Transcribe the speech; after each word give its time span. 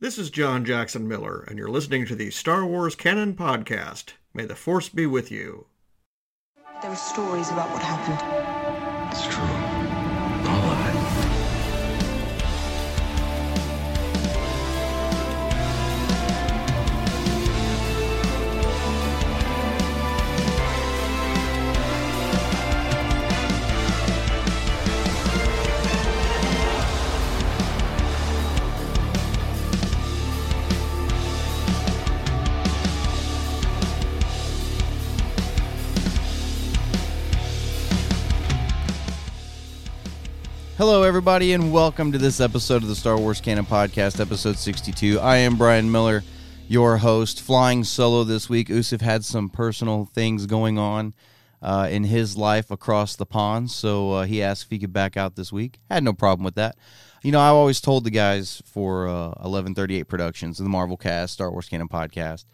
This 0.00 0.16
is 0.16 0.30
John 0.30 0.64
Jackson 0.64 1.08
Miller, 1.08 1.44
and 1.48 1.58
you're 1.58 1.68
listening 1.68 2.06
to 2.06 2.14
the 2.14 2.30
Star 2.30 2.64
Wars 2.64 2.94
Canon 2.94 3.34
Podcast. 3.34 4.12
May 4.32 4.44
the 4.44 4.54
Force 4.54 4.88
be 4.88 5.06
with 5.06 5.32
you. 5.32 5.66
There 6.80 6.92
are 6.92 6.94
stories 6.94 7.50
about 7.50 7.68
what 7.72 7.82
happened. 7.82 9.10
It's 9.10 9.26
true. 9.26 9.57
Hello, 40.78 41.02
everybody, 41.02 41.54
and 41.54 41.72
welcome 41.72 42.12
to 42.12 42.18
this 42.18 42.38
episode 42.40 42.84
of 42.84 42.88
the 42.88 42.94
Star 42.94 43.18
Wars 43.18 43.40
Canon 43.40 43.66
Podcast, 43.66 44.20
episode 44.20 44.56
62. 44.56 45.18
I 45.18 45.38
am 45.38 45.56
Brian 45.56 45.90
Miller, 45.90 46.22
your 46.68 46.98
host, 46.98 47.42
flying 47.42 47.82
solo 47.82 48.22
this 48.22 48.48
week. 48.48 48.68
Usif 48.68 49.00
had 49.00 49.24
some 49.24 49.48
personal 49.48 50.04
things 50.04 50.46
going 50.46 50.78
on 50.78 51.14
uh, 51.60 51.88
in 51.90 52.04
his 52.04 52.36
life 52.36 52.70
across 52.70 53.16
the 53.16 53.26
pond, 53.26 53.72
so 53.72 54.12
uh, 54.12 54.24
he 54.24 54.40
asked 54.40 54.66
if 54.66 54.70
he 54.70 54.78
could 54.78 54.92
back 54.92 55.16
out 55.16 55.34
this 55.34 55.52
week. 55.52 55.80
Had 55.90 56.04
no 56.04 56.12
problem 56.12 56.44
with 56.44 56.54
that. 56.54 56.76
You 57.24 57.32
know, 57.32 57.40
I 57.40 57.48
always 57.48 57.80
told 57.80 58.04
the 58.04 58.10
guys 58.10 58.62
for 58.64 59.08
uh, 59.08 59.30
1138 59.30 60.04
Productions, 60.04 60.58
the 60.58 60.68
Marvel 60.68 60.96
Cast, 60.96 61.32
Star 61.32 61.50
Wars 61.50 61.68
Canon 61.68 61.88
Podcast, 61.88 62.44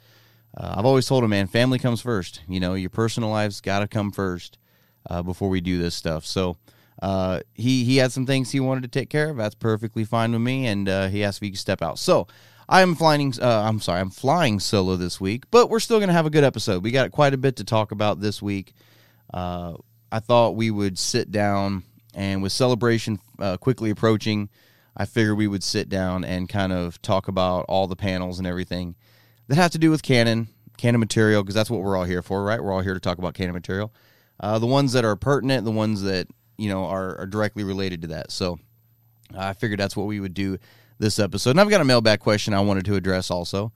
uh, 0.56 0.76
I've 0.78 0.86
always 0.86 1.04
told 1.04 1.24
them, 1.24 1.30
man, 1.30 1.46
family 1.46 1.78
comes 1.78 2.00
first. 2.00 2.40
You 2.48 2.58
know, 2.58 2.72
your 2.72 2.88
personal 2.88 3.28
lives 3.28 3.60
got 3.60 3.80
to 3.80 3.86
come 3.86 4.10
first 4.10 4.56
uh, 5.10 5.22
before 5.22 5.50
we 5.50 5.60
do 5.60 5.76
this 5.76 5.94
stuff. 5.94 6.24
So, 6.24 6.56
uh, 7.04 7.40
he 7.52 7.84
he 7.84 7.98
had 7.98 8.10
some 8.12 8.24
things 8.24 8.50
he 8.50 8.60
wanted 8.60 8.80
to 8.80 8.88
take 8.88 9.10
care 9.10 9.28
of. 9.28 9.36
That's 9.36 9.54
perfectly 9.54 10.04
fine 10.04 10.32
with 10.32 10.40
me, 10.40 10.66
and 10.66 10.88
uh, 10.88 11.08
he 11.08 11.22
asked 11.22 11.36
if 11.36 11.42
he 11.42 11.50
could 11.50 11.58
step 11.58 11.82
out. 11.82 11.98
So 11.98 12.26
I'm 12.66 12.94
flying. 12.94 13.34
Uh, 13.38 13.60
I'm 13.60 13.78
sorry, 13.80 14.00
I'm 14.00 14.08
flying 14.08 14.58
solo 14.58 14.96
this 14.96 15.20
week, 15.20 15.44
but 15.50 15.68
we're 15.68 15.80
still 15.80 16.00
gonna 16.00 16.14
have 16.14 16.24
a 16.24 16.30
good 16.30 16.44
episode. 16.44 16.82
We 16.82 16.92
got 16.92 17.12
quite 17.12 17.34
a 17.34 17.36
bit 17.36 17.56
to 17.56 17.64
talk 17.64 17.92
about 17.92 18.20
this 18.20 18.40
week. 18.40 18.72
Uh, 19.34 19.74
I 20.10 20.20
thought 20.20 20.56
we 20.56 20.70
would 20.70 20.98
sit 20.98 21.30
down, 21.30 21.82
and 22.14 22.42
with 22.42 22.52
celebration 22.52 23.20
uh, 23.38 23.58
quickly 23.58 23.90
approaching, 23.90 24.48
I 24.96 25.04
figured 25.04 25.36
we 25.36 25.46
would 25.46 25.62
sit 25.62 25.90
down 25.90 26.24
and 26.24 26.48
kind 26.48 26.72
of 26.72 27.02
talk 27.02 27.28
about 27.28 27.66
all 27.68 27.86
the 27.86 27.96
panels 27.96 28.38
and 28.38 28.46
everything 28.46 28.94
that 29.48 29.56
have 29.56 29.72
to 29.72 29.78
do 29.78 29.90
with 29.90 30.02
canon, 30.02 30.48
canon 30.78 31.00
material, 31.00 31.42
because 31.42 31.54
that's 31.54 31.68
what 31.68 31.82
we're 31.82 31.98
all 31.98 32.04
here 32.04 32.22
for, 32.22 32.42
right? 32.44 32.64
We're 32.64 32.72
all 32.72 32.80
here 32.80 32.94
to 32.94 33.00
talk 33.00 33.18
about 33.18 33.34
canon 33.34 33.52
material. 33.52 33.92
Uh, 34.40 34.58
the 34.58 34.66
ones 34.66 34.94
that 34.94 35.04
are 35.04 35.16
pertinent, 35.16 35.66
the 35.66 35.70
ones 35.70 36.00
that 36.00 36.28
you 36.56 36.68
know 36.68 36.84
are, 36.84 37.18
are 37.18 37.26
directly 37.26 37.64
related 37.64 38.02
to 38.02 38.08
that. 38.08 38.30
So 38.30 38.58
I 39.36 39.52
figured 39.52 39.80
that's 39.80 39.96
what 39.96 40.06
we 40.06 40.20
would 40.20 40.34
do 40.34 40.58
this 40.98 41.18
episode. 41.18 41.50
And 41.50 41.60
I've 41.60 41.70
got 41.70 41.80
a 41.80 41.84
mailbag 41.84 42.20
question 42.20 42.54
I 42.54 42.60
wanted 42.60 42.84
to 42.86 42.94
address 42.94 43.30
also, 43.30 43.72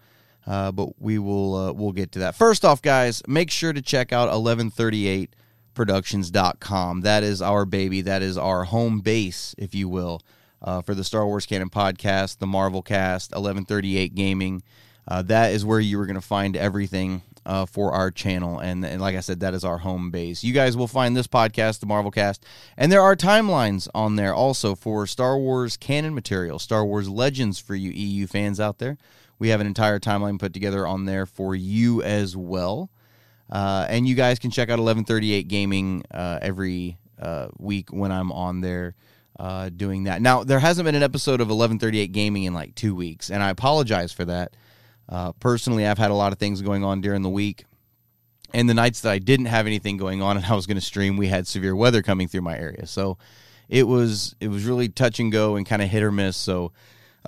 uh, 0.46 0.72
but 0.72 1.00
we 1.00 1.18
will 1.18 1.54
uh, 1.54 1.72
we'll 1.72 1.92
get 1.92 2.12
to 2.12 2.18
that. 2.20 2.34
First 2.34 2.64
off, 2.64 2.80
guys, 2.82 3.22
make 3.26 3.50
sure 3.50 3.72
to 3.72 3.82
check 3.82 4.12
out 4.12 4.28
1138productions.com. 4.28 7.00
That 7.02 7.22
is 7.22 7.42
our 7.42 7.64
baby. 7.64 8.00
That 8.02 8.22
is 8.22 8.38
our 8.38 8.64
home 8.64 9.00
base, 9.00 9.54
if 9.58 9.74
you 9.74 9.88
will, 9.88 10.22
uh, 10.62 10.82
for 10.82 10.94
the 10.94 11.04
Star 11.04 11.26
Wars 11.26 11.46
Canon 11.46 11.70
podcast, 11.70 12.38
the 12.38 12.46
Marvel 12.46 12.82
Cast, 12.82 13.32
1138 13.32 14.14
Gaming. 14.14 14.62
Uh, 15.06 15.22
that 15.22 15.52
is 15.52 15.64
where 15.64 15.80
you 15.80 15.98
are 15.98 16.06
going 16.06 16.16
to 16.16 16.20
find 16.20 16.54
everything 16.54 17.22
uh, 17.48 17.64
for 17.64 17.92
our 17.92 18.10
channel. 18.10 18.58
And, 18.58 18.84
and 18.84 19.00
like 19.00 19.16
I 19.16 19.20
said, 19.20 19.40
that 19.40 19.54
is 19.54 19.64
our 19.64 19.78
home 19.78 20.10
base. 20.10 20.44
You 20.44 20.52
guys 20.52 20.76
will 20.76 20.86
find 20.86 21.16
this 21.16 21.26
podcast, 21.26 21.80
the 21.80 21.86
Marvel 21.86 22.10
Cast, 22.10 22.44
and 22.76 22.92
there 22.92 23.00
are 23.00 23.16
timelines 23.16 23.88
on 23.94 24.16
there 24.16 24.34
also 24.34 24.74
for 24.74 25.06
Star 25.06 25.38
Wars 25.38 25.76
canon 25.76 26.14
material, 26.14 26.58
Star 26.58 26.84
Wars 26.84 27.08
Legends 27.08 27.58
for 27.58 27.74
you 27.74 27.90
EU 27.90 28.26
fans 28.26 28.60
out 28.60 28.78
there. 28.78 28.98
We 29.38 29.48
have 29.48 29.60
an 29.60 29.66
entire 29.66 29.98
timeline 29.98 30.38
put 30.38 30.52
together 30.52 30.86
on 30.86 31.06
there 31.06 31.24
for 31.24 31.54
you 31.54 32.02
as 32.02 32.36
well. 32.36 32.90
Uh, 33.50 33.86
and 33.88 34.06
you 34.06 34.14
guys 34.14 34.38
can 34.38 34.50
check 34.50 34.68
out 34.68 34.78
1138 34.78 35.48
Gaming 35.48 36.02
uh, 36.10 36.38
every 36.42 36.98
uh, 37.18 37.48
week 37.56 37.90
when 37.90 38.12
I'm 38.12 38.30
on 38.30 38.60
there 38.60 38.94
uh, 39.40 39.70
doing 39.70 40.04
that. 40.04 40.20
Now, 40.20 40.44
there 40.44 40.58
hasn't 40.58 40.84
been 40.84 40.96
an 40.96 41.02
episode 41.02 41.40
of 41.40 41.48
1138 41.48 42.12
Gaming 42.12 42.44
in 42.44 42.52
like 42.52 42.74
two 42.74 42.94
weeks, 42.94 43.30
and 43.30 43.42
I 43.42 43.48
apologize 43.48 44.12
for 44.12 44.26
that. 44.26 44.52
Uh, 45.08 45.32
personally, 45.32 45.86
I've 45.86 45.98
had 45.98 46.10
a 46.10 46.14
lot 46.14 46.32
of 46.32 46.38
things 46.38 46.60
going 46.62 46.84
on 46.84 47.00
during 47.00 47.22
the 47.22 47.30
week. 47.30 47.64
And 48.52 48.68
the 48.68 48.74
nights 48.74 49.02
that 49.02 49.12
I 49.12 49.18
didn't 49.18 49.46
have 49.46 49.66
anything 49.66 49.96
going 49.98 50.22
on 50.22 50.36
and 50.36 50.46
I 50.46 50.54
was 50.54 50.66
going 50.66 50.76
to 50.76 50.82
stream, 50.82 51.16
we 51.16 51.28
had 51.28 51.46
severe 51.46 51.76
weather 51.76 52.02
coming 52.02 52.28
through 52.28 52.42
my 52.42 52.56
area. 52.58 52.86
So 52.86 53.18
it 53.68 53.86
was 53.86 54.34
it 54.40 54.48
was 54.48 54.64
really 54.64 54.88
touch 54.88 55.20
and 55.20 55.30
go 55.30 55.56
and 55.56 55.66
kind 55.66 55.82
of 55.82 55.88
hit 55.88 56.02
or 56.02 56.10
miss. 56.10 56.36
So 56.36 56.72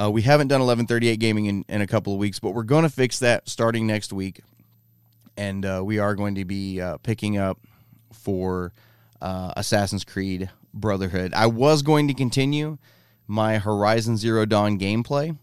uh, 0.01 0.11
we 0.11 0.23
haven't 0.23 0.49
done 0.49 0.61
1138 0.61 1.17
gaming 1.19 1.47
in, 1.47 1.65
in 1.69 1.81
a 1.83 1.87
couple 1.87 2.13
of 2.13 2.19
weeks, 2.19 2.39
but 2.39 2.53
we're 2.53 2.63
going 2.63 2.85
to 2.85 2.91
fix 2.91 3.19
that 3.19 3.49
starting 3.49 3.87
next 3.87 4.13
week. 4.13 4.41
And 5.37 5.65
uh, 5.65 5.83
we 5.85 5.99
are 5.99 6.15
going 6.15 6.37
to 6.37 6.45
be 6.45 6.81
uh, 6.81 6.99
picking 6.99 7.37
up 7.37 7.59
for 8.13 8.73
uh, 9.21 9.53
Assassin's 9.57 10.05
Creed 10.05 10.51
Brotherhood. 10.73 11.35
I 11.35 11.47
was 11.47 11.83
going 11.83 12.09
to 12.09 12.15
continue 12.15 12.79
my 13.27 13.59
Horizon 13.59 14.17
Zero 14.17 14.45
Dawn 14.45 14.79
gameplay. 14.79 15.37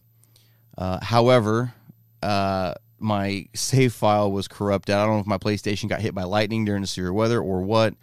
Uh, 0.77 0.99
however, 1.03 1.73
uh, 2.21 2.73
my 2.99 3.47
save 3.53 3.93
file 3.93 4.31
was 4.31 4.47
corrupted. 4.47 4.95
I 4.95 5.05
don't 5.05 5.15
know 5.15 5.21
if 5.21 5.27
my 5.27 5.37
PlayStation 5.37 5.89
got 5.89 6.01
hit 6.01 6.15
by 6.15 6.23
lightning 6.23 6.65
during 6.65 6.81
the 6.81 6.87
severe 6.87 7.13
weather 7.13 7.39
or 7.39 7.61
what, 7.61 7.93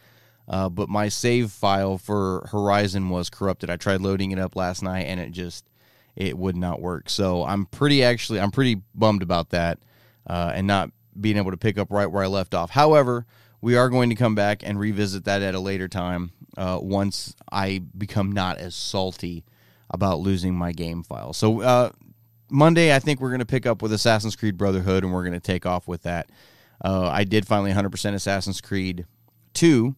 uh, 0.48 0.68
but 0.68 0.88
my 0.88 1.08
save 1.08 1.50
file 1.50 1.98
for 1.98 2.48
Horizon 2.52 3.08
was 3.10 3.30
corrupted. 3.30 3.70
I 3.70 3.76
tried 3.76 4.00
loading 4.00 4.30
it 4.30 4.38
up 4.38 4.56
last 4.56 4.82
night 4.82 5.02
and 5.02 5.20
it 5.20 5.32
just 5.32 5.64
it 6.16 6.38
would 6.38 6.56
not 6.56 6.80
work. 6.80 7.10
So 7.10 7.44
I'm 7.44 7.66
pretty 7.66 8.04
actually 8.04 8.40
I'm 8.40 8.50
pretty 8.50 8.82
bummed 8.94 9.22
about 9.22 9.50
that 9.50 9.78
uh, 10.26 10.52
and 10.54 10.66
not 10.66 10.90
being 11.20 11.36
able 11.36 11.50
to 11.50 11.56
pick 11.56 11.78
up 11.78 11.90
right 11.90 12.06
where 12.06 12.24
I 12.24 12.28
left 12.28 12.54
off. 12.54 12.70
However, 12.70 13.26
we 13.60 13.76
are 13.76 13.88
going 13.88 14.10
to 14.10 14.16
come 14.16 14.34
back 14.34 14.62
and 14.62 14.78
revisit 14.78 15.24
that 15.24 15.42
at 15.42 15.54
a 15.54 15.60
later 15.60 15.88
time 15.88 16.32
uh, 16.56 16.78
once 16.80 17.34
I 17.50 17.82
become 17.96 18.30
not 18.30 18.58
as 18.58 18.74
salty 18.74 19.44
about 19.90 20.20
losing 20.20 20.54
my 20.54 20.72
game 20.72 21.02
file. 21.02 21.32
So 21.32 21.62
uh, 21.62 21.90
Monday, 22.54 22.94
I 22.94 23.00
think 23.00 23.20
we're 23.20 23.30
going 23.30 23.40
to 23.40 23.46
pick 23.46 23.66
up 23.66 23.82
with 23.82 23.92
Assassin's 23.92 24.36
Creed 24.36 24.56
Brotherhood, 24.56 25.02
and 25.02 25.12
we're 25.12 25.24
going 25.24 25.34
to 25.34 25.40
take 25.40 25.66
off 25.66 25.88
with 25.88 26.02
that. 26.04 26.30
Uh, 26.82 27.08
I 27.08 27.24
did 27.24 27.46
finally 27.46 27.72
100% 27.72 28.14
Assassin's 28.14 28.60
Creed 28.60 29.06
2, 29.54 29.96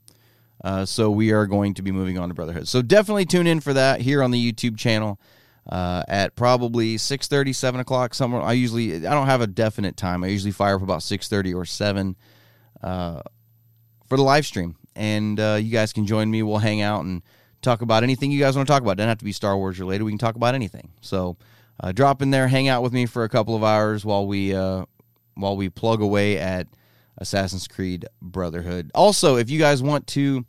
uh, 0.65 0.85
so 0.87 1.11
we 1.11 1.33
are 1.33 1.47
going 1.47 1.75
to 1.75 1.83
be 1.83 1.93
moving 1.93 2.19
on 2.19 2.29
to 2.29 2.35
Brotherhood. 2.35 2.67
So 2.67 2.81
definitely 2.81 3.27
tune 3.27 3.47
in 3.47 3.61
for 3.61 3.75
that 3.75 4.01
here 4.01 4.23
on 4.23 4.31
the 4.31 4.53
YouTube 4.53 4.79
channel 4.79 5.21
uh, 5.69 6.05
at 6.09 6.35
probably 6.35 6.97
6.30, 6.97 7.55
7 7.55 7.81
o'clock. 7.81 8.15
Somewhere. 8.15 8.41
I 8.41 8.53
usually, 8.53 9.07
I 9.07 9.13
don't 9.13 9.27
have 9.27 9.43
a 9.43 9.47
definite 9.47 9.99
time. 9.99 10.25
I 10.25 10.29
usually 10.29 10.53
fire 10.53 10.77
up 10.77 10.83
about 10.83 11.01
6.30 11.01 11.55
or 11.55 11.67
7 11.67 12.17
uh, 12.83 13.21
for 14.07 14.17
the 14.17 14.23
live 14.23 14.47
stream. 14.47 14.77
And 14.95 15.39
uh, 15.39 15.59
you 15.61 15.71
guys 15.71 15.93
can 15.93 16.07
join 16.07 16.31
me. 16.31 16.43
We'll 16.43 16.59
hang 16.59 16.81
out 16.81 17.05
and 17.05 17.23
talk 17.61 17.83
about 17.83 18.03
anything 18.03 18.31
you 18.31 18.41
guys 18.41 18.57
want 18.57 18.67
to 18.67 18.73
talk 18.73 18.81
about. 18.81 18.93
It 18.93 18.97
doesn't 18.97 19.09
have 19.09 19.19
to 19.19 19.25
be 19.27 19.33
Star 19.33 19.59
Wars 19.59 19.79
related. 19.79 20.05
We 20.05 20.13
can 20.13 20.19
talk 20.19 20.37
about 20.37 20.55
anything. 20.55 20.91
So 21.03 21.37
uh, 21.81 21.93
drop 21.93 22.23
in 22.23 22.31
there, 22.31 22.49
hang 22.49 22.69
out 22.69 22.83
with 22.83 22.93
me 22.93 23.07
for 23.07 23.25
a 23.25 23.29
couple 23.29 23.55
of 23.55 23.63
hours 23.63 24.05
while 24.05 24.27
we 24.27 24.55
uh, 24.55 24.85
while 25.35 25.57
we 25.57 25.69
plug 25.69 26.01
away 26.01 26.39
at 26.39 26.67
Assassin's 27.19 27.69
Creed 27.69 28.07
Brotherhood. 28.23 28.91
Also, 28.95 29.37
if 29.37 29.51
you 29.51 29.59
guys 29.59 29.83
want 29.83 30.07
to 30.09 30.47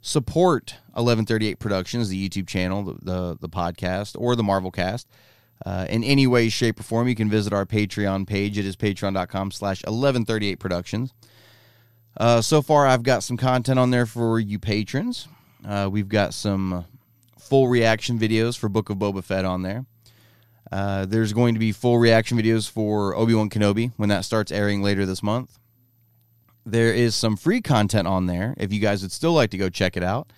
support 0.00 0.76
1138 0.92 1.58
Productions, 1.58 2.08
the 2.08 2.28
YouTube 2.28 2.48
channel, 2.48 2.82
the 2.82 2.94
the, 3.02 3.38
the 3.40 3.48
podcast, 3.48 4.16
or 4.18 4.36
the 4.36 4.42
Marvel 4.42 4.70
Cast. 4.70 5.08
Uh, 5.66 5.86
in 5.90 6.02
any 6.02 6.26
way, 6.26 6.48
shape, 6.48 6.80
or 6.80 6.82
form, 6.82 7.06
you 7.06 7.14
can 7.14 7.28
visit 7.28 7.52
our 7.52 7.66
Patreon 7.66 8.26
page. 8.26 8.56
It 8.56 8.64
is 8.64 8.76
patreon.com 8.76 9.50
slash 9.50 9.82
1138 9.82 10.58
Productions. 10.58 11.12
Uh, 12.16 12.40
so 12.40 12.62
far, 12.62 12.86
I've 12.86 13.02
got 13.02 13.22
some 13.22 13.36
content 13.36 13.78
on 13.78 13.90
there 13.90 14.06
for 14.06 14.40
you 14.40 14.58
patrons. 14.58 15.28
Uh, 15.66 15.88
we've 15.92 16.08
got 16.08 16.32
some 16.32 16.86
full 17.38 17.68
reaction 17.68 18.18
videos 18.18 18.58
for 18.58 18.68
Book 18.68 18.88
of 18.90 18.96
Boba 18.96 19.22
Fett 19.22 19.44
on 19.44 19.62
there. 19.62 19.84
Uh, 20.70 21.06
there's 21.06 21.32
going 21.32 21.54
to 21.54 21.60
be 21.60 21.72
full 21.72 21.98
reaction 21.98 22.38
videos 22.38 22.70
for 22.70 23.16
Obi 23.16 23.34
Wan 23.34 23.50
Kenobi 23.50 23.92
when 23.96 24.08
that 24.08 24.24
starts 24.24 24.52
airing 24.52 24.82
later 24.82 25.04
this 25.04 25.22
month. 25.22 25.58
There 26.64 26.92
is 26.92 27.14
some 27.14 27.36
free 27.36 27.60
content 27.60 28.06
on 28.06 28.26
there 28.26 28.54
if 28.56 28.72
you 28.72 28.80
guys 28.80 29.02
would 29.02 29.12
still 29.12 29.32
like 29.32 29.50
to 29.50 29.58
go 29.58 29.68
check 29.68 29.96
it 29.96 30.04
out. 30.04 30.32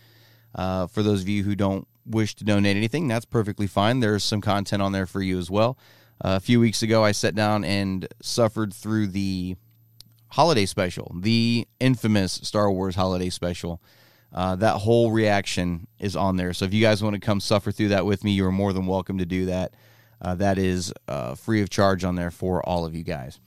Uh, 0.54 0.86
for 0.86 1.02
those 1.02 1.22
of 1.22 1.28
you 1.28 1.42
who 1.42 1.54
don't 1.54 1.86
wish 2.06 2.34
to 2.36 2.44
donate 2.44 2.76
anything, 2.76 3.08
that's 3.08 3.24
perfectly 3.24 3.66
fine. 3.66 4.00
There's 4.00 4.24
some 4.24 4.40
content 4.40 4.82
on 4.82 4.92
there 4.92 5.06
for 5.06 5.20
you 5.20 5.38
as 5.38 5.50
well. 5.50 5.76
Uh, 6.24 6.36
a 6.36 6.40
few 6.40 6.60
weeks 6.60 6.82
ago, 6.82 7.04
I 7.04 7.12
sat 7.12 7.34
down 7.34 7.64
and 7.64 8.06
suffered 8.22 8.72
through 8.72 9.08
the 9.08 9.56
holiday 10.28 10.64
special, 10.64 11.14
the 11.18 11.66
infamous 11.80 12.32
Star 12.42 12.70
Wars 12.70 12.94
holiday 12.94 13.28
special. 13.28 13.82
Uh, 14.32 14.56
that 14.56 14.78
whole 14.78 15.10
reaction 15.10 15.86
is 15.98 16.16
on 16.16 16.36
there. 16.36 16.54
So 16.54 16.64
if 16.64 16.72
you 16.72 16.80
guys 16.80 17.02
want 17.02 17.14
to 17.14 17.20
come 17.20 17.40
suffer 17.40 17.70
through 17.70 17.88
that 17.88 18.06
with 18.06 18.24
me, 18.24 18.32
you 18.32 18.46
are 18.46 18.52
more 18.52 18.72
than 18.72 18.86
welcome 18.86 19.18
to 19.18 19.26
do 19.26 19.46
that. 19.46 19.74
Uh, 20.22 20.36
that 20.36 20.56
is 20.56 20.92
uh, 21.08 21.34
free 21.34 21.60
of 21.62 21.68
charge 21.68 22.04
on 22.04 22.14
there 22.14 22.30
for 22.30 22.64
all 22.66 22.86
of 22.86 22.94
you 22.94 23.02
guys. 23.02 23.40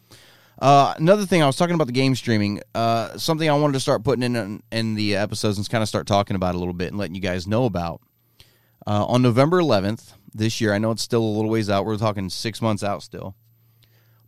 Uh, 0.60 0.94
another 0.98 1.26
thing 1.26 1.42
I 1.42 1.48
was 1.48 1.56
talking 1.56 1.76
about 1.76 1.88
the 1.88 1.94
game 1.94 2.16
streaming. 2.16 2.62
Uh, 2.74 3.18
something 3.18 3.50
I 3.50 3.54
wanted 3.54 3.74
to 3.74 3.80
start 3.80 4.04
putting 4.04 4.24
in 4.24 4.62
in 4.72 4.96
the 4.96 5.16
episodes 5.16 5.58
and 5.58 5.70
kind 5.70 5.82
of 5.82 5.88
start 5.88 6.06
talking 6.06 6.36
about 6.36 6.54
a 6.54 6.58
little 6.58 6.74
bit 6.74 6.90
and 6.90 6.98
letting 6.98 7.16
you 7.16 7.22
guys 7.22 7.48
know 7.48 7.66
about. 7.66 8.02
Uh, 8.86 9.06
on 9.06 9.22
November 9.22 9.60
11th 9.62 10.14
this 10.34 10.62
year, 10.62 10.74
I 10.74 10.78
know 10.78 10.92
it's 10.92 11.02
still 11.02 11.24
a 11.24 11.26
little 11.26 11.50
ways 11.50 11.70
out. 11.70 11.86
We're 11.86 11.98
talking 11.98 12.30
six 12.30 12.62
months 12.62 12.84
out 12.84 13.04
still, 13.04 13.36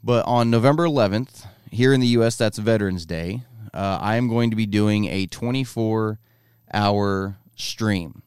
but 0.03 0.25
on 0.25 0.49
November 0.49 0.85
11th 0.85 1.45
here 1.69 1.93
in 1.93 1.99
the 1.99 2.07
U.S., 2.07 2.37
that's 2.37 2.57
Veterans 2.57 3.05
Day. 3.05 3.43
Uh, 3.73 3.99
I 4.01 4.15
am 4.15 4.29
going 4.29 4.49
to 4.49 4.55
be 4.55 4.65
doing 4.65 5.05
a 5.05 5.27
24 5.27 6.19
hour 6.73 7.37
stream, 7.55 8.23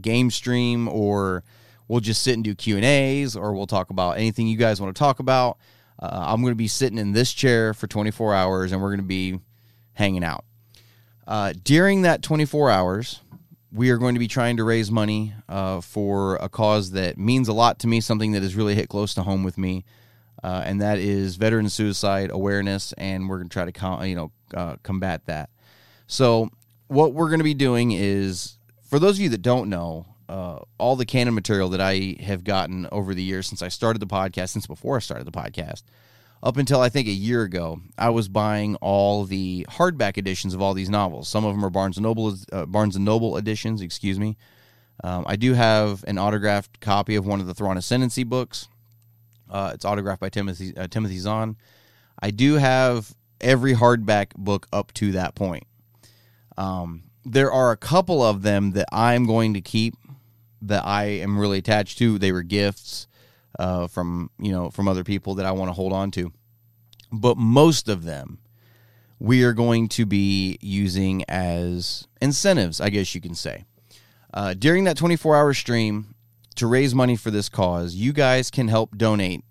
game 0.00 0.30
stream, 0.30 0.88
or 0.88 1.44
we'll 1.88 2.00
just 2.00 2.22
sit 2.22 2.34
and 2.34 2.44
do 2.44 2.54
Q 2.54 2.76
and 2.76 2.84
A's, 2.84 3.34
or 3.34 3.52
we'll 3.54 3.66
talk 3.66 3.90
about 3.90 4.18
anything 4.18 4.46
you 4.46 4.56
guys 4.56 4.80
want 4.80 4.94
to 4.94 4.98
talk 4.98 5.18
about. 5.18 5.58
Uh, 5.98 6.08
I'm 6.12 6.42
going 6.42 6.52
to 6.52 6.56
be 6.56 6.68
sitting 6.68 6.98
in 6.98 7.12
this 7.12 7.32
chair 7.32 7.74
for 7.74 7.86
24 7.88 8.34
hours 8.34 8.70
and 8.70 8.80
we're 8.80 8.90
going 8.90 9.00
to 9.00 9.06
be 9.06 9.40
hanging 9.94 10.22
out. 10.22 10.44
Uh, 11.26 11.52
during 11.64 12.02
that 12.02 12.22
24 12.22 12.70
hours, 12.70 13.20
we 13.72 13.90
are 13.90 13.98
going 13.98 14.14
to 14.14 14.18
be 14.18 14.28
trying 14.28 14.56
to 14.56 14.64
raise 14.64 14.90
money 14.90 15.34
uh, 15.48 15.80
for 15.80 16.36
a 16.36 16.48
cause 16.48 16.92
that 16.92 17.18
means 17.18 17.48
a 17.48 17.52
lot 17.52 17.78
to 17.80 17.86
me, 17.86 18.00
something 18.00 18.32
that 18.32 18.42
has 18.42 18.54
really 18.54 18.74
hit 18.74 18.88
close 18.88 19.12
to 19.14 19.22
home 19.22 19.42
with 19.42 19.58
me, 19.58 19.84
uh, 20.42 20.62
and 20.64 20.80
that 20.80 20.98
is 20.98 21.36
veteran 21.36 21.68
suicide 21.68 22.30
awareness. 22.30 22.94
And 22.94 23.28
we're 23.28 23.38
going 23.38 23.48
to 23.48 23.52
try 23.52 23.66
to 23.66 23.72
com- 23.72 24.04
you 24.06 24.14
know 24.14 24.32
uh, 24.54 24.76
combat 24.82 25.26
that. 25.26 25.50
So 26.06 26.48
what 26.86 27.12
we're 27.12 27.28
going 27.28 27.40
to 27.40 27.44
be 27.44 27.54
doing 27.54 27.92
is, 27.92 28.56
for 28.88 28.98
those 28.98 29.16
of 29.16 29.20
you 29.20 29.28
that 29.30 29.42
don't 29.42 29.68
know, 29.68 30.06
uh, 30.28 30.58
all 30.78 30.96
the 30.96 31.06
canon 31.06 31.34
material 31.34 31.70
that 31.70 31.80
I 31.80 32.16
have 32.20 32.44
gotten 32.44 32.86
over 32.92 33.14
the 33.14 33.22
years 33.22 33.46
since 33.46 33.62
I 33.62 33.68
started 33.68 34.00
the 34.00 34.06
podcast, 34.06 34.50
since 34.50 34.66
before 34.66 34.96
I 34.96 35.00
started 35.00 35.26
the 35.26 35.32
podcast, 35.32 35.84
up 36.42 36.56
until 36.56 36.80
I 36.80 36.88
think 36.88 37.08
a 37.08 37.12
year 37.12 37.42
ago, 37.42 37.80
I 37.96 38.10
was 38.10 38.28
buying 38.28 38.76
all 38.76 39.24
the 39.24 39.66
hardback 39.70 40.18
editions 40.18 40.54
of 40.54 40.62
all 40.62 40.74
these 40.74 40.90
novels. 40.90 41.28
Some 41.28 41.44
of 41.44 41.54
them 41.54 41.64
are 41.64 41.70
Barnes 41.70 41.96
and 41.96 42.04
Noble 42.04 42.34
uh, 42.52 42.66
Barnes 42.66 42.94
and 42.94 43.04
Noble 43.04 43.36
editions. 43.36 43.80
Excuse 43.80 44.18
me. 44.18 44.36
Um, 45.02 45.24
I 45.26 45.36
do 45.36 45.54
have 45.54 46.04
an 46.06 46.18
autographed 46.18 46.80
copy 46.80 47.16
of 47.16 47.26
one 47.26 47.40
of 47.40 47.46
the 47.46 47.54
Thrawn 47.54 47.76
Ascendancy 47.76 48.24
books. 48.24 48.68
Uh, 49.50 49.70
it's 49.74 49.84
autographed 49.84 50.20
by 50.20 50.28
Timothy 50.28 50.76
uh, 50.76 50.86
Timothy 50.88 51.18
Zahn. 51.18 51.56
I 52.20 52.30
do 52.30 52.54
have 52.54 53.14
every 53.40 53.74
hardback 53.74 54.34
book 54.36 54.66
up 54.72 54.92
to 54.94 55.12
that 55.12 55.34
point. 55.34 55.66
Um, 56.56 57.04
there 57.24 57.52
are 57.52 57.70
a 57.70 57.76
couple 57.76 58.22
of 58.22 58.42
them 58.42 58.72
that 58.72 58.88
I'm 58.92 59.26
going 59.26 59.54
to 59.54 59.60
keep 59.60 59.94
that 60.62 60.84
I 60.84 61.04
am 61.04 61.38
really 61.38 61.58
attached 61.58 61.98
to. 61.98 62.18
They 62.18 62.32
were 62.32 62.42
gifts 62.42 63.06
uh, 63.58 63.86
from 63.86 64.30
you 64.38 64.52
know 64.52 64.70
from 64.70 64.88
other 64.88 65.04
people 65.04 65.34
that 65.36 65.46
I 65.46 65.52
want 65.52 65.68
to 65.68 65.74
hold 65.74 65.92
on 65.92 66.10
to, 66.12 66.32
but 67.12 67.36
most 67.36 67.88
of 67.88 68.04
them 68.04 68.38
we 69.18 69.42
are 69.42 69.52
going 69.52 69.88
to 69.88 70.06
be 70.06 70.58
using 70.60 71.24
as 71.28 72.06
incentives, 72.20 72.80
I 72.80 72.90
guess 72.90 73.14
you 73.14 73.20
can 73.20 73.34
say. 73.34 73.64
Uh, 74.32 74.54
during 74.54 74.84
that 74.84 74.96
24 74.96 75.36
hour 75.36 75.54
stream 75.54 76.14
to 76.54 76.66
raise 76.66 76.94
money 76.94 77.16
for 77.16 77.30
this 77.30 77.48
cause, 77.48 77.94
you 77.94 78.12
guys 78.12 78.50
can 78.50 78.68
help 78.68 78.96
donate 78.96 79.44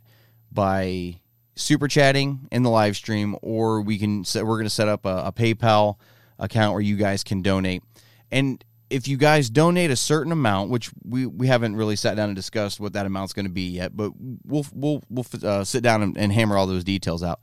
by 0.52 1.20
super 1.56 1.88
chatting 1.88 2.48
in 2.52 2.64
the 2.64 2.70
live 2.70 2.96
stream, 2.96 3.36
or 3.42 3.82
we 3.82 3.98
can 3.98 4.24
set, 4.24 4.46
we're 4.46 4.56
going 4.56 4.66
to 4.66 4.70
set 4.70 4.88
up 4.88 5.06
a, 5.06 5.24
a 5.26 5.32
PayPal 5.32 5.96
account 6.40 6.74
where 6.74 6.82
you 6.82 6.96
guys 6.96 7.24
can 7.24 7.42
donate. 7.42 7.84
And 8.32 8.64
if 8.90 9.08
you 9.08 9.18
guys 9.18 9.50
donate 9.50 9.92
a 9.92 9.96
certain 9.96 10.32
amount, 10.32 10.70
which 10.70 10.92
we, 11.04 11.26
we 11.26 11.48
haven't 11.48 11.76
really 11.76 11.96
sat 11.96 12.16
down 12.16 12.30
and 12.30 12.36
discussed 12.36 12.80
what 12.80 12.94
that 12.94 13.06
amount's 13.06 13.34
going 13.34 13.46
to 13.46 13.52
be 13.52 13.70
yet, 13.70 13.96
but 13.96 14.12
we'll 14.46 14.66
we'll 14.74 15.04
we'll 15.10 15.26
uh, 15.44 15.64
sit 15.64 15.84
down 15.84 16.02
and, 16.02 16.18
and, 16.18 16.32
hammer 16.32 16.58
all 16.58 16.68
those 16.68 16.84
details 16.84 17.24
out. 17.24 17.42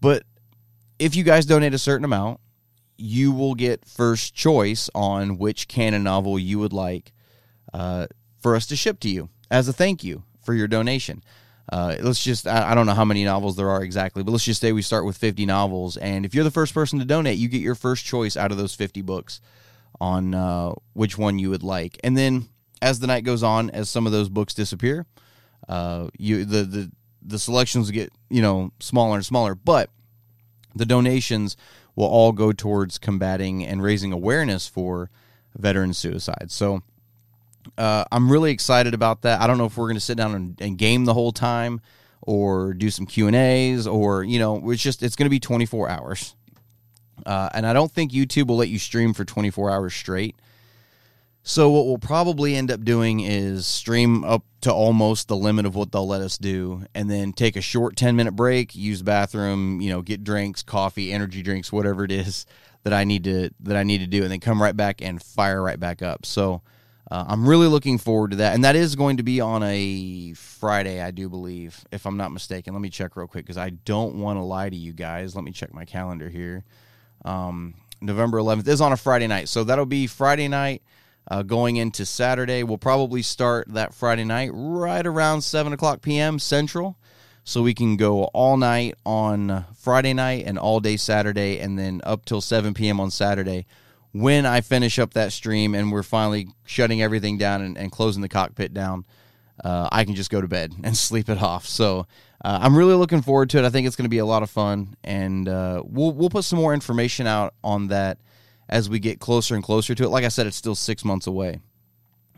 But 0.00 0.22
if 0.98 1.16
you 1.16 1.24
guys 1.24 1.46
donate 1.46 1.74
a 1.74 1.78
certain 1.78 2.04
amount, 2.04 2.40
you 2.96 3.32
will 3.32 3.54
get 3.54 3.84
first 3.86 4.34
choice 4.34 4.88
on 4.94 5.38
which 5.38 5.68
canon 5.68 6.02
novel 6.02 6.38
you 6.38 6.58
would 6.58 6.72
like 6.72 7.12
uh, 7.72 8.06
for 8.40 8.54
us 8.54 8.66
to 8.66 8.76
ship 8.76 9.00
to 9.00 9.08
you 9.08 9.28
as 9.50 9.68
a 9.68 9.72
thank 9.72 10.04
you 10.04 10.24
for 10.42 10.54
your 10.54 10.68
donation. 10.68 11.22
Uh, 11.70 11.96
let's 12.00 12.24
just, 12.24 12.46
I, 12.46 12.70
I, 12.70 12.74
don't 12.74 12.86
know 12.86 12.94
how 12.94 13.04
many 13.04 13.24
novels 13.24 13.56
there 13.56 13.68
are 13.68 13.84
exactly, 13.84 14.22
but 14.22 14.32
let's 14.32 14.44
just 14.44 14.58
say 14.58 14.72
we 14.72 14.80
start 14.80 15.04
with 15.04 15.18
50 15.18 15.44
novels. 15.44 15.98
And 15.98 16.24
if 16.24 16.34
you're 16.34 16.44
the 16.44 16.50
first 16.50 16.72
person 16.72 16.98
to 16.98 17.04
donate, 17.04 17.36
you 17.36 17.46
get 17.46 17.60
your 17.60 17.74
first 17.74 18.06
choice 18.06 18.38
out 18.38 18.50
of 18.50 18.56
those 18.56 18.74
50 18.74 19.02
books 19.02 19.42
on 20.00 20.34
uh, 20.34 20.72
which 20.92 21.18
one 21.18 21.38
you 21.38 21.50
would 21.50 21.62
like. 21.62 21.98
And 22.04 22.16
then 22.16 22.48
as 22.80 23.00
the 23.00 23.06
night 23.06 23.24
goes 23.24 23.42
on, 23.42 23.70
as 23.70 23.90
some 23.90 24.06
of 24.06 24.12
those 24.12 24.28
books 24.28 24.54
disappear, 24.54 25.06
uh, 25.68 26.08
you 26.18 26.44
the, 26.44 26.64
the 26.64 26.90
the 27.22 27.38
selections 27.38 27.90
get 27.90 28.12
you 28.30 28.42
know 28.42 28.72
smaller 28.80 29.16
and 29.16 29.26
smaller, 29.26 29.54
but 29.54 29.90
the 30.74 30.86
donations 30.86 31.56
will 31.96 32.06
all 32.06 32.32
go 32.32 32.52
towards 32.52 32.98
combating 32.98 33.64
and 33.64 33.82
raising 33.82 34.12
awareness 34.12 34.68
for 34.68 35.10
veteran 35.56 35.92
suicide. 35.92 36.50
So 36.50 36.82
uh, 37.76 38.04
I'm 38.12 38.30
really 38.30 38.52
excited 38.52 38.94
about 38.94 39.22
that. 39.22 39.40
I 39.40 39.46
don't 39.46 39.58
know 39.58 39.66
if 39.66 39.76
we're 39.76 39.86
going 39.86 39.96
to 39.96 40.00
sit 40.00 40.16
down 40.16 40.34
and, 40.34 40.60
and, 40.60 40.78
game 40.78 41.04
the 41.04 41.14
whole 41.14 41.32
time 41.32 41.80
or 42.22 42.72
do 42.72 42.88
some 42.90 43.04
Q 43.04 43.26
and 43.26 43.36
A's 43.36 43.86
or 43.86 44.22
you 44.22 44.38
know 44.38 44.70
it's 44.70 44.82
just 44.82 45.02
it's 45.02 45.16
going 45.16 45.26
to 45.26 45.30
be 45.30 45.40
24 45.40 45.88
hours. 45.88 46.36
Uh, 47.26 47.48
and 47.54 47.66
I 47.66 47.72
don't 47.72 47.90
think 47.90 48.12
YouTube 48.12 48.48
will 48.48 48.56
let 48.56 48.68
you 48.68 48.78
stream 48.78 49.14
for 49.14 49.24
24 49.24 49.70
hours 49.70 49.94
straight. 49.94 50.36
So 51.42 51.70
what 51.70 51.86
we'll 51.86 51.98
probably 51.98 52.56
end 52.56 52.70
up 52.70 52.84
doing 52.84 53.20
is 53.20 53.66
stream 53.66 54.22
up 54.22 54.44
to 54.60 54.72
almost 54.72 55.28
the 55.28 55.36
limit 55.36 55.64
of 55.64 55.74
what 55.74 55.92
they'll 55.92 56.06
let 56.06 56.20
us 56.20 56.36
do, 56.36 56.84
and 56.94 57.10
then 57.10 57.32
take 57.32 57.56
a 57.56 57.62
short 57.62 57.96
10 57.96 58.16
minute 58.16 58.32
break, 58.32 58.74
use 58.74 59.02
bathroom, 59.02 59.80
you 59.80 59.88
know, 59.88 60.02
get 60.02 60.22
drinks, 60.22 60.62
coffee, 60.62 61.10
energy 61.10 61.42
drinks, 61.42 61.72
whatever 61.72 62.04
it 62.04 62.12
is 62.12 62.44
that 62.82 62.92
I 62.92 63.04
need 63.04 63.24
to 63.24 63.50
that 63.60 63.76
I 63.76 63.82
need 63.82 63.98
to 63.98 64.06
do, 64.06 64.22
and 64.24 64.30
then 64.30 64.40
come 64.40 64.60
right 64.60 64.76
back 64.76 65.00
and 65.00 65.22
fire 65.22 65.62
right 65.62 65.80
back 65.80 66.02
up. 66.02 66.26
So 66.26 66.60
uh, 67.10 67.24
I'm 67.26 67.48
really 67.48 67.66
looking 67.66 67.96
forward 67.96 68.32
to 68.32 68.36
that, 68.38 68.54
and 68.54 68.64
that 68.64 68.76
is 68.76 68.94
going 68.94 69.16
to 69.16 69.22
be 69.22 69.40
on 69.40 69.62
a 69.62 70.34
Friday, 70.34 71.00
I 71.00 71.12
do 71.12 71.30
believe, 71.30 71.82
if 71.90 72.04
I'm 72.04 72.18
not 72.18 72.30
mistaken. 72.30 72.74
Let 72.74 72.82
me 72.82 72.90
check 72.90 73.16
real 73.16 73.26
quick 73.26 73.46
because 73.46 73.56
I 73.56 73.70
don't 73.70 74.16
want 74.16 74.36
to 74.38 74.42
lie 74.42 74.68
to 74.68 74.76
you 74.76 74.92
guys. 74.92 75.34
Let 75.34 75.44
me 75.44 75.52
check 75.52 75.72
my 75.72 75.86
calendar 75.86 76.28
here. 76.28 76.64
Um, 77.24 77.74
November 78.00 78.38
11th 78.38 78.68
is 78.68 78.80
on 78.80 78.92
a 78.92 78.96
Friday 78.96 79.26
night. 79.26 79.48
So 79.48 79.64
that'll 79.64 79.86
be 79.86 80.06
Friday 80.06 80.48
night 80.48 80.82
uh, 81.30 81.42
going 81.42 81.76
into 81.76 82.06
Saturday. 82.06 82.62
We'll 82.62 82.78
probably 82.78 83.22
start 83.22 83.68
that 83.74 83.94
Friday 83.94 84.24
night 84.24 84.50
right 84.52 85.06
around 85.06 85.42
7 85.42 85.72
o'clock 85.72 86.00
p.m. 86.00 86.38
Central. 86.38 86.96
So 87.44 87.62
we 87.62 87.72
can 87.72 87.96
go 87.96 88.24
all 88.24 88.56
night 88.56 88.94
on 89.06 89.64
Friday 89.74 90.12
night 90.12 90.44
and 90.46 90.58
all 90.58 90.80
day 90.80 90.98
Saturday, 90.98 91.58
and 91.58 91.78
then 91.78 92.02
up 92.04 92.26
till 92.26 92.42
7 92.42 92.74
p.m. 92.74 93.00
on 93.00 93.10
Saturday. 93.10 93.64
When 94.12 94.44
I 94.44 94.60
finish 94.60 94.98
up 94.98 95.14
that 95.14 95.32
stream 95.32 95.74
and 95.74 95.90
we're 95.90 96.02
finally 96.02 96.48
shutting 96.66 97.00
everything 97.00 97.38
down 97.38 97.62
and, 97.62 97.78
and 97.78 97.90
closing 97.90 98.20
the 98.20 98.28
cockpit 98.28 98.74
down, 98.74 99.06
uh, 99.62 99.88
I 99.90 100.04
can 100.04 100.14
just 100.14 100.30
go 100.30 100.40
to 100.40 100.48
bed 100.48 100.74
and 100.84 100.96
sleep 100.96 101.28
it 101.28 101.42
off. 101.42 101.66
So 101.66 102.06
uh, 102.44 102.58
I'm 102.62 102.76
really 102.76 102.94
looking 102.94 103.22
forward 103.22 103.50
to 103.50 103.58
it. 103.58 103.64
I 103.64 103.70
think 103.70 103.86
it's 103.86 103.96
going 103.96 104.04
to 104.04 104.10
be 104.10 104.18
a 104.18 104.26
lot 104.26 104.42
of 104.42 104.50
fun, 104.50 104.94
and 105.02 105.48
uh, 105.48 105.82
we'll 105.84 106.12
we'll 106.12 106.30
put 106.30 106.44
some 106.44 106.58
more 106.58 106.74
information 106.74 107.26
out 107.26 107.54
on 107.64 107.88
that 107.88 108.18
as 108.68 108.88
we 108.88 108.98
get 108.98 109.18
closer 109.18 109.54
and 109.54 109.64
closer 109.64 109.94
to 109.94 110.04
it. 110.04 110.08
Like 110.08 110.24
I 110.24 110.28
said, 110.28 110.46
it's 110.46 110.56
still 110.56 110.74
six 110.74 111.04
months 111.04 111.26
away, 111.26 111.60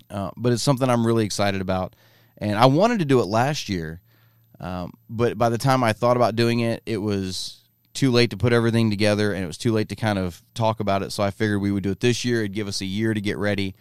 uh, 0.08 0.30
but 0.36 0.52
it's 0.52 0.62
something 0.62 0.88
I'm 0.88 1.06
really 1.06 1.24
excited 1.24 1.60
about. 1.60 1.96
And 2.38 2.56
I 2.56 2.66
wanted 2.66 3.00
to 3.00 3.04
do 3.04 3.20
it 3.20 3.26
last 3.26 3.68
year, 3.68 4.00
um, 4.58 4.94
but 5.10 5.36
by 5.36 5.50
the 5.50 5.58
time 5.58 5.84
I 5.84 5.92
thought 5.92 6.16
about 6.16 6.36
doing 6.36 6.60
it, 6.60 6.82
it 6.86 6.96
was 6.96 7.60
too 7.92 8.10
late 8.10 8.30
to 8.30 8.36
put 8.38 8.54
everything 8.54 8.88
together, 8.88 9.34
and 9.34 9.44
it 9.44 9.46
was 9.46 9.58
too 9.58 9.72
late 9.72 9.90
to 9.90 9.96
kind 9.96 10.18
of 10.18 10.42
talk 10.54 10.80
about 10.80 11.02
it. 11.02 11.12
So 11.12 11.22
I 11.22 11.30
figured 11.30 11.60
we 11.60 11.70
would 11.70 11.82
do 11.82 11.90
it 11.90 12.00
this 12.00 12.24
year. 12.24 12.40
It'd 12.40 12.54
give 12.54 12.68
us 12.68 12.80
a 12.80 12.86
year 12.86 13.12
to 13.12 13.20
get 13.20 13.36
ready. 13.36 13.74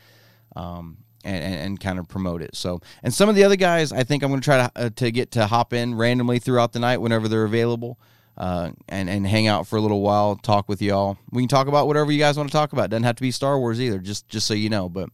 Um, 0.55 0.97
and, 1.23 1.43
and, 1.43 1.55
and, 1.55 1.79
kind 1.79 1.99
of 1.99 2.07
promote 2.07 2.41
it. 2.41 2.55
So, 2.55 2.81
and 3.03 3.13
some 3.13 3.29
of 3.29 3.35
the 3.35 3.43
other 3.43 3.55
guys, 3.55 3.91
I 3.91 4.03
think 4.03 4.23
I'm 4.23 4.29
going 4.29 4.41
to 4.41 4.45
try 4.45 4.57
to 4.57 4.71
uh, 4.75 4.89
to 4.95 5.11
get 5.11 5.31
to 5.31 5.47
hop 5.47 5.73
in 5.73 5.95
randomly 5.95 6.39
throughout 6.39 6.73
the 6.73 6.79
night 6.79 6.97
whenever 6.97 7.27
they're 7.27 7.43
available, 7.43 7.99
uh, 8.37 8.71
and 8.87 9.09
and 9.09 9.27
hang 9.27 9.47
out 9.47 9.67
for 9.67 9.77
a 9.77 9.81
little 9.81 10.01
while, 10.01 10.35
talk 10.35 10.69
with 10.69 10.81
y'all. 10.81 11.17
We 11.31 11.41
can 11.43 11.49
talk 11.49 11.67
about 11.67 11.87
whatever 11.87 12.11
you 12.11 12.19
guys 12.19 12.37
want 12.37 12.49
to 12.49 12.53
talk 12.53 12.73
about. 12.73 12.89
Doesn't 12.89 13.03
have 13.03 13.15
to 13.15 13.21
be 13.21 13.31
Star 13.31 13.59
Wars 13.59 13.81
either. 13.81 13.99
Just 13.99 14.27
just 14.29 14.47
so 14.47 14.53
you 14.53 14.69
know, 14.69 14.89
but 14.89 15.09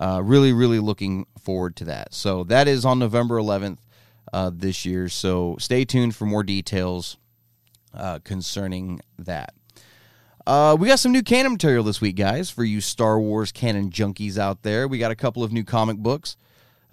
uh, 0.00 0.20
really 0.24 0.52
really 0.52 0.78
looking 0.78 1.26
forward 1.40 1.76
to 1.76 1.84
that. 1.86 2.14
So 2.14 2.44
that 2.44 2.68
is 2.68 2.84
on 2.84 2.98
November 2.98 3.36
11th 3.36 3.78
uh, 4.32 4.50
this 4.52 4.84
year. 4.84 5.08
So 5.08 5.56
stay 5.58 5.84
tuned 5.84 6.16
for 6.16 6.26
more 6.26 6.42
details 6.42 7.16
uh, 7.94 8.20
concerning 8.20 9.00
that. 9.18 9.54
Uh, 10.46 10.76
we 10.78 10.88
got 10.88 10.98
some 10.98 11.12
new 11.12 11.22
canon 11.22 11.52
material 11.52 11.84
this 11.84 12.00
week, 12.00 12.16
guys, 12.16 12.50
for 12.50 12.64
you 12.64 12.80
Star 12.80 13.20
Wars 13.20 13.52
canon 13.52 13.90
junkies 13.90 14.38
out 14.38 14.62
there. 14.62 14.88
We 14.88 14.98
got 14.98 15.12
a 15.12 15.16
couple 15.16 15.44
of 15.44 15.52
new 15.52 15.62
comic 15.62 15.98
books 15.98 16.36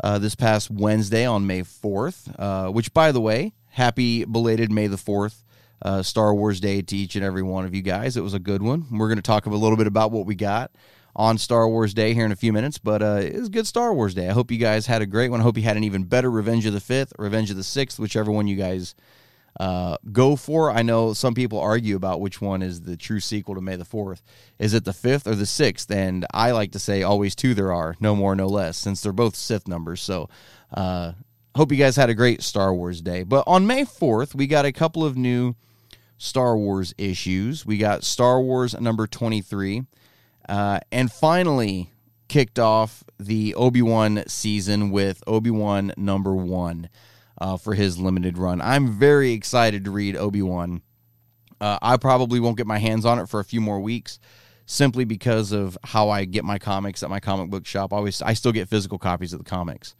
uh, 0.04 0.20
this 0.20 0.36
past 0.36 0.70
Wednesday 0.70 1.26
on 1.26 1.48
May 1.48 1.62
4th, 1.62 2.36
uh, 2.38 2.72
which, 2.72 2.94
by 2.94 3.12
the 3.12 3.22
way, 3.22 3.54
happy 3.70 4.24
belated 4.24 4.72
May 4.72 4.86
the 4.88 4.98
4th 4.98 5.44
uh, 5.82 6.04
Star 6.04 6.36
Wars 6.36 6.60
Day 6.60 6.82
to 6.84 6.96
each 6.96 7.16
and 7.16 7.26
every 7.26 7.42
one 7.42 7.66
of 7.66 7.74
you 7.74 7.82
guys. 7.82 8.18
It 8.18 8.22
was 8.22 8.36
a 8.36 8.40
good 8.40 8.62
one. 8.62 8.86
We're 8.92 9.08
going 9.08 9.18
to 9.18 9.24
talk 9.24 9.48
a 9.48 9.50
little 9.50 9.78
bit 9.78 9.88
about 9.88 10.12
what 10.12 10.28
we 10.28 10.36
got 10.36 10.72
on 11.16 11.40
Star 11.40 11.68
Wars 11.68 11.96
Day 11.96 12.14
here 12.14 12.26
in 12.26 12.32
a 12.32 12.36
few 12.36 12.54
minutes, 12.54 12.78
but 12.78 13.02
uh, 13.02 13.20
it 13.24 13.34
was 13.34 13.48
a 13.48 13.52
good 13.52 13.66
Star 13.66 13.94
Wars 13.96 14.14
Day. 14.14 14.30
I 14.30 14.34
hope 14.34 14.52
you 14.52 14.60
guys 14.60 14.86
had 14.86 15.02
a 15.02 15.08
great 15.08 15.32
one. 15.32 15.40
I 15.40 15.44
hope 15.44 15.58
you 15.58 15.64
had 15.64 15.76
an 15.76 15.84
even 15.84 16.04
better 16.04 16.30
Revenge 16.30 16.68
of 16.68 16.74
the 16.74 16.80
Fifth, 16.80 17.14
Revenge 17.18 17.50
of 17.50 17.58
the 17.58 17.64
Sixth, 17.64 17.98
whichever 17.98 18.32
one 18.32 18.48
you 18.48 18.56
guys 18.56 18.94
uh, 19.60 19.98
go 20.12 20.36
for. 20.36 20.72
I 20.72 20.82
know 20.82 21.14
some 21.14 21.34
people 21.34 21.60
argue 21.60 21.96
about 21.96 22.22
which 22.22 22.42
one 22.42 22.62
is 22.62 22.82
the 22.82 22.98
true 22.98 23.20
sequel 23.20 23.56
to 23.56 23.62
May 23.62 23.76
the 23.76 23.86
Fourth. 23.86 24.22
Is 24.58 24.74
it 24.74 24.86
the 24.86 24.94
fifth 24.94 25.28
or 25.28 25.36
the 25.36 25.46
sixth? 25.46 25.90
And 25.92 26.26
I 26.34 26.52
like 26.52 26.72
to 26.74 26.80
say 26.80 27.04
always 27.04 27.36
two 27.36 27.54
there 27.54 27.72
are, 27.72 27.96
no 28.00 28.16
more, 28.16 28.36
no 28.36 28.48
less, 28.48 28.78
since 28.78 29.02
they're 29.02 29.14
both 29.14 29.36
Sith 29.36 29.68
numbers. 29.68 30.02
So. 30.02 30.30
Uh, 30.74 31.14
hope 31.56 31.72
you 31.72 31.78
guys 31.78 31.96
had 31.96 32.10
a 32.10 32.14
great 32.14 32.42
Star 32.44 32.74
Wars 32.74 33.02
day. 33.02 33.24
But 33.24 33.44
on 33.48 33.68
May 33.68 33.84
4th, 33.84 34.36
we 34.36 34.48
got 34.48 34.66
a 34.66 34.72
couple 34.72 35.04
of 35.04 35.18
new 35.18 35.56
Star 36.18 36.58
Wars 36.58 36.94
issues. 36.98 37.66
We 37.66 37.78
got 37.78 38.04
Star 38.04 38.40
Wars 38.40 38.80
number 38.80 39.08
23. 39.08 39.84
Uh, 40.48 40.80
and 40.92 41.12
finally, 41.12 41.92
kicked 42.28 42.60
off 42.60 43.04
the 43.20 43.54
Obi 43.56 43.82
Wan 43.82 44.24
season 44.28 44.92
with 44.92 45.24
Obi 45.28 45.50
Wan 45.52 45.92
number 45.98 46.34
one 46.34 46.90
uh, 47.40 47.58
for 47.58 47.74
his 47.74 47.98
limited 47.98 48.38
run. 48.38 48.62
I'm 48.62 48.92
very 48.92 49.32
excited 49.32 49.86
to 49.86 49.92
read 49.92 50.16
Obi 50.16 50.42
Wan. 50.42 50.82
Uh, 51.62 51.78
I 51.82 51.98
probably 51.98 52.40
won't 52.40 52.58
get 52.58 52.68
my 52.68 52.80
hands 52.80 53.06
on 53.06 53.20
it 53.20 53.28
for 53.28 53.40
a 53.40 53.46
few 53.46 53.62
more 53.62 53.80
weeks, 53.80 54.20
simply 54.66 55.04
because 55.04 55.52
of 55.52 55.78
how 55.84 56.10
I 56.10 56.26
get 56.26 56.46
my 56.46 56.58
comics 56.58 57.04
at 57.04 57.10
my 57.10 57.20
comic 57.20 57.50
book 57.50 57.66
shop. 57.66 57.94
I 57.94 57.98
always, 57.98 58.22
I 58.22 58.34
still 58.34 58.52
get 58.52 58.70
physical 58.70 58.98
copies 58.98 59.34
of 59.34 59.40
the 59.40 59.50
comics, 59.50 59.96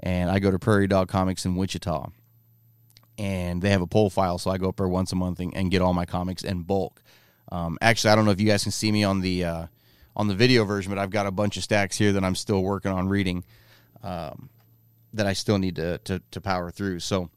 and 0.00 0.30
I 0.30 0.38
go 0.38 0.50
to 0.50 0.58
Prairie 0.58 0.86
Dog 0.86 1.08
Comics 1.08 1.44
in 1.44 1.56
Wichita, 1.56 2.10
and 3.18 3.60
they 3.60 3.70
have 3.70 3.82
a 3.82 3.86
pull 3.86 4.10
file, 4.10 4.38
so 4.38 4.50
I 4.50 4.58
go 4.58 4.68
up 4.68 4.76
there 4.76 4.88
once 4.88 5.12
a 5.12 5.16
month 5.16 5.40
and, 5.40 5.54
and 5.54 5.70
get 5.70 5.82
all 5.82 5.92
my 5.92 6.06
comics 6.06 6.42
in 6.42 6.62
bulk. 6.62 7.02
Um, 7.50 7.76
actually, 7.82 8.10
I 8.10 8.16
don't 8.16 8.24
know 8.24 8.30
if 8.30 8.40
you 8.40 8.46
guys 8.46 8.62
can 8.62 8.72
see 8.72 8.90
me 8.90 9.04
on 9.04 9.20
the 9.20 9.44
uh, 9.44 9.66
on 10.16 10.28
the 10.28 10.34
video 10.34 10.64
version, 10.64 10.90
but 10.90 10.98
I've 10.98 11.10
got 11.10 11.26
a 11.26 11.30
bunch 11.30 11.56
of 11.58 11.62
stacks 11.62 11.98
here 11.98 12.12
that 12.12 12.24
I'm 12.24 12.34
still 12.34 12.62
working 12.62 12.90
on 12.90 13.08
reading 13.08 13.44
um, 14.02 14.48
that 15.12 15.26
I 15.26 15.32
still 15.32 15.58
need 15.58 15.76
to, 15.76 15.98
to, 15.98 16.22
to 16.30 16.40
power 16.40 16.70
through. 16.70 17.00
So 17.00 17.30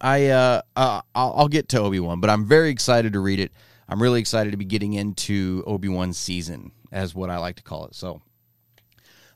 I 0.00 0.28
uh, 0.28 0.62
uh, 0.76 1.02
I'll, 1.14 1.48
get 1.48 1.68
to 1.70 1.80
Obi 1.80 2.00
Wan, 2.00 2.20
but 2.20 2.30
I'm 2.30 2.46
very 2.46 2.70
excited 2.70 3.12
to 3.12 3.20
read 3.20 3.40
it. 3.40 3.52
I'm 3.88 4.02
really 4.02 4.20
excited 4.20 4.50
to 4.50 4.56
be 4.56 4.64
getting 4.64 4.94
into 4.94 5.62
Obi 5.66 5.88
Wan 5.88 6.12
season, 6.12 6.72
as 6.90 7.14
what 7.14 7.30
I 7.30 7.38
like 7.38 7.56
to 7.56 7.62
call 7.62 7.86
it. 7.86 7.94
So. 7.94 8.22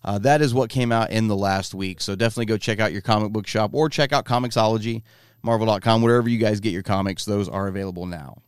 Uh, 0.04 0.16
that 0.16 0.40
is 0.40 0.54
what 0.54 0.70
came 0.70 0.92
out 0.92 1.10
in 1.10 1.26
the 1.26 1.36
last 1.36 1.74
week. 1.74 2.00
So 2.00 2.14
definitely 2.14 2.46
go 2.46 2.56
check 2.56 2.78
out 2.78 2.92
your 2.92 3.00
comic 3.00 3.32
book 3.32 3.48
shop 3.48 3.74
or 3.74 3.88
check 3.88 4.12
out 4.12 4.24
Comixology, 4.24 5.02
Marvel.com, 5.42 6.02
wherever 6.02 6.28
you 6.28 6.38
guys 6.38 6.60
get 6.60 6.72
your 6.72 6.84
comics. 6.84 7.24
Those 7.24 7.48
are 7.48 7.66
available 7.66 8.06
now 8.06 8.40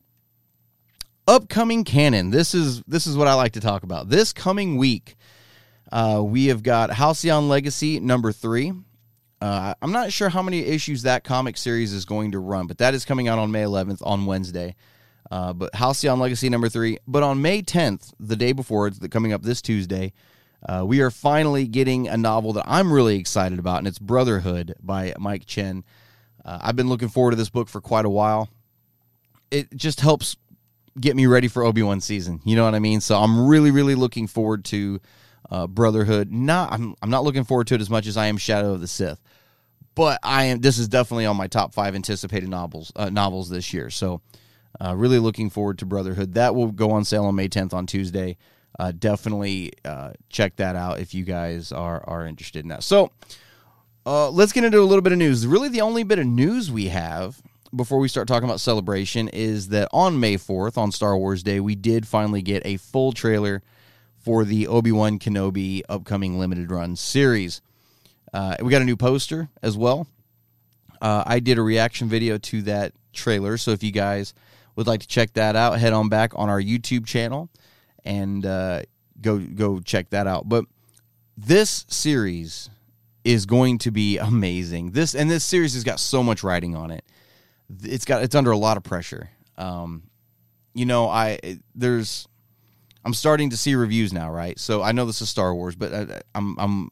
upcoming 1.31 1.85
canon. 1.85 2.31
This 2.31 2.55
is 2.55 2.83
this 2.83 3.07
is 3.07 3.17
what 3.17 3.29
I 3.29 3.35
like 3.35 3.53
to 3.53 3.61
talk 3.61 3.83
about. 3.83 4.09
This 4.09 4.33
coming 4.33 4.77
week, 4.77 5.17
uh, 5.93 6.23
we 6.25 6.47
have 6.47 6.63
got 6.63 6.91
Halcyon 6.91 7.49
Legacy 7.49 8.01
number 8.01 8.33
three. 8.33 8.73
Uh, 9.41 9.75
I'm 9.81 9.93
not 9.93 10.13
sure 10.13 10.29
how 10.29 10.43
many 10.43 10.61
issues 10.67 11.03
that 11.03 11.25
comic 11.25 11.57
series 11.57 11.93
is 11.93 12.05
going 12.05 12.33
to 12.33 12.39
run, 12.39 12.67
but 12.67 12.79
that 12.79 12.95
is 12.95 13.05
coming 13.05 13.27
out 13.27 13.39
on 13.39 13.51
May 13.51 13.63
11th 13.63 14.03
on 14.05 14.27
Wednesday. 14.27 14.77
Uh, 15.31 15.53
but 15.53 15.75
Halcyon 15.75 16.19
Legacy 16.19 16.49
number 16.49 16.69
three. 16.69 16.99
But 17.07 17.23
on 17.23 17.41
May 17.41 17.63
10th, 17.63 18.13
the 18.19 18.37
day 18.37 18.53
before, 18.53 18.89
it's 18.89 18.99
coming 19.09 19.33
up 19.33 19.43
this 19.43 19.63
Tuesday, 19.63 20.13
uh, 20.69 20.85
we 20.87 21.01
are 21.01 21.11
finally 21.11 21.67
getting 21.67 22.09
a 22.09 22.17
novel 22.17 22.53
that 22.55 22.65
I'm 22.67 22.93
really 22.93 23.17
excited 23.17 23.59
about, 23.59 23.79
and 23.79 23.89
it's 23.89 23.99
Brotherhood 23.99 24.75
by 24.83 25.15
Mike 25.19 25.47
Chen. 25.47 25.85
Uh, 26.45 26.59
I've 26.61 26.77
been 26.77 26.89
looking 26.89 27.09
forward 27.09 27.31
to 27.31 27.37
this 27.37 27.49
book 27.49 27.69
for 27.69 27.81
quite 27.81 28.05
a 28.05 28.11
while. 28.11 28.51
It 29.51 29.75
just 29.75 30.01
helps 30.01 30.37
get 31.01 31.17
me 31.17 31.27
ready 31.27 31.49
for 31.49 31.63
Obi 31.63 31.83
Wan 31.83 32.01
season. 32.01 32.41
You 32.45 32.57
know 32.57 32.65
what 32.65 32.75
I 32.75 32.79
mean? 32.79 33.01
So 33.01 33.17
I'm 33.17 33.47
really, 33.47 33.71
really 33.71 33.95
looking 33.95 34.27
forward 34.27 34.65
to 34.67 35.01
uh, 35.51 35.67
Brotherhood. 35.67 36.31
Not, 36.31 36.73
I'm, 36.73 36.95
I'm 37.03 37.11
not 37.11 37.25
looking 37.25 37.45
forward 37.45 37.67
to 37.69 37.75
it 37.75 37.81
as 37.81 37.91
much 37.91 38.07
as 38.07 38.17
I 38.17 38.27
am 38.27 38.37
Shadow 38.37 38.73
of 38.73 38.81
the 38.81 38.87
Sith, 38.87 39.21
but 39.95 40.19
I 40.23 40.45
am. 40.45 40.61
This 40.61 40.79
is 40.79 40.89
definitely 40.89 41.27
on 41.27 41.37
my 41.37 41.47
top 41.47 41.75
five 41.75 41.95
anticipated 41.95 42.49
novels 42.49 42.93
uh, 42.97 43.11
novels 43.11 43.49
this 43.49 43.73
year. 43.75 43.91
So 43.91 44.21
uh, 44.81 44.95
really 44.97 45.19
looking 45.19 45.51
forward 45.51 45.79
to 45.79 45.87
Brotherhood. 45.87 46.35
That 46.35 46.55
will 46.55 46.71
go 46.71 46.93
on 46.93 47.05
sale 47.05 47.25
on 47.25 47.35
May 47.35 47.49
10th 47.49 47.75
on 47.75 47.87
Tuesday. 47.87 48.37
Uh, 48.79 48.93
definitely 48.93 49.73
uh, 49.85 50.13
check 50.29 50.57
that 50.57 50.77
out 50.77 51.01
if 51.01 51.15
you 51.15 51.25
guys 51.25 51.73
are 51.73 52.03
are 52.07 52.27
interested 52.27 52.65
in 52.65 52.69
that. 52.69 52.83
So. 52.83 53.11
Uh, 54.07 54.31
let's 54.31 54.51
get 54.51 54.65
into 54.65 54.81
a 54.81 54.83
little 54.83 55.03
bit 55.03 55.13
of 55.13 55.19
news. 55.19 55.47
Really, 55.47 55.69
the 55.69 55.83
only 55.83 56.05
bit 56.05 56.19
of 56.19 56.27
news 56.27 56.71
we 56.71 56.89
have 56.89 57.43
before 57.77 57.99
we 57.99 58.09
start 58.09 58.27
talking 58.27 58.49
about 58.49 58.59
celebration 58.59 59.29
is 59.29 59.69
that 59.69 59.89
on 59.93 60.19
May 60.19 60.37
4th, 60.37 60.79
on 60.79 60.91
Star 60.91 61.17
Wars 61.17 61.43
Day, 61.43 61.61
we 61.61 61.75
did 61.75 62.09
finally 62.09 62.41
get 62.41 62.65
a 62.65 62.79
full 62.79 63.13
trailer 63.13 63.63
for 64.31 64.45
the 64.45 64.69
Obi 64.69 64.93
Wan 64.93 65.19
Kenobi 65.19 65.83
upcoming 65.89 66.39
limited 66.39 66.71
run 66.71 66.95
series. 66.95 67.61
Uh, 68.33 68.55
we 68.63 68.71
got 68.71 68.81
a 68.81 68.85
new 68.85 68.97
poster 68.97 69.49
as 69.61 69.77
well. 69.77 70.07
Uh, 71.03 71.25
I 71.27 71.41
did 71.41 71.59
a 71.59 71.63
reaction 71.63 72.09
video 72.09 72.39
to 72.39 72.63
that 72.63 72.93
trailer, 73.13 73.57
so 73.57 73.73
if 73.73 73.83
you 73.83 73.91
guys 73.91 74.33
would 74.77 74.87
like 74.87 75.01
to 75.01 75.09
check 75.09 75.33
that 75.33 75.57
out, 75.57 75.81
head 75.81 75.93
on 75.93 76.09
back 76.09 76.31
on 76.37 76.49
our 76.49 76.63
YouTube 76.63 77.07
channel 77.07 77.51
and 78.05 78.47
uh, 78.47 78.83
go 79.21 79.41
go 79.41 79.81
check 79.81 80.11
that 80.11 80.29
out. 80.29 80.49
But 80.49 80.67
this 81.37 81.85
series 81.89 82.71
is 83.25 83.47
going 83.47 83.79
to 83.79 83.91
be 83.91 84.17
amazing. 84.19 84.93
This 84.93 85.17
and 85.17 85.29
this 85.29 85.43
series 85.43 85.75
has 85.75 85.83
got 85.83 85.99
so 85.99 86.23
much 86.23 86.45
writing 86.45 86.77
on 86.77 86.93
it. 86.93 87.05
It's 87.83 88.05
got 88.05 88.23
it's 88.23 88.37
under 88.37 88.53
a 88.53 88.57
lot 88.57 88.77
of 88.77 88.85
pressure. 88.85 89.29
Um, 89.59 90.05
you 90.73 90.87
know, 90.87 91.09
I 91.09 91.59
there's 91.75 92.29
I'm 93.05 93.15
starting 93.15 93.51
to 93.51 93.57
see 93.57 93.75
reviews 93.75 94.13
now, 94.13 94.31
right? 94.31 94.59
So 94.59 94.83
I 94.83 94.93
know 94.93 95.07
this 95.07 95.23
is 95.23 95.31
Star 95.31 95.55
Wars, 95.55 95.75
but 95.75 95.93
I, 95.93 96.21
I'm 96.35 96.59
I'm 96.59 96.91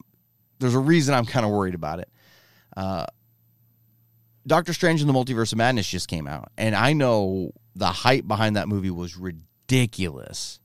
there's 0.59 0.75
a 0.75 0.79
reason 0.79 1.13
I'm 1.13 1.25
kind 1.25 1.45
of 1.45 1.51
worried 1.51 1.75
about 1.75 1.99
it. 1.99 2.09
Uh, 2.75 3.05
Doctor 4.47 4.73
Strange 4.73 5.01
and 5.01 5.09
the 5.09 5.13
Multiverse 5.13 5.51
of 5.51 5.57
Madness 5.57 5.87
just 5.87 6.07
came 6.07 6.27
out, 6.27 6.51
and 6.57 6.75
I 6.75 6.93
know 6.93 7.51
the 7.75 7.87
hype 7.87 8.27
behind 8.27 8.55
that 8.55 8.67
movie 8.67 8.89
was 8.89 9.17
ridiculous. 9.17 10.59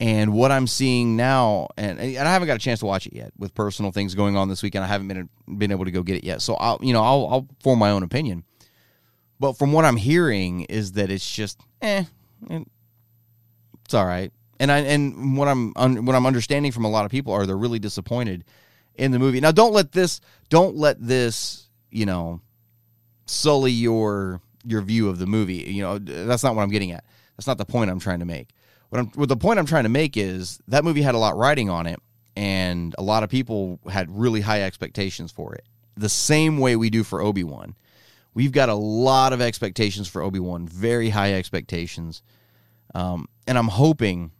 And 0.00 0.32
what 0.32 0.50
I'm 0.50 0.66
seeing 0.66 1.16
now, 1.16 1.68
and, 1.76 2.00
and 2.00 2.28
I 2.28 2.32
haven't 2.32 2.48
got 2.48 2.56
a 2.56 2.60
chance 2.60 2.80
to 2.80 2.86
watch 2.86 3.06
it 3.06 3.14
yet, 3.14 3.32
with 3.38 3.54
personal 3.54 3.92
things 3.92 4.14
going 4.14 4.36
on 4.36 4.48
this 4.48 4.62
weekend, 4.62 4.84
I 4.84 4.88
haven't 4.88 5.08
been 5.08 5.28
been 5.56 5.70
able 5.70 5.84
to 5.84 5.92
go 5.92 6.02
get 6.02 6.16
it 6.16 6.24
yet. 6.24 6.42
So 6.42 6.54
I'll, 6.54 6.78
you 6.82 6.92
know, 6.92 7.02
I'll, 7.02 7.28
I'll 7.28 7.48
form 7.62 7.78
my 7.78 7.90
own 7.90 8.02
opinion. 8.02 8.44
But 9.38 9.54
from 9.54 9.72
what 9.72 9.84
I'm 9.84 9.96
hearing 9.96 10.62
is 10.62 10.92
that 10.92 11.10
it's 11.10 11.30
just, 11.30 11.60
eh, 11.80 12.04
it's 12.50 13.94
all 13.94 14.04
right. 14.04 14.32
And 14.60 14.70
I 14.70 14.78
and 14.80 15.36
what 15.36 15.48
I'm 15.48 15.72
what 15.74 16.14
I'm 16.14 16.26
understanding 16.26 16.72
from 16.72 16.84
a 16.84 16.90
lot 16.90 17.04
of 17.04 17.10
people 17.10 17.32
are 17.32 17.46
they're 17.46 17.56
really 17.56 17.78
disappointed 17.78 18.44
in 18.94 19.10
the 19.10 19.18
movie. 19.18 19.40
Now, 19.40 19.52
don't 19.52 19.72
let 19.72 19.92
this 19.92 20.20
don't 20.48 20.76
let 20.76 21.04
this 21.04 21.68
you 21.90 22.06
know 22.06 22.40
sully 23.26 23.72
your 23.72 24.40
your 24.64 24.80
view 24.80 25.08
of 25.08 25.18
the 25.18 25.26
movie. 25.26 25.56
You 25.56 25.82
know 25.82 25.98
that's 25.98 26.42
not 26.42 26.54
what 26.54 26.62
I'm 26.62 26.70
getting 26.70 26.92
at. 26.92 27.04
That's 27.36 27.46
not 27.46 27.58
the 27.58 27.64
point 27.64 27.90
I'm 27.90 28.00
trying 28.00 28.20
to 28.20 28.24
make. 28.24 28.48
What, 28.90 29.00
I'm, 29.00 29.06
what 29.08 29.28
the 29.28 29.36
point 29.36 29.58
I'm 29.58 29.66
trying 29.66 29.84
to 29.84 29.88
make 29.88 30.16
is 30.16 30.60
that 30.68 30.84
movie 30.84 31.02
had 31.02 31.14
a 31.14 31.18
lot 31.18 31.36
riding 31.36 31.68
on 31.68 31.86
it, 31.86 32.00
and 32.36 32.94
a 32.96 33.02
lot 33.02 33.22
of 33.24 33.30
people 33.30 33.80
had 33.90 34.08
really 34.10 34.40
high 34.40 34.62
expectations 34.62 35.32
for 35.32 35.54
it. 35.54 35.64
The 35.96 36.08
same 36.08 36.58
way 36.58 36.76
we 36.76 36.90
do 36.90 37.02
for 37.02 37.20
Obi 37.20 37.44
Wan, 37.44 37.74
we've 38.34 38.52
got 38.52 38.68
a 38.68 38.74
lot 38.74 39.32
of 39.32 39.40
expectations 39.40 40.06
for 40.06 40.22
Obi 40.22 40.38
Wan, 40.38 40.68
very 40.68 41.10
high 41.10 41.34
expectations, 41.34 42.22
um, 42.94 43.28
and 43.46 43.58
I'm 43.58 43.68
hoping. 43.68 44.30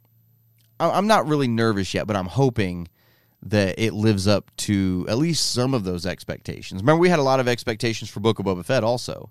I'm 0.81 1.07
not 1.07 1.26
really 1.26 1.49
nervous 1.49 1.95
yet, 1.95 2.07
but 2.07 2.16
I'm 2.16 2.26
hoping 2.26 2.88
that 3.43 3.78
it 3.78 3.93
lives 3.93 4.26
up 4.26 4.50
to 4.57 5.07
at 5.09 5.19
least 5.19 5.52
some 5.52 5.75
of 5.75 5.85
those 5.85 6.07
expectations. 6.07 6.83
Remember, 6.83 7.00
we 7.00 7.11
had 7.11 7.19
a 7.19 7.23
lot 7.23 7.40
of 7.40 7.49
expectations 7.49 8.11
for 8.11 8.21
Book 8.21 8.38
of 8.38 8.47
Boba 8.47 8.64
Fett 8.64 8.83
also, 8.83 9.31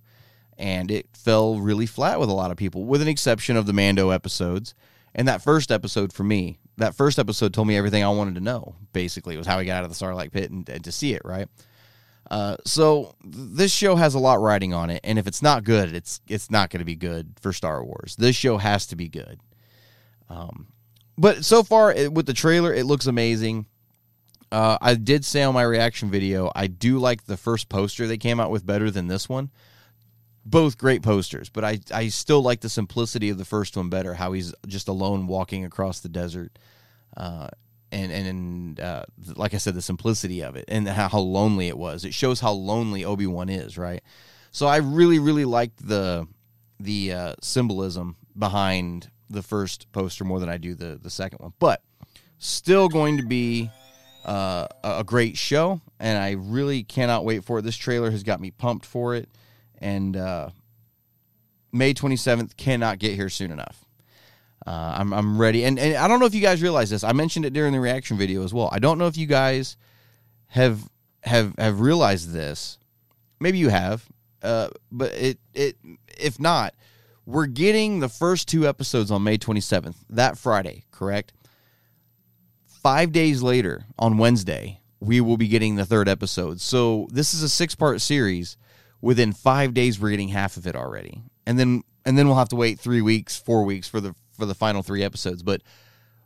and 0.58 0.92
it 0.92 1.08
fell 1.14 1.60
really 1.60 1.88
flat 1.88 2.20
with 2.20 2.30
a 2.30 2.34
lot 2.34 2.52
of 2.52 2.58
people, 2.58 2.86
with 2.86 3.02
an 3.02 3.08
exception 3.08 3.58
of 3.58 3.66
the 3.66 3.74
Mando 3.74 4.12
episodes. 4.12 4.76
And 5.16 5.28
that 5.28 5.42
first 5.42 5.72
episode 5.72 6.14
for 6.14 6.24
me, 6.24 6.60
that 6.78 6.96
first 6.96 7.20
episode 7.20 7.54
told 7.54 7.68
me 7.68 7.78
everything 7.78 8.04
I 8.04 8.10
wanted 8.10 8.36
to 8.36 8.42
know. 8.42 8.76
Basically, 8.94 9.36
it 9.36 9.38
was 9.38 9.48
how 9.48 9.60
he 9.60 9.66
got 9.66 9.78
out 9.78 9.84
of 9.84 9.90
the 9.90 9.96
Sarlacc 9.96 10.32
pit 10.32 10.52
and, 10.52 10.68
and 10.70 10.84
to 10.84 10.92
see 10.92 11.14
it. 11.14 11.22
Right. 11.26 11.48
Uh, 12.32 12.58
so 12.66 13.16
this 13.24 13.72
show 13.72 13.96
has 13.96 14.16
a 14.16 14.20
lot 14.20 14.40
riding 14.40 14.74
on 14.74 14.90
it, 14.90 15.02
and 15.04 15.20
if 15.20 15.28
it's 15.28 15.42
not 15.42 15.64
good, 15.64 15.94
it's 15.94 16.22
it's 16.28 16.50
not 16.50 16.70
going 16.70 16.80
to 16.80 16.86
be 16.86 16.96
good 16.96 17.34
for 17.42 17.52
Star 17.52 17.84
Wars. 17.84 18.16
This 18.18 18.36
show 18.36 18.58
has 18.58 18.88
to 18.88 18.96
be 18.96 19.10
good. 19.10 19.40
Um, 20.30 20.68
but 21.18 21.46
so 21.46 21.64
far 21.64 21.92
it, 21.92 22.14
with 22.14 22.26
the 22.26 22.34
trailer, 22.34 22.74
it 22.74 22.86
looks 22.86 23.06
amazing. 23.06 23.66
Uh, 24.52 24.78
I 24.82 24.96
did 24.96 25.26
say 25.26 25.42
on 25.44 25.54
my 25.54 25.64
reaction 25.64 26.12
video, 26.12 26.52
I 26.56 26.68
do 26.68 27.00
like 27.00 27.26
the 27.26 27.38
first 27.38 27.70
poster 27.70 28.06
they 28.06 28.18
came 28.18 28.40
out 28.40 28.52
with 28.52 28.66
better 28.66 28.92
than 28.92 29.08
this 29.08 29.28
one 29.28 29.50
both 30.46 30.78
great 30.78 31.02
posters, 31.02 31.50
but 31.50 31.64
I, 31.64 31.80
I 31.94 32.10
still 32.10 32.42
like 32.42 32.62
the 32.62 32.70
simplicity 32.70 33.30
of 33.30 33.38
the 33.38 33.46
first 33.46 33.78
one 33.78 33.90
better. 33.90 34.14
How 34.14 34.34
he's 34.34 34.54
just 34.68 34.88
alone 34.88 35.28
walking 35.28 35.66
across 35.66 36.02
the 36.02 36.10
desert, 36.10 36.58
uh, 37.16 37.48
and 37.92 38.12
and 38.12 38.80
uh, 38.80 39.06
like 39.36 39.54
I 39.54 39.58
said, 39.58 39.76
the 39.76 39.82
simplicity 39.82 40.44
of 40.44 40.56
it 40.56 40.66
and 40.68 40.88
how, 40.88 41.08
how 41.08 41.20
lonely 41.20 41.68
it 41.68 41.78
was. 41.78 42.04
It 42.04 42.14
shows 42.14 42.40
how 42.40 42.52
lonely 42.52 43.06
Obi 43.06 43.28
Wan 43.28 43.50
is, 43.50 43.78
right? 43.78 44.04
So 44.52 44.68
I 44.68 44.78
really 44.78 45.20
really 45.20 45.46
liked 45.46 45.88
the 45.88 46.28
the 46.80 47.14
uh, 47.14 47.36
symbolism 47.42 48.18
behind 48.38 49.10
the 49.30 49.42
first 49.42 49.92
poster 49.92 50.24
more 50.24 50.40
than 50.40 50.50
I 50.50 50.58
do 50.58 50.76
the 50.76 51.00
the 51.02 51.10
second 51.10 51.40
one. 51.40 51.54
But 51.60 51.82
still 52.38 52.90
going 52.90 53.18
to 53.18 53.24
be 53.24 53.70
uh, 54.26 54.68
a 54.84 55.04
great 55.04 55.38
show, 55.38 55.82
and 56.00 56.18
I 56.18 56.32
really 56.32 56.84
cannot 56.84 57.26
wait 57.26 57.44
for 57.44 57.60
it. 57.60 57.64
This 57.64 57.78
trailer 57.78 58.12
has 58.12 58.24
got 58.24 58.40
me 58.40 58.52
pumped 58.52 58.86
for 58.86 59.16
it, 59.16 59.30
and 59.80 60.16
uh, 60.16 60.50
May 61.72 61.94
27th 61.94 62.56
cannot 62.56 63.00
get 63.00 63.16
here 63.16 63.30
soon 63.30 63.52
enough. 63.52 63.84
Uh, 64.66 64.96
I'm 64.98 65.14
I'm 65.14 65.42
ready, 65.42 65.66
and 65.66 65.78
and 65.78 65.98
I 65.98 66.08
don't 66.08 66.20
know 66.20 66.26
if 66.26 66.36
you 66.36 66.42
guys 66.42 66.62
realize 66.62 66.90
this. 66.90 67.04
I 67.04 67.12
mentioned 67.12 67.46
it 67.46 67.54
during 67.54 67.74
the 67.74 67.82
reaction 67.82 68.18
video 68.18 68.44
as 68.44 68.54
well. 68.54 68.70
I 68.72 68.80
don't 68.80 68.98
know 68.98 69.08
if 69.08 69.18
you 69.18 69.26
guys 69.26 69.76
have 70.48 70.88
have 71.24 71.54
have 71.58 71.82
realized 71.82 72.32
this. 72.32 72.78
Maybe 73.42 73.58
you 73.58 73.68
have, 73.68 74.06
uh, 74.42 74.70
but 74.90 75.12
it 75.14 75.38
it 75.54 75.76
if 76.18 76.40
not, 76.40 76.76
we're 77.26 77.46
getting 77.46 78.00
the 78.00 78.10
first 78.10 78.48
two 78.48 78.68
episodes 78.68 79.12
on 79.12 79.24
May 79.24 79.38
27th, 79.38 79.96
that 80.10 80.38
Friday, 80.38 80.86
correct? 80.92 81.34
Five 82.66 83.12
days 83.12 83.42
later, 83.42 83.86
on 83.98 84.18
Wednesday, 84.18 84.82
we 85.00 85.22
will 85.22 85.38
be 85.38 85.48
getting 85.48 85.76
the 85.76 85.86
third 85.86 86.10
episode. 86.10 86.60
So 86.60 87.08
this 87.12 87.34
is 87.34 87.44
a 87.44 87.50
six 87.50 87.76
part 87.76 88.02
series. 88.02 88.58
Within 89.02 89.34
five 89.34 89.74
days, 89.74 90.00
we're 90.00 90.12
getting 90.12 90.30
half 90.30 90.56
of 90.56 90.66
it 90.66 90.76
already, 90.76 91.22
and 91.46 91.60
then 91.60 91.84
and 92.06 92.18
then 92.18 92.28
we'll 92.28 92.38
have 92.38 92.50
to 92.50 92.56
wait 92.56 92.80
three 92.80 93.02
weeks, 93.02 93.38
four 93.38 93.64
weeks 93.64 93.88
for 93.88 94.00
the 94.00 94.16
for 94.38 94.46
the 94.46 94.56
final 94.56 94.82
three 94.82 95.04
episodes. 95.04 95.44
But 95.44 95.62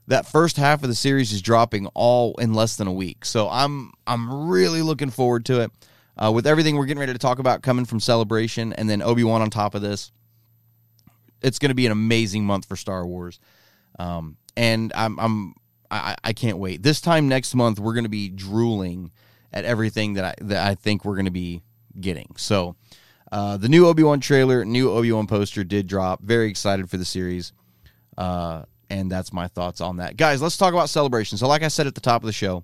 that 0.08 0.28
first 0.28 0.58
half 0.58 0.84
of 0.84 0.90
the 0.90 0.96
series 0.96 1.32
is 1.32 1.42
dropping 1.42 1.88
all 1.88 2.36
in 2.36 2.54
less 2.54 2.78
than 2.78 2.88
a 2.88 2.94
week. 2.94 3.26
So 3.26 3.50
I'm 3.50 3.94
I'm 4.06 4.48
really 4.48 4.84
looking 4.84 5.10
forward 5.10 5.46
to 5.46 5.62
it. 5.62 5.72
Uh, 6.20 6.32
with 6.32 6.48
everything 6.48 6.76
we're 6.76 6.86
getting 6.86 7.00
ready 7.00 7.14
to 7.14 7.20
talk 7.20 7.38
about 7.38 7.62
coming 7.62 7.86
from 7.86 8.00
Celebration, 8.00 8.74
and 8.74 8.90
then 8.90 9.04
Obi 9.04 9.24
Wan 9.24 9.42
on 9.42 9.52
top 9.52 9.76
of 9.76 9.84
this, 9.84 10.12
it's 11.48 11.60
going 11.60 11.70
to 11.70 11.76
be 11.76 11.86
an 11.86 11.92
amazing 11.92 12.46
month 12.46 12.66
for 12.66 12.76
Star 12.76 13.06
Wars. 13.06 13.40
Um, 13.98 14.38
and 14.56 14.92
I'm 14.96 15.20
I'm 15.20 15.56
I, 15.90 16.16
I 16.24 16.34
can't 16.34 16.58
wait. 16.58 16.84
This 16.84 17.02
time 17.02 17.28
next 17.28 17.56
month, 17.56 17.80
we're 17.80 17.94
going 17.94 18.04
to 18.04 18.10
be 18.10 18.30
drooling 18.30 19.12
at 19.52 19.66
everything 19.66 20.14
that 20.14 20.26
I 20.26 20.34
that 20.46 20.68
I 20.68 20.76
think 20.76 21.06
we're 21.06 21.16
going 21.16 21.26
to 21.26 21.32
be 21.32 21.64
getting. 22.00 22.34
So. 22.38 22.76
Uh, 23.30 23.58
the 23.58 23.68
new 23.68 23.86
Obi 23.88 24.04
Wan 24.04 24.22
trailer, 24.22 24.64
new 24.64 24.90
Obi 24.90 25.12
Wan 25.12 25.28
poster 25.28 25.66
did 25.66 25.86
drop. 25.86 26.22
Very 26.22 26.50
excited 26.50 26.90
for 26.90 26.96
the 26.96 27.04
series. 27.04 27.52
Uh, 28.18 28.64
and 28.90 29.12
that's 29.12 29.34
my 29.34 29.48
thoughts 29.48 29.82
on 29.82 29.98
that. 29.98 30.18
Guys, 30.18 30.42
let's 30.42 30.58
talk 30.58 30.74
about 30.74 30.90
celebration. 30.90 31.38
So, 31.38 31.48
like 31.48 31.64
I 31.64 31.68
said 31.68 31.88
at 31.88 31.96
the 31.96 32.02
top 32.02 32.22
of 32.22 32.28
the 32.28 32.34
show, 32.34 32.64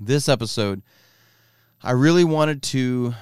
this 0.00 0.28
episode, 0.28 0.82
I 1.82 1.92
really 1.92 2.24
wanted 2.24 2.62
to 2.62 3.14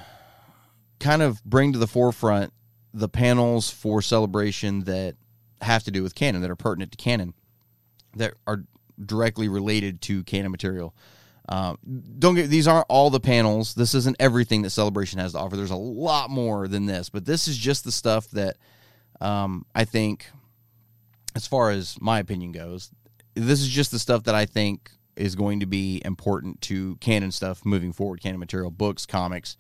kind 1.01 1.23
of 1.23 1.43
bring 1.45 1.73
to 1.73 1.79
the 1.79 1.87
forefront 1.87 2.53
the 2.95 3.09
panels 3.09 3.71
for 3.71 4.03
celebration 4.03 4.85
that 4.85 5.17
have 5.61 5.85
to 5.85 5.91
do 5.91 6.03
with 6.03 6.15
canon, 6.15 6.43
that 6.43 6.51
are 6.51 6.57
pertinent 6.57 6.93
to 6.93 6.99
canon, 6.99 7.35
that 8.17 8.35
are 8.47 8.65
directly 9.05 9.49
related 9.49 10.01
to 10.03 10.25
canon 10.25 10.51
material. 10.51 10.95
Um, 11.49 11.79
don't 12.19 12.35
get 12.35 12.49
these 12.49 12.69
aren't 12.69 12.87
all 12.89 13.11
the 13.11 13.21
panels. 13.21 13.75
This 13.75 13.95
isn't 13.95 14.17
everything 14.21 14.63
that 14.63 14.71
Celebration 14.71 15.19
has 15.19 15.33
to 15.33 15.39
offer. 15.39 15.57
There's 15.57 15.71
a 15.71 15.77
lot 15.77 16.31
more 16.31 16.69
than 16.69 16.87
this, 16.87 17.09
but 17.09 17.25
this 17.25 17.49
is 17.49 17.57
just 17.57 17.85
the 17.85 17.93
stuff 17.93 18.29
that 18.31 18.57
um, 19.21 19.67
I 19.75 19.85
think 19.85 20.31
as 21.35 21.47
far 21.47 21.71
as 21.71 22.01
my 22.01 22.19
opinion 22.19 22.53
goes, 22.53 22.91
this 23.35 23.61
is 23.61 23.69
just 23.69 23.91
the 23.91 23.99
stuff 23.99 24.25
that 24.25 24.35
I 24.35 24.47
think 24.47 24.91
is 25.17 25.35
going 25.35 25.61
to 25.61 25.67
be 25.67 26.01
important 26.05 26.61
to 26.63 26.97
canon 26.97 27.33
stuff 27.33 27.65
moving 27.65 27.93
forward, 27.93 28.21
canon 28.23 28.41
material, 28.41 28.71
books, 28.71 29.07
comics, 29.07 29.57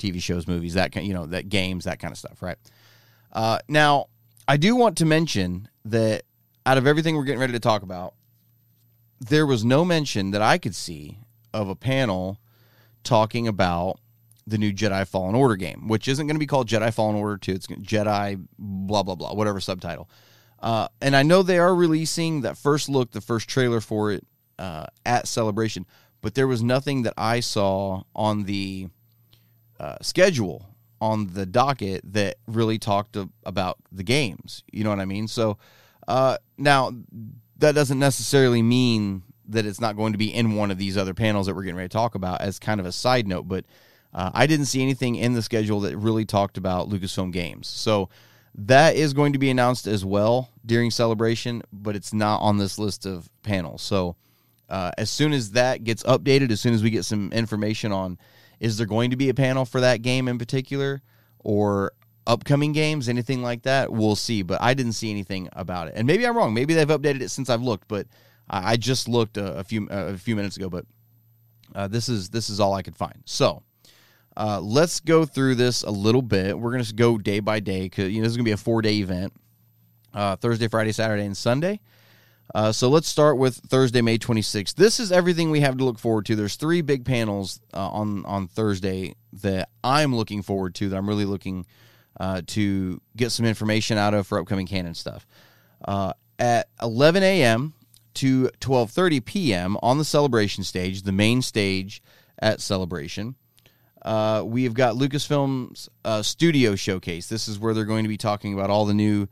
TV 0.00 0.20
shows, 0.20 0.46
movies, 0.46 0.74
that 0.74 0.92
kind, 0.92 1.06
you 1.06 1.14
know, 1.14 1.26
that 1.26 1.48
games, 1.48 1.84
that 1.84 1.98
kind 1.98 2.12
of 2.12 2.18
stuff, 2.18 2.42
right? 2.42 2.56
Uh, 3.32 3.58
now, 3.68 4.06
I 4.48 4.56
do 4.56 4.74
want 4.74 4.98
to 4.98 5.04
mention 5.04 5.68
that 5.84 6.22
out 6.66 6.78
of 6.78 6.86
everything 6.86 7.16
we're 7.16 7.24
getting 7.24 7.40
ready 7.40 7.52
to 7.52 7.60
talk 7.60 7.82
about, 7.82 8.14
there 9.20 9.46
was 9.46 9.64
no 9.64 9.84
mention 9.84 10.30
that 10.32 10.42
I 10.42 10.58
could 10.58 10.74
see 10.74 11.18
of 11.52 11.68
a 11.68 11.76
panel 11.76 12.38
talking 13.04 13.46
about 13.46 14.00
the 14.46 14.58
new 14.58 14.72
Jedi 14.72 15.06
Fallen 15.06 15.34
Order 15.34 15.56
game, 15.56 15.88
which 15.88 16.08
isn't 16.08 16.26
going 16.26 16.34
to 16.34 16.40
be 16.40 16.46
called 16.46 16.68
Jedi 16.68 16.92
Fallen 16.92 17.16
Order 17.16 17.36
2. 17.36 17.52
It's 17.52 17.66
Jedi 17.66 18.44
blah, 18.58 19.02
blah, 19.02 19.14
blah, 19.14 19.34
whatever 19.34 19.60
subtitle. 19.60 20.08
Uh, 20.58 20.88
and 21.00 21.16
I 21.16 21.22
know 21.22 21.42
they 21.42 21.58
are 21.58 21.74
releasing 21.74 22.42
that 22.42 22.58
first 22.58 22.88
look, 22.88 23.12
the 23.12 23.20
first 23.20 23.48
trailer 23.48 23.80
for 23.80 24.12
it 24.12 24.26
uh, 24.58 24.86
at 25.06 25.26
Celebration, 25.26 25.86
but 26.20 26.34
there 26.34 26.46
was 26.46 26.62
nothing 26.62 27.02
that 27.02 27.14
I 27.16 27.40
saw 27.40 28.02
on 28.14 28.44
the 28.44 28.88
uh, 29.80 29.96
schedule 30.02 30.68
on 31.00 31.32
the 31.32 31.46
docket 31.46 32.02
that 32.12 32.36
really 32.46 32.78
talked 32.78 33.14
to, 33.14 33.30
about 33.44 33.78
the 33.90 34.02
games. 34.02 34.62
You 34.70 34.84
know 34.84 34.90
what 34.90 35.00
I 35.00 35.06
mean? 35.06 35.26
So 35.26 35.56
uh, 36.06 36.36
now 36.58 36.92
that 37.56 37.74
doesn't 37.74 37.98
necessarily 37.98 38.60
mean 38.60 39.22
that 39.48 39.64
it's 39.64 39.80
not 39.80 39.96
going 39.96 40.12
to 40.12 40.18
be 40.18 40.32
in 40.32 40.54
one 40.54 40.70
of 40.70 40.76
these 40.76 40.98
other 40.98 41.14
panels 41.14 41.46
that 41.46 41.54
we're 41.54 41.62
getting 41.62 41.76
ready 41.76 41.88
to 41.88 41.92
talk 41.92 42.14
about 42.14 42.42
as 42.42 42.58
kind 42.58 42.78
of 42.78 42.84
a 42.84 42.92
side 42.92 43.26
note, 43.26 43.48
but 43.48 43.64
uh, 44.12 44.30
I 44.34 44.46
didn't 44.46 44.66
see 44.66 44.82
anything 44.82 45.14
in 45.14 45.32
the 45.32 45.42
schedule 45.42 45.80
that 45.80 45.96
really 45.96 46.26
talked 46.26 46.58
about 46.58 46.90
Lucasfilm 46.90 47.32
games. 47.32 47.66
So 47.66 48.10
that 48.54 48.96
is 48.96 49.14
going 49.14 49.32
to 49.32 49.38
be 49.38 49.48
announced 49.48 49.86
as 49.86 50.04
well 50.04 50.50
during 50.66 50.90
celebration, 50.90 51.62
but 51.72 51.96
it's 51.96 52.12
not 52.12 52.42
on 52.42 52.58
this 52.58 52.78
list 52.78 53.06
of 53.06 53.30
panels. 53.42 53.80
So 53.80 54.16
uh, 54.68 54.90
as 54.98 55.08
soon 55.08 55.32
as 55.32 55.52
that 55.52 55.84
gets 55.84 56.02
updated, 56.02 56.50
as 56.50 56.60
soon 56.60 56.74
as 56.74 56.82
we 56.82 56.90
get 56.90 57.04
some 57.04 57.32
information 57.32 57.92
on 57.92 58.18
is 58.60 58.76
there 58.76 58.86
going 58.86 59.10
to 59.10 59.16
be 59.16 59.28
a 59.28 59.34
panel 59.34 59.64
for 59.64 59.80
that 59.80 60.02
game 60.02 60.28
in 60.28 60.38
particular 60.38 61.02
or 61.38 61.92
upcoming 62.26 62.72
games, 62.72 63.08
anything 63.08 63.42
like 63.42 63.62
that, 63.62 63.90
we'll 63.90 64.16
see. 64.16 64.42
But 64.42 64.60
I 64.62 64.74
didn't 64.74 64.92
see 64.92 65.10
anything 65.10 65.48
about 65.52 65.88
it, 65.88 65.94
and 65.96 66.06
maybe 66.06 66.26
I'm 66.26 66.36
wrong. 66.36 66.54
Maybe 66.54 66.74
they've 66.74 66.86
updated 66.86 67.22
it 67.22 67.30
since 67.30 67.50
I've 67.50 67.62
looked, 67.62 67.88
but 67.88 68.06
I 68.48 68.76
just 68.76 69.08
looked 69.08 69.36
a, 69.36 69.58
a 69.58 69.64
few 69.64 69.88
a 69.90 70.16
few 70.16 70.36
minutes 70.36 70.56
ago. 70.56 70.68
But 70.68 70.84
uh, 71.74 71.88
this 71.88 72.08
is 72.08 72.30
this 72.30 72.50
is 72.50 72.60
all 72.60 72.74
I 72.74 72.82
could 72.82 72.96
find. 72.96 73.22
So. 73.24 73.62
Uh, 74.36 74.60
let's 74.60 75.00
go 75.00 75.24
through 75.24 75.56
this 75.56 75.82
a 75.82 75.90
little 75.90 76.22
bit. 76.22 76.58
We're 76.58 76.70
going 76.70 76.84
to 76.84 76.94
go 76.94 77.18
day 77.18 77.40
by 77.40 77.58
day 77.58 77.82
because 77.82 78.10
you 78.10 78.20
know 78.20 78.22
this 78.22 78.30
is 78.30 78.36
going 78.36 78.44
to 78.44 78.48
be 78.48 78.52
a 78.52 78.56
four 78.56 78.80
day 78.80 78.98
event 78.98 79.34
uh, 80.14 80.36
Thursday, 80.36 80.68
Friday, 80.68 80.92
Saturday, 80.92 81.24
and 81.24 81.36
Sunday. 81.36 81.80
Uh, 82.54 82.72
so 82.72 82.88
let's 82.88 83.08
start 83.08 83.36
with 83.36 83.56
Thursday, 83.56 84.00
May 84.00 84.18
26th. 84.18 84.74
This 84.74 84.98
is 84.98 85.12
everything 85.12 85.50
we 85.50 85.60
have 85.60 85.76
to 85.78 85.84
look 85.84 85.98
forward 85.98 86.26
to. 86.26 86.36
There's 86.36 86.56
three 86.56 86.80
big 86.80 87.04
panels 87.04 87.60
uh, 87.72 87.88
on 87.88 88.24
on 88.26 88.48
Thursday 88.48 89.14
that 89.34 89.68
I'm 89.84 90.14
looking 90.14 90.42
forward 90.42 90.74
to. 90.76 90.88
That 90.88 90.96
I'm 90.96 91.08
really 91.08 91.24
looking 91.24 91.66
uh, 92.18 92.42
to 92.48 93.00
get 93.16 93.30
some 93.30 93.46
information 93.46 93.98
out 93.98 94.14
of 94.14 94.26
for 94.26 94.38
upcoming 94.38 94.66
canon 94.66 94.94
stuff. 94.94 95.26
Uh, 95.84 96.12
at 96.38 96.68
11 96.82 97.22
a.m. 97.22 97.74
to 98.14 98.50
12:30 98.60 99.24
p.m. 99.24 99.76
on 99.80 99.98
the 99.98 100.04
celebration 100.04 100.64
stage, 100.64 101.02
the 101.02 101.12
main 101.12 101.42
stage 101.42 102.02
at 102.40 102.60
Celebration. 102.60 103.36
Uh, 104.02 104.42
we 104.44 104.64
have 104.64 104.74
got 104.74 104.96
Lucasfilm's 104.96 105.88
uh, 106.04 106.22
studio 106.22 106.74
showcase. 106.74 107.28
This 107.28 107.46
is 107.46 107.58
where 107.58 107.74
they're 107.74 107.84
going 107.84 108.04
to 108.04 108.08
be 108.08 108.16
talking 108.16 108.54
about 108.54 108.70
all 108.70 108.86
the 108.86 108.94
new 108.94 109.28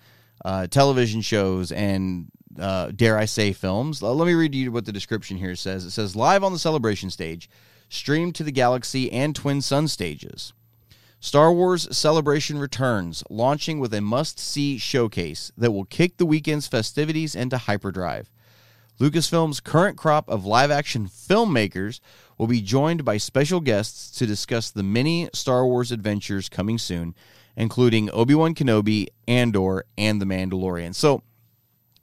television 0.70 1.20
shows 1.20 1.72
and, 1.72 2.30
uh, 2.58 2.90
dare 2.94 3.18
I 3.18 3.24
say, 3.24 3.52
films. 3.52 4.02
Let 4.02 4.26
me 4.26 4.34
read 4.34 4.54
you 4.54 4.72
what 4.72 4.86
the 4.86 4.92
description 4.92 5.36
here 5.36 5.56
says. 5.56 5.84
It 5.84 5.90
says 5.90 6.16
live 6.16 6.44
on 6.44 6.52
the 6.52 6.58
celebration 6.58 7.10
stage, 7.10 7.50
streamed 7.88 8.34
to 8.36 8.44
the 8.44 8.52
Galaxy 8.52 9.10
and 9.10 9.34
Twin 9.34 9.60
Sun 9.60 9.88
stages. 9.88 10.52
Star 11.20 11.52
Wars 11.52 11.88
Celebration 11.96 12.58
returns, 12.58 13.24
launching 13.28 13.80
with 13.80 13.92
a 13.92 14.00
must 14.00 14.38
see 14.38 14.78
showcase 14.78 15.50
that 15.58 15.72
will 15.72 15.84
kick 15.84 16.16
the 16.16 16.26
weekend's 16.26 16.68
festivities 16.68 17.34
into 17.34 17.58
hyperdrive. 17.58 18.30
Lucasfilm's 19.00 19.60
current 19.60 19.96
crop 19.96 20.28
of 20.28 20.44
live 20.44 20.70
action 20.70 21.08
filmmakers 21.08 22.00
will 22.36 22.46
be 22.46 22.60
joined 22.60 23.04
by 23.04 23.16
special 23.16 23.60
guests 23.60 24.16
to 24.18 24.26
discuss 24.26 24.70
the 24.70 24.82
many 24.82 25.28
Star 25.32 25.64
Wars 25.64 25.90
adventures 25.90 26.48
coming 26.48 26.78
soon, 26.78 27.14
including 27.56 28.10
Obi 28.12 28.34
Wan 28.34 28.54
Kenobi, 28.54 29.08
Andor, 29.26 29.84
and 29.96 30.20
The 30.20 30.26
Mandalorian. 30.26 30.94
So, 30.94 31.22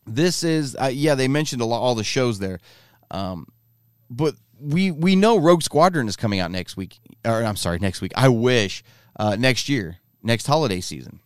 this 0.06 0.44
is, 0.44 0.76
uh, 0.80 0.92
yeah, 0.94 1.16
they 1.16 1.28
mentioned 1.28 1.62
a 1.62 1.66
lot, 1.66 1.80
all 1.80 1.96
the 1.96 2.04
shows 2.04 2.40
there. 2.40 2.60
Um, 3.12 3.48
but 4.10 4.36
we 4.60 4.92
we 4.92 5.16
know 5.16 5.38
Rogue 5.38 5.64
Squadron 5.64 6.08
is 6.08 6.16
coming 6.16 6.40
out 6.40 6.52
next 6.52 6.78
week. 6.78 7.00
Or 7.26 7.44
I'm 7.44 7.56
sorry, 7.56 7.80
next 7.80 8.02
week. 8.02 8.14
I 8.16 8.30
wish 8.30 8.84
uh, 9.20 9.36
next 9.36 9.68
year, 9.70 9.98
next 10.24 10.46
holiday 10.48 10.80
season. 10.80 11.20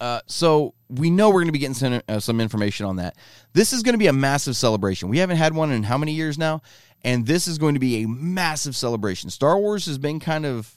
Uh, 0.00 0.20
so 0.26 0.74
we 0.88 1.10
know 1.10 1.28
we're 1.28 1.34
going 1.34 1.46
to 1.46 1.52
be 1.52 1.60
getting 1.60 1.74
some, 1.74 2.02
uh, 2.08 2.18
some 2.18 2.40
information 2.40 2.86
on 2.86 2.96
that. 2.96 3.16
This 3.52 3.72
is 3.72 3.84
going 3.84 3.94
to 3.94 3.98
be 3.98 4.08
a 4.08 4.12
massive 4.12 4.56
celebration. 4.56 5.08
We 5.08 5.18
haven't 5.18 5.36
had 5.36 5.54
one 5.54 5.70
in 5.70 5.84
how 5.84 5.96
many 5.96 6.12
years 6.12 6.36
now, 6.36 6.60
and 7.02 7.24
this 7.24 7.46
is 7.46 7.56
going 7.56 7.74
to 7.74 7.80
be 7.80 8.02
a 8.02 8.08
massive 8.08 8.74
celebration. 8.74 9.30
Star 9.30 9.56
Wars 9.58 9.86
has 9.86 9.98
been 9.98 10.18
kind 10.18 10.44
of 10.44 10.76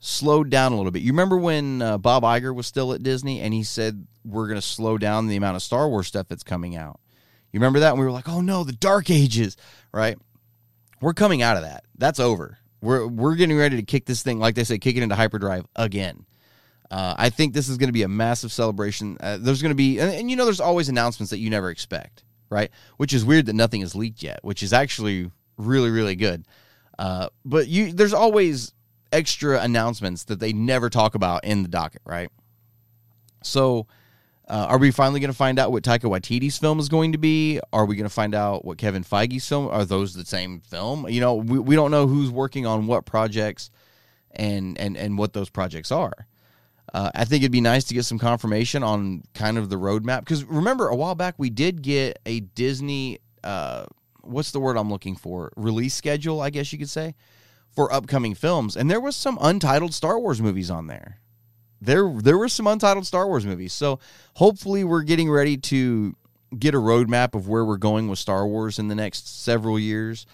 slowed 0.00 0.50
down 0.50 0.72
a 0.72 0.76
little 0.76 0.92
bit. 0.92 1.02
You 1.02 1.12
remember 1.12 1.36
when 1.36 1.82
uh, 1.82 1.98
Bob 1.98 2.22
Iger 2.22 2.54
was 2.54 2.66
still 2.66 2.92
at 2.92 3.02
Disney 3.02 3.40
and 3.40 3.52
he 3.52 3.64
said 3.64 4.06
we're 4.24 4.46
going 4.46 4.60
to 4.60 4.66
slow 4.66 4.98
down 4.98 5.26
the 5.26 5.36
amount 5.36 5.56
of 5.56 5.62
Star 5.62 5.88
Wars 5.88 6.06
stuff 6.06 6.28
that's 6.28 6.42
coming 6.42 6.76
out. 6.76 7.00
You 7.52 7.60
remember 7.60 7.80
that? 7.80 7.90
And 7.90 7.98
we 7.98 8.04
were 8.04 8.12
like, 8.12 8.28
"Oh 8.28 8.40
no, 8.40 8.62
the 8.62 8.72
Dark 8.72 9.10
Ages!" 9.10 9.56
Right? 9.92 10.18
We're 11.00 11.14
coming 11.14 11.42
out 11.42 11.56
of 11.56 11.62
that. 11.62 11.84
That's 11.96 12.20
over. 12.20 12.58
We're 12.82 13.06
we're 13.06 13.36
getting 13.36 13.56
ready 13.56 13.76
to 13.76 13.82
kick 13.82 14.04
this 14.06 14.22
thing, 14.22 14.38
like 14.38 14.54
they 14.54 14.64
say, 14.64 14.78
kick 14.78 14.96
it 14.96 15.02
into 15.02 15.14
hyperdrive 15.14 15.66
again. 15.74 16.26
Uh, 16.90 17.14
I 17.16 17.30
think 17.30 17.54
this 17.54 17.68
is 17.68 17.76
going 17.76 17.88
to 17.88 17.92
be 17.92 18.02
a 18.02 18.08
massive 18.08 18.52
celebration. 18.52 19.18
Uh, 19.20 19.38
there's 19.38 19.60
going 19.60 19.72
to 19.72 19.76
be, 19.76 19.98
and, 19.98 20.10
and, 20.10 20.30
you 20.30 20.36
know, 20.36 20.46
there's 20.46 20.60
always 20.60 20.88
announcements 20.88 21.30
that 21.30 21.38
you 21.38 21.50
never 21.50 21.68
expect, 21.68 22.24
right? 22.48 22.70
Which 22.96 23.12
is 23.12 23.26
weird 23.26 23.44
that 23.46 23.52
nothing 23.52 23.82
is 23.82 23.94
leaked 23.94 24.22
yet, 24.22 24.40
which 24.42 24.62
is 24.62 24.72
actually 24.72 25.30
really 25.58 25.90
really 25.90 26.16
good. 26.16 26.46
Uh, 26.98 27.28
but 27.44 27.68
you 27.68 27.92
there's 27.92 28.14
always 28.14 28.72
extra 29.12 29.60
announcements 29.60 30.24
that 30.24 30.40
they 30.40 30.52
never 30.52 30.90
talk 30.90 31.14
about 31.14 31.44
in 31.44 31.62
the 31.62 31.68
docket, 31.68 32.02
right? 32.04 32.30
So, 33.42 33.86
uh, 34.48 34.66
are 34.68 34.78
we 34.78 34.90
finally 34.90 35.20
going 35.20 35.30
to 35.30 35.36
find 35.36 35.58
out 35.58 35.70
what 35.70 35.82
Taika 35.82 36.04
Waititi's 36.10 36.56
film 36.56 36.78
is 36.78 36.88
going 36.88 37.12
to 37.12 37.18
be? 37.18 37.60
Are 37.72 37.84
we 37.84 37.96
going 37.96 38.08
to 38.08 38.14
find 38.14 38.34
out 38.34 38.64
what 38.64 38.78
Kevin 38.78 39.04
Feige's 39.04 39.46
film? 39.46 39.68
Are 39.68 39.84
those 39.84 40.14
the 40.14 40.24
same 40.24 40.60
film? 40.60 41.06
You 41.08 41.20
know, 41.20 41.34
we, 41.34 41.58
we 41.58 41.76
don't 41.76 41.90
know 41.90 42.06
who's 42.06 42.30
working 42.30 42.64
on 42.64 42.86
what 42.86 43.04
projects 43.04 43.70
and 44.30 44.78
and 44.78 44.96
and 44.96 45.18
what 45.18 45.32
those 45.32 45.50
projects 45.50 45.92
are. 45.92 46.26
Uh, 46.94 47.10
I 47.14 47.26
think 47.26 47.42
it'd 47.42 47.52
be 47.52 47.60
nice 47.60 47.84
to 47.84 47.94
get 47.94 48.06
some 48.06 48.18
confirmation 48.18 48.82
on 48.82 49.22
kind 49.34 49.58
of 49.58 49.68
the 49.68 49.76
roadmap 49.76 50.20
because 50.20 50.44
remember 50.44 50.88
a 50.88 50.96
while 50.96 51.14
back 51.14 51.34
we 51.36 51.50
did 51.50 51.82
get 51.82 52.18
a 52.24 52.40
Disney. 52.40 53.18
Uh, 53.44 53.84
what's 54.22 54.52
the 54.52 54.60
word 54.60 54.78
I'm 54.78 54.90
looking 54.90 55.16
for? 55.16 55.52
Release 55.56 55.94
schedule, 55.94 56.40
I 56.40 56.50
guess 56.50 56.72
you 56.72 56.78
could 56.78 56.90
say, 56.90 57.14
for 57.78 57.92
upcoming 57.92 58.34
films, 58.34 58.76
and 58.76 58.90
there 58.90 59.00
was 59.00 59.14
some 59.14 59.38
untitled 59.40 59.94
Star 59.94 60.18
Wars 60.18 60.42
movies 60.42 60.68
on 60.68 60.88
there. 60.88 61.20
There, 61.80 62.12
there 62.12 62.36
were 62.36 62.48
some 62.48 62.66
untitled 62.66 63.06
Star 63.06 63.28
Wars 63.28 63.46
movies. 63.46 63.72
So 63.72 64.00
hopefully, 64.34 64.82
we're 64.82 65.04
getting 65.04 65.30
ready 65.30 65.56
to 65.56 66.16
get 66.58 66.74
a 66.74 66.78
roadmap 66.78 67.36
of 67.36 67.46
where 67.46 67.64
we're 67.64 67.76
going 67.76 68.08
with 68.08 68.18
Star 68.18 68.48
Wars 68.48 68.80
in 68.80 68.88
the 68.88 68.96
next 68.96 69.44
several 69.44 69.78
years, 69.78 70.26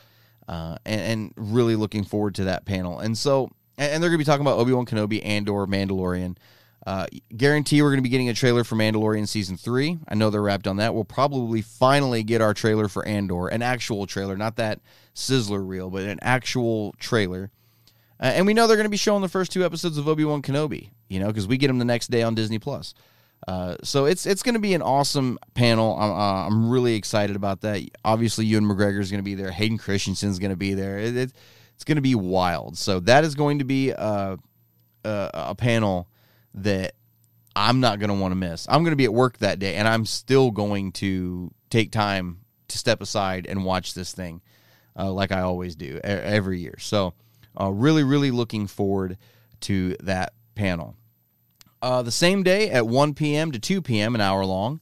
uh, 0.48 0.78
and, 0.86 1.00
and 1.02 1.34
really 1.36 1.76
looking 1.76 2.02
forward 2.02 2.34
to 2.36 2.44
that 2.44 2.64
panel. 2.64 2.98
And 2.98 3.18
so 3.18 3.50
and, 3.76 4.02
they're 4.02 4.08
going 4.08 4.12
to 4.12 4.24
be 4.24 4.24
talking 4.24 4.46
about 4.46 4.58
Obi 4.58 4.72
Wan 4.72 4.86
Kenobi 4.86 5.22
Andor 5.22 5.66
Mandalorian. 5.66 6.38
Uh, 6.86 7.06
guarantee 7.34 7.80
we're 7.80 7.88
going 7.88 7.98
to 7.98 8.02
be 8.02 8.10
getting 8.10 8.28
a 8.28 8.34
trailer 8.34 8.62
for 8.62 8.76
Mandalorian 8.76 9.26
season 9.26 9.56
three. 9.56 9.98
I 10.06 10.14
know 10.14 10.28
they're 10.28 10.42
wrapped 10.42 10.66
on 10.66 10.76
that. 10.76 10.94
We'll 10.94 11.04
probably 11.04 11.62
finally 11.62 12.22
get 12.22 12.42
our 12.42 12.52
trailer 12.52 12.88
for 12.88 13.06
Andor, 13.06 13.48
an 13.48 13.62
actual 13.62 14.06
trailer, 14.06 14.36
not 14.36 14.56
that 14.56 14.80
sizzler 15.14 15.66
reel, 15.66 15.88
but 15.88 16.02
an 16.02 16.18
actual 16.20 16.94
trailer. 16.98 17.50
Uh, 18.20 18.26
and 18.26 18.46
we 18.46 18.52
know 18.52 18.66
they're 18.66 18.76
going 18.76 18.84
to 18.84 18.90
be 18.90 18.96
showing 18.98 19.22
the 19.22 19.28
first 19.28 19.50
two 19.50 19.64
episodes 19.64 19.96
of 19.96 20.06
Obi 20.06 20.24
Wan 20.24 20.42
Kenobi, 20.42 20.90
you 21.08 21.20
know, 21.20 21.28
because 21.28 21.46
we 21.46 21.56
get 21.56 21.68
them 21.68 21.78
the 21.78 21.84
next 21.86 22.10
day 22.10 22.22
on 22.22 22.34
Disney 22.34 22.58
Plus. 22.58 22.94
Uh, 23.48 23.76
so 23.82 24.06
it's 24.06 24.24
it's 24.24 24.42
going 24.42 24.54
to 24.54 24.60
be 24.60 24.72
an 24.72 24.80
awesome 24.80 25.38
panel. 25.54 25.98
I'm, 25.98 26.10
uh, 26.10 26.46
I'm 26.46 26.70
really 26.70 26.94
excited 26.94 27.36
about 27.36 27.60
that. 27.62 27.82
Obviously, 28.04 28.46
Ewan 28.46 28.64
McGregor 28.64 29.00
is 29.00 29.10
going 29.10 29.18
to 29.18 29.24
be 29.24 29.34
there. 29.34 29.50
Hayden 29.50 29.78
Christensen's 29.78 30.38
going 30.38 30.50
to 30.50 30.56
be 30.56 30.74
there. 30.74 30.98
It, 30.98 31.16
it, 31.16 31.32
it's 31.74 31.84
going 31.84 31.96
to 31.96 32.02
be 32.02 32.14
wild. 32.14 32.78
So 32.78 33.00
that 33.00 33.24
is 33.24 33.34
going 33.34 33.58
to 33.58 33.64
be 33.64 33.90
a, 33.90 34.38
a, 35.04 35.30
a 35.32 35.54
panel 35.54 36.08
that 36.54 36.94
I'm 37.56 37.80
not 37.80 37.98
going 37.98 38.08
to 38.08 38.14
want 38.14 38.32
to 38.32 38.36
miss. 38.36 38.66
I'm 38.68 38.82
going 38.82 38.92
to 38.92 38.96
be 38.96 39.04
at 39.04 39.14
work 39.14 39.38
that 39.38 39.58
day, 39.58 39.76
and 39.76 39.86
I'm 39.86 40.06
still 40.06 40.50
going 40.50 40.92
to 40.92 41.52
take 41.70 41.92
time 41.92 42.40
to 42.68 42.78
step 42.78 43.00
aside 43.00 43.46
and 43.46 43.64
watch 43.64 43.94
this 43.94 44.12
thing, 44.12 44.40
uh, 44.98 45.12
like 45.12 45.32
I 45.32 45.40
always 45.40 45.76
do 45.76 46.00
every 46.02 46.60
year. 46.60 46.76
So, 46.78 47.14
uh, 47.60 47.70
really, 47.70 48.02
really 48.02 48.30
looking 48.30 48.66
forward 48.66 49.18
to 49.60 49.96
that 50.00 50.32
panel. 50.54 50.96
Uh, 51.80 52.02
the 52.02 52.10
same 52.10 52.42
day 52.42 52.70
at 52.70 52.86
1 52.86 53.14
p.m. 53.14 53.52
to 53.52 53.58
2 53.58 53.82
p.m., 53.82 54.14
an 54.14 54.20
hour 54.20 54.44
long, 54.44 54.80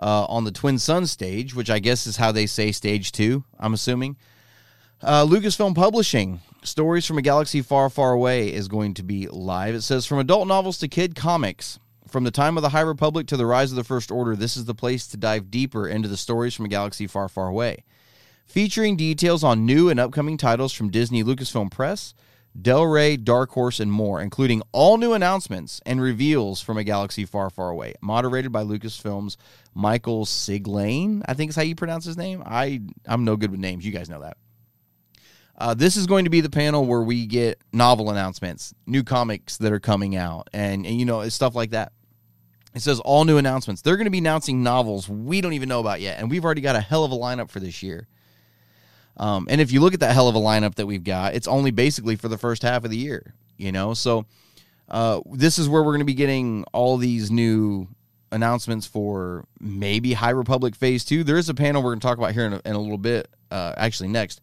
uh, 0.00 0.24
on 0.24 0.44
the 0.44 0.50
Twin 0.50 0.78
Sun 0.78 1.06
stage, 1.06 1.54
which 1.54 1.70
I 1.70 1.78
guess 1.78 2.06
is 2.06 2.16
how 2.16 2.32
they 2.32 2.46
say 2.46 2.72
stage 2.72 3.12
two, 3.12 3.44
I'm 3.58 3.74
assuming. 3.74 4.16
Uh, 5.02 5.24
Lucasfilm 5.24 5.74
Publishing, 5.74 6.40
Stories 6.62 7.06
from 7.06 7.16
a 7.16 7.22
Galaxy 7.22 7.62
Far, 7.62 7.88
Far 7.88 8.12
Away 8.12 8.52
is 8.52 8.68
going 8.68 8.92
to 8.94 9.02
be 9.02 9.26
live. 9.28 9.74
It 9.74 9.80
says 9.80 10.04
from 10.04 10.18
adult 10.18 10.46
novels 10.46 10.76
to 10.78 10.88
kid 10.88 11.14
comics. 11.14 11.78
From 12.06 12.24
the 12.24 12.30
time 12.30 12.58
of 12.58 12.62
the 12.62 12.68
High 12.68 12.80
Republic 12.82 13.26
to 13.28 13.36
the 13.38 13.46
rise 13.46 13.72
of 13.72 13.76
the 13.76 13.84
First 13.84 14.10
Order, 14.10 14.36
this 14.36 14.58
is 14.58 14.66
the 14.66 14.74
place 14.74 15.06
to 15.06 15.16
dive 15.16 15.50
deeper 15.50 15.88
into 15.88 16.06
the 16.06 16.18
stories 16.18 16.54
from 16.54 16.66
a 16.66 16.68
galaxy 16.68 17.06
far, 17.06 17.30
far 17.30 17.48
away. 17.48 17.84
Featuring 18.44 18.96
details 18.96 19.42
on 19.42 19.64
new 19.64 19.88
and 19.88 19.98
upcoming 19.98 20.36
titles 20.36 20.74
from 20.74 20.90
Disney 20.90 21.24
Lucasfilm 21.24 21.70
Press, 21.70 22.12
Del 22.60 22.84
Rey, 22.84 23.16
Dark 23.16 23.50
Horse, 23.52 23.80
and 23.80 23.90
more, 23.90 24.20
including 24.20 24.60
all 24.72 24.98
new 24.98 25.14
announcements 25.14 25.80
and 25.86 26.02
reveals 26.02 26.60
from 26.60 26.76
a 26.76 26.84
galaxy 26.84 27.24
far, 27.24 27.48
far 27.48 27.70
away. 27.70 27.94
Moderated 28.02 28.52
by 28.52 28.64
Lucasfilm's 28.64 29.38
Michael 29.72 30.26
Siglain, 30.26 31.22
I 31.26 31.32
think 31.32 31.50
is 31.50 31.56
how 31.56 31.62
you 31.62 31.74
pronounce 31.74 32.04
his 32.04 32.18
name. 32.18 32.42
I 32.44 32.82
I'm 33.06 33.24
no 33.24 33.36
good 33.36 33.52
with 33.52 33.60
names. 33.60 33.86
You 33.86 33.92
guys 33.92 34.10
know 34.10 34.20
that. 34.20 34.36
Uh, 35.60 35.74
this 35.74 35.98
is 35.98 36.06
going 36.06 36.24
to 36.24 36.30
be 36.30 36.40
the 36.40 36.48
panel 36.48 36.86
where 36.86 37.02
we 37.02 37.26
get 37.26 37.60
novel 37.70 38.08
announcements, 38.08 38.74
new 38.86 39.04
comics 39.04 39.58
that 39.58 39.72
are 39.72 39.78
coming 39.78 40.16
out, 40.16 40.48
and, 40.54 40.86
and 40.86 40.98
you 40.98 41.04
know 41.04 41.28
stuff 41.28 41.54
like 41.54 41.70
that. 41.70 41.92
It 42.74 42.80
says 42.80 42.98
all 43.00 43.26
new 43.26 43.36
announcements. 43.36 43.82
They're 43.82 43.96
going 43.96 44.06
to 44.06 44.10
be 44.10 44.18
announcing 44.18 44.62
novels 44.62 45.06
we 45.08 45.42
don't 45.42 45.52
even 45.52 45.68
know 45.68 45.80
about 45.80 46.00
yet, 46.00 46.18
and 46.18 46.30
we've 46.30 46.46
already 46.46 46.62
got 46.62 46.76
a 46.76 46.80
hell 46.80 47.04
of 47.04 47.12
a 47.12 47.16
lineup 47.16 47.50
for 47.50 47.60
this 47.60 47.82
year. 47.82 48.08
Um, 49.18 49.48
and 49.50 49.60
if 49.60 49.70
you 49.70 49.82
look 49.82 49.92
at 49.92 50.00
that 50.00 50.14
hell 50.14 50.28
of 50.28 50.34
a 50.34 50.38
lineup 50.40 50.76
that 50.76 50.86
we've 50.86 51.04
got, 51.04 51.34
it's 51.34 51.46
only 51.46 51.70
basically 51.72 52.16
for 52.16 52.28
the 52.28 52.38
first 52.38 52.62
half 52.62 52.84
of 52.84 52.90
the 52.90 52.96
year, 52.96 53.34
you 53.58 53.70
know. 53.70 53.92
So 53.92 54.24
uh, 54.88 55.20
this 55.30 55.58
is 55.58 55.68
where 55.68 55.82
we're 55.82 55.92
going 55.92 56.00
to 56.00 56.06
be 56.06 56.14
getting 56.14 56.64
all 56.72 56.96
these 56.96 57.30
new 57.30 57.86
announcements 58.32 58.86
for 58.86 59.44
maybe 59.60 60.14
High 60.14 60.30
Republic 60.30 60.74
Phase 60.74 61.04
Two. 61.04 61.22
There 61.22 61.36
is 61.36 61.50
a 61.50 61.54
panel 61.54 61.82
we're 61.82 61.90
going 61.90 62.00
to 62.00 62.06
talk 62.06 62.16
about 62.16 62.32
here 62.32 62.46
in 62.46 62.54
a, 62.54 62.62
in 62.64 62.72
a 62.72 62.80
little 62.80 62.96
bit, 62.96 63.28
uh, 63.50 63.74
actually 63.76 64.08
next, 64.08 64.40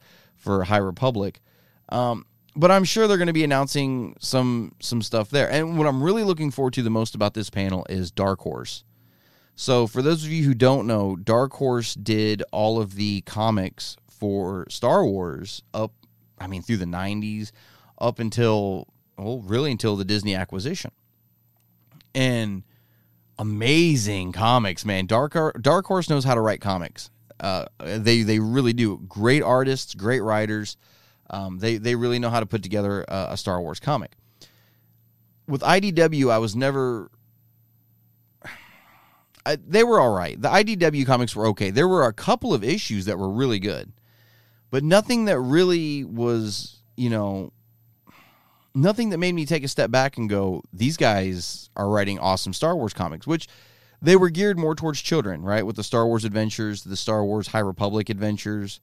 for 0.48 0.64
High 0.64 0.78
Republic. 0.78 1.42
Um, 1.90 2.26
but 2.56 2.72
I'm 2.72 2.86
sure 2.86 3.06
they're 3.06 3.18
going 3.18 3.28
to 3.28 3.34
be 3.34 3.44
announcing 3.44 4.16
some 4.20 4.74
some 4.80 5.02
stuff 5.02 5.30
there. 5.30 5.52
And 5.52 5.78
what 5.78 5.88
I'm 5.88 6.02
really 6.02 6.24
looking 6.24 6.52
forward 6.52 6.74
to 6.76 6.82
the 6.82 6.90
most 6.90 7.16
about 7.16 7.34
this 7.34 7.50
panel 7.50 7.86
is 7.90 8.12
Dark 8.12 8.40
Horse. 8.40 8.86
So 9.56 9.88
for 9.88 10.02
those 10.02 10.24
of 10.24 10.32
you 10.32 10.46
who 10.46 10.54
don't 10.54 10.88
know, 10.88 11.18
Dark 11.18 11.52
Horse 11.54 11.96
did 11.96 12.44
all 12.54 12.80
of 12.80 12.96
the 12.96 13.22
comics 13.22 13.98
for 14.10 14.66
Star 14.70 15.06
Wars 15.06 15.62
up 15.74 15.92
I 16.40 16.48
mean 16.48 16.62
through 16.62 16.78
the 16.78 16.86
90s 16.86 17.52
up 18.00 18.20
until 18.20 18.88
well 19.18 19.42
really 19.42 19.72
until 19.72 19.98
the 19.98 20.06
Disney 20.06 20.34
acquisition. 20.34 20.92
And 22.16 22.64
amazing 23.38 24.32
comics, 24.32 24.86
man. 24.86 25.08
Dark 25.08 25.36
Dark 25.62 25.86
Horse 25.88 26.10
knows 26.10 26.24
how 26.24 26.36
to 26.36 26.42
write 26.42 26.62
comics. 26.62 27.10
Uh, 27.40 27.66
they 27.80 28.24
they 28.24 28.40
really 28.40 28.74
do. 28.74 28.98
Great 29.08 29.44
artists, 29.44 29.94
great 29.94 30.22
writers. 30.22 30.78
Um, 31.30 31.60
they 31.60 31.78
they 31.78 31.96
really 31.96 32.20
know 32.20 32.30
how 32.30 32.40
to 32.40 32.46
put 32.46 32.64
together 32.64 33.06
a, 33.08 33.28
a 33.32 33.38
Star 33.38 33.62
Wars 33.62 33.80
comic. 33.80 34.12
With 35.48 35.62
IDW, 35.62 36.32
I 36.32 36.38
was 36.40 36.56
never. 36.56 37.12
I, 39.46 39.58
they 39.66 39.84
were 39.84 40.00
all 40.00 40.14
right. 40.14 40.42
The 40.42 40.50
IDW 40.50 41.06
comics 41.06 41.36
were 41.36 41.48
okay. 41.48 41.70
There 41.70 41.88
were 41.88 42.06
a 42.06 42.12
couple 42.12 42.54
of 42.54 42.64
issues 42.66 43.06
that 43.06 43.18
were 43.18 43.30
really 43.30 43.60
good, 43.60 43.94
but 44.72 44.84
nothing 44.84 45.26
that 45.26 45.40
really 45.40 46.04
was, 46.04 46.82
you 46.98 47.10
know, 47.10 47.54
nothing 48.78 49.10
that 49.10 49.18
made 49.18 49.34
me 49.34 49.46
take 49.46 49.64
a 49.64 49.68
step 49.68 49.90
back 49.90 50.18
and 50.18 50.30
go, 50.30 50.64
these 50.72 50.98
guys 50.98 51.70
are 51.76 51.90
writing 51.90 52.20
awesome 52.20 52.54
Star 52.54 52.76
Wars 52.76 52.94
comics, 52.94 53.26
which 53.26 53.48
they 54.02 54.16
were 54.16 54.30
geared 54.30 54.60
more 54.60 54.76
towards 54.76 55.02
children, 55.02 55.42
right? 55.42 55.66
With 55.66 55.76
the 55.76 55.84
Star 55.84 56.06
Wars 56.06 56.26
adventures, 56.26 56.84
the 56.84 56.98
Star 56.98 57.24
Wars 57.24 57.48
High 57.48 57.60
Republic 57.60 58.10
adventures. 58.10 58.80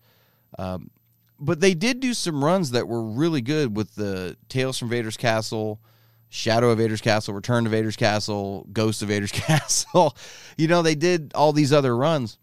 Um, 0.59 0.91
but 1.39 1.61
they 1.61 1.75
did 1.75 2.01
do 2.01 2.15
some 2.15 2.45
runs 2.45 2.73
that 2.73 2.89
were 2.89 3.03
really 3.03 3.41
good 3.41 3.77
with 3.77 3.95
the 3.95 4.37
Tales 4.49 4.79
from 4.79 4.89
Vader's 4.89 5.17
Castle, 5.17 5.81
Shadow 6.29 6.71
of 6.71 6.79
Vader's 6.79 7.01
Castle, 7.01 7.35
Return 7.35 7.65
to 7.65 7.71
Vader's 7.71 7.97
Castle, 7.97 8.67
Ghost 8.73 9.03
of 9.03 9.09
Vader's 9.09 9.33
Castle. 9.33 10.17
you 10.57 10.69
know, 10.69 10.83
they 10.83 10.95
did 10.95 11.33
all 11.35 11.53
these 11.53 11.73
other 11.73 11.97
runs, 11.97 12.39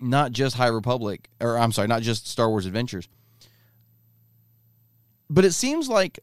not 0.00 0.32
just 0.32 0.56
High 0.56 0.68
Republic, 0.68 1.28
or 1.40 1.58
I'm 1.58 1.72
sorry, 1.72 1.88
not 1.88 2.02
just 2.02 2.26
Star 2.26 2.48
Wars 2.48 2.66
Adventures. 2.66 3.08
But 5.30 5.44
it 5.44 5.52
seems 5.52 5.88
like 5.88 6.18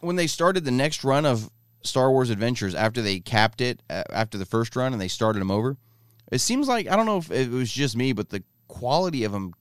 when 0.00 0.16
they 0.16 0.26
started 0.26 0.64
the 0.64 0.70
next 0.70 1.04
run 1.04 1.24
of 1.24 1.50
Star 1.86 2.10
Wars 2.10 2.30
Adventures 2.30 2.74
after 2.74 3.02
they 3.02 3.20
capped 3.20 3.60
it 3.60 3.82
after 3.88 4.38
the 4.38 4.44
first 4.44 4.76
run 4.76 4.92
and 4.92 5.00
they 5.00 5.08
started 5.08 5.40
them 5.40 5.50
over. 5.50 5.76
It 6.30 6.38
seems 6.38 6.68
like 6.68 6.88
I 6.88 6.96
don't 6.96 7.06
know 7.06 7.18
if 7.18 7.30
it 7.30 7.50
was 7.50 7.70
just 7.70 7.96
me, 7.96 8.12
but 8.12 8.30
the 8.30 8.42
quality 8.68 9.24
of 9.24 9.32
them 9.32 9.52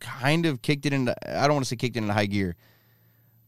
kind 0.00 0.46
of 0.46 0.62
kicked 0.62 0.86
it 0.86 0.92
into 0.92 1.14
I 1.28 1.42
don't 1.42 1.54
want 1.54 1.64
to 1.64 1.68
say 1.68 1.76
kicked 1.76 1.96
it 1.96 2.00
into 2.00 2.14
high 2.14 2.26
gear, 2.26 2.56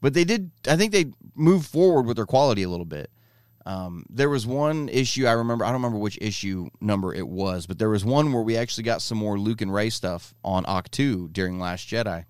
but 0.00 0.14
they 0.14 0.24
did. 0.24 0.50
I 0.68 0.76
think 0.76 0.92
they 0.92 1.06
moved 1.34 1.66
forward 1.66 2.06
with 2.06 2.16
their 2.16 2.26
quality 2.26 2.62
a 2.62 2.68
little 2.68 2.86
bit. 2.86 3.10
Um, 3.66 4.04
there 4.08 4.30
was 4.30 4.46
one 4.46 4.88
issue 4.88 5.26
I 5.26 5.32
remember. 5.32 5.64
I 5.64 5.68
don't 5.68 5.82
remember 5.82 5.98
which 5.98 6.18
issue 6.20 6.68
number 6.80 7.14
it 7.14 7.28
was, 7.28 7.66
but 7.66 7.78
there 7.78 7.90
was 7.90 8.04
one 8.04 8.32
where 8.32 8.42
we 8.42 8.56
actually 8.56 8.84
got 8.84 9.02
some 9.02 9.18
more 9.18 9.38
Luke 9.38 9.60
and 9.60 9.72
Rey 9.72 9.90
stuff 9.90 10.34
on 10.42 10.64
Ahch-To 10.64 11.28
during 11.28 11.58
Last 11.58 11.88
Jedi, 11.88 12.24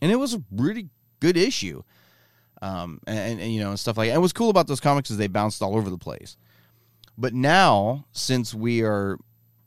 and 0.00 0.12
it 0.12 0.16
was 0.16 0.34
a 0.34 0.42
really 0.50 0.88
good 1.20 1.36
issue 1.36 1.82
um, 2.64 2.98
and, 3.06 3.40
and, 3.40 3.52
you 3.52 3.60
know, 3.60 3.70
and 3.70 3.78
stuff 3.78 3.98
like 3.98 4.08
that. 4.08 4.14
And 4.14 4.22
what's 4.22 4.32
cool 4.32 4.48
about 4.48 4.66
those 4.66 4.80
comics 4.80 5.10
is 5.10 5.18
they 5.18 5.26
bounced 5.26 5.60
all 5.60 5.76
over 5.76 5.90
the 5.90 5.98
place. 5.98 6.38
But 7.18 7.34
now, 7.34 8.06
since 8.12 8.54
we 8.54 8.82
are 8.82 9.18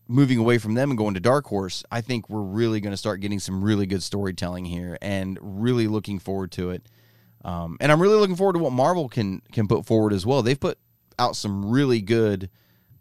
moving 0.07 0.39
away 0.39 0.57
from 0.57 0.73
them 0.73 0.89
and 0.89 0.97
going 0.97 1.13
to 1.13 1.19
Dark 1.19 1.45
Horse, 1.45 1.83
I 1.91 2.01
think 2.01 2.27
we're 2.27 2.41
really 2.41 2.79
going 2.81 2.91
to 2.91 2.97
start 2.97 3.21
getting 3.21 3.39
some 3.39 3.63
really 3.63 3.85
good 3.85 4.01
storytelling 4.01 4.65
here, 4.65 4.97
and 5.01 5.37
really 5.41 5.87
looking 5.87 6.17
forward 6.17 6.51
to 6.53 6.71
it. 6.71 6.89
Um, 7.45 7.77
and 7.79 7.91
I'm 7.91 8.01
really 8.01 8.19
looking 8.19 8.35
forward 8.35 8.53
to 8.53 8.59
what 8.59 8.73
Marvel 8.73 9.07
can 9.07 9.41
can 9.51 9.67
put 9.67 9.85
forward 9.85 10.11
as 10.11 10.25
well. 10.25 10.41
They've 10.41 10.59
put 10.59 10.79
out 11.19 11.35
some 11.35 11.69
really 11.69 12.01
good 12.01 12.49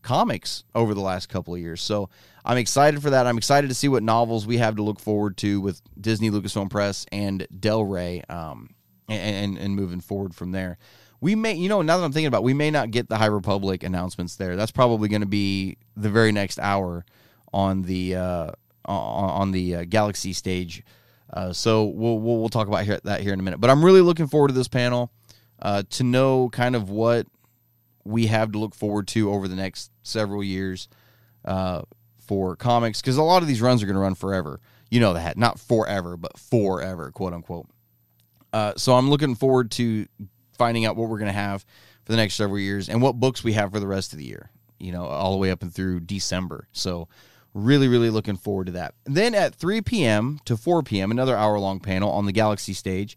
comics 0.03 0.63
over 0.75 0.95
the 0.95 1.01
last 1.01 1.29
couple 1.29 1.55
of 1.55 1.61
years. 1.61 1.83
So 1.83 2.11
I'm 2.45 2.59
excited 2.59 3.03
for 3.03 3.11
that. 3.11 3.27
I'm 3.27 3.39
excited 3.39 3.69
to 3.69 3.75
see 3.75 3.89
what 3.89 4.05
novels 4.05 4.47
we 4.47 4.59
have 4.59 4.77
to 4.77 4.83
look 4.83 5.01
forward 5.01 5.37
to 5.39 5.61
with 5.61 5.83
Disney, 6.01 6.31
Lucasfilm 6.31 6.71
Press, 6.71 7.07
and 7.11 7.47
Del 7.59 7.85
Rey, 7.85 8.23
um, 8.29 8.76
and, 9.09 9.59
and 9.59 9.77
moving 9.77 10.01
forward 10.01 10.35
from 10.35 10.53
there. 10.53 10.79
We 11.21 11.35
may, 11.35 11.55
you 11.55 11.69
know, 11.69 11.83
now 11.83 11.97
that 11.97 12.05
I'm 12.05 12.13
thinking 12.13 12.29
about, 12.29 12.43
it, 12.43 12.45
we 12.45 12.55
may 12.55 12.71
not 12.71 12.91
get 12.91 13.09
the 13.09 13.17
High 13.17 13.27
Republic 13.27 13.83
announcements 13.83 14.37
there. 14.37 14.57
That's 14.57 14.73
probably 14.73 15.09
going 15.09 15.23
to 15.23 15.27
be 15.27 15.79
the 15.97 16.11
very 16.11 16.31
next 16.31 16.59
hour 16.59 17.05
on 17.53 17.83
the 17.83 18.17
uh, 18.17 18.51
on 18.85 19.51
the 19.53 19.77
uh, 19.77 19.85
Galaxy 19.85 20.33
stage. 20.33 20.85
Uh, 21.33 21.53
so 21.53 21.85
we'll, 21.85 22.19
we'll, 22.19 22.39
we'll 22.39 22.49
talk 22.49 22.69
about 22.69 22.85
here, 22.85 23.01
that 23.05 23.21
here 23.21 23.33
in 23.33 23.41
a 23.41 23.43
minute. 23.43 23.61
But 23.61 23.71
I'm 23.71 23.85
really 23.85 24.01
looking 24.01 24.29
forward 24.29 24.49
to 24.49 24.55
this 24.55 24.69
panel 24.69 25.11
uh, 25.61 25.83
to 25.91 26.05
know 26.05 26.49
kind 26.51 26.77
of 26.77 26.89
what 26.91 27.27
we 28.05 28.27
have 28.27 28.53
to 28.53 28.59
look 28.59 28.75
forward 28.75 29.09
to 29.09 29.33
over 29.33 29.49
the 29.49 29.57
next 29.57 29.91
several 30.03 30.45
years 30.45 30.89
uh, 31.45 31.83
for 32.19 32.57
comics 32.57 33.01
because 33.01 33.17
a 33.17 33.23
lot 33.23 33.43
of 33.43 33.49
these 33.49 33.61
runs 33.61 33.83
are 33.83 33.87
going 33.87 33.97
to 33.97 34.01
run 34.01 34.15
forever. 34.15 34.61
You 34.91 35.01
know 35.01 35.15
that, 35.15 35.37
not 35.37 35.59
forever, 35.59 36.17
but 36.17 36.39
forever, 36.39 37.11
quote 37.11 37.33
unquote. 37.33 37.69
Uh, 38.53 38.73
so 38.77 38.95
I'm 38.95 39.11
looking 39.11 39.35
forward 39.35 39.71
to 39.73 40.07
finding 40.57 40.85
out 40.85 40.97
what 40.97 41.09
we're 41.09 41.19
going 41.19 41.33
to 41.33 41.39
have 41.39 41.65
for 42.05 42.13
the 42.13 42.17
next 42.17 42.35
several 42.35 42.59
years 42.59 42.89
and 42.89 43.03
what 43.03 43.21
books 43.21 43.45
we 43.45 43.53
have 43.55 43.73
for 43.73 43.81
the 43.81 43.87
rest 43.87 44.13
of 44.13 44.19
the 44.19 44.25
year. 44.25 44.51
You 44.79 44.93
know, 44.93 45.07
all 45.07 45.33
the 45.33 45.39
way 45.39 45.51
up 45.51 45.63
and 45.63 45.73
through 45.73 46.01
December. 46.01 46.69
So 46.73 47.09
really, 47.55 47.89
really 47.89 48.11
looking 48.11 48.37
forward 48.37 48.67
to 48.67 48.73
that. 48.73 48.95
And 49.07 49.17
then 49.17 49.35
at 49.35 49.55
3 49.55 49.81
p.m. 49.81 50.39
to 50.45 50.57
4 50.57 50.83
p.m., 50.83 51.11
another 51.11 51.37
hour 51.37 51.59
long 51.59 51.81
panel 51.81 52.11
on 52.11 52.27
the 52.27 52.33
Galaxy 52.33 52.75
stage. 52.75 53.17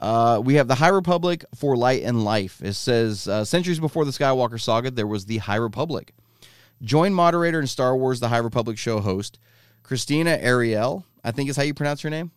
Uh, 0.00 0.40
we 0.44 0.54
have 0.54 0.68
the 0.68 0.74
High 0.74 0.88
Republic 0.88 1.44
for 1.54 1.76
Light 1.76 2.02
and 2.02 2.24
Life. 2.24 2.60
It 2.62 2.74
says 2.74 3.28
uh, 3.28 3.44
centuries 3.44 3.80
before 3.80 4.04
the 4.04 4.10
Skywalker 4.10 4.60
saga, 4.60 4.90
there 4.90 5.06
was 5.06 5.26
the 5.26 5.38
High 5.38 5.56
Republic. 5.56 6.12
Join 6.82 7.14
moderator 7.14 7.60
and 7.60 7.70
Star 7.70 7.96
Wars 7.96 8.18
The 8.18 8.28
High 8.28 8.38
Republic 8.38 8.76
show 8.76 9.00
host 9.00 9.38
Krystina 9.84 10.42
Arielle, 10.42 11.04
I 11.22 11.30
think 11.30 11.48
is 11.48 11.56
how 11.56 11.62
you 11.62 11.74
pronounce 11.74 12.02
her 12.02 12.10
name, 12.10 12.32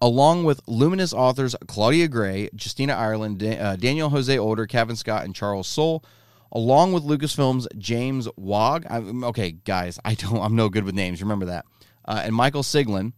along 0.00 0.44
with 0.44 0.60
luminous 0.66 1.12
authors 1.12 1.54
Claudia 1.66 2.08
Gray, 2.08 2.48
Justina 2.52 2.94
Ireland, 2.94 3.38
da- 3.38 3.58
uh, 3.58 3.76
Daniel 3.76 4.10
Jose 4.10 4.36
Older, 4.36 4.66
Kevin 4.66 4.96
Scott, 4.96 5.24
and 5.24 5.34
Charles 5.34 5.66
Soule, 5.66 6.04
along 6.52 6.92
with 6.92 7.04
Lucasfilm's 7.04 7.68
James 7.76 8.28
Waugh. 8.36 8.80
I, 8.88 8.98
okay, 8.98 9.52
guys, 9.52 9.98
I 10.04 10.14
don't, 10.14 10.40
I'm 10.40 10.56
no 10.56 10.68
good 10.68 10.84
with 10.84 10.94
names. 10.94 11.22
Remember 11.22 11.46
that. 11.46 11.64
Uh, 12.04 12.22
and 12.24 12.34
Michael 12.34 12.62
Siglin 12.62 13.12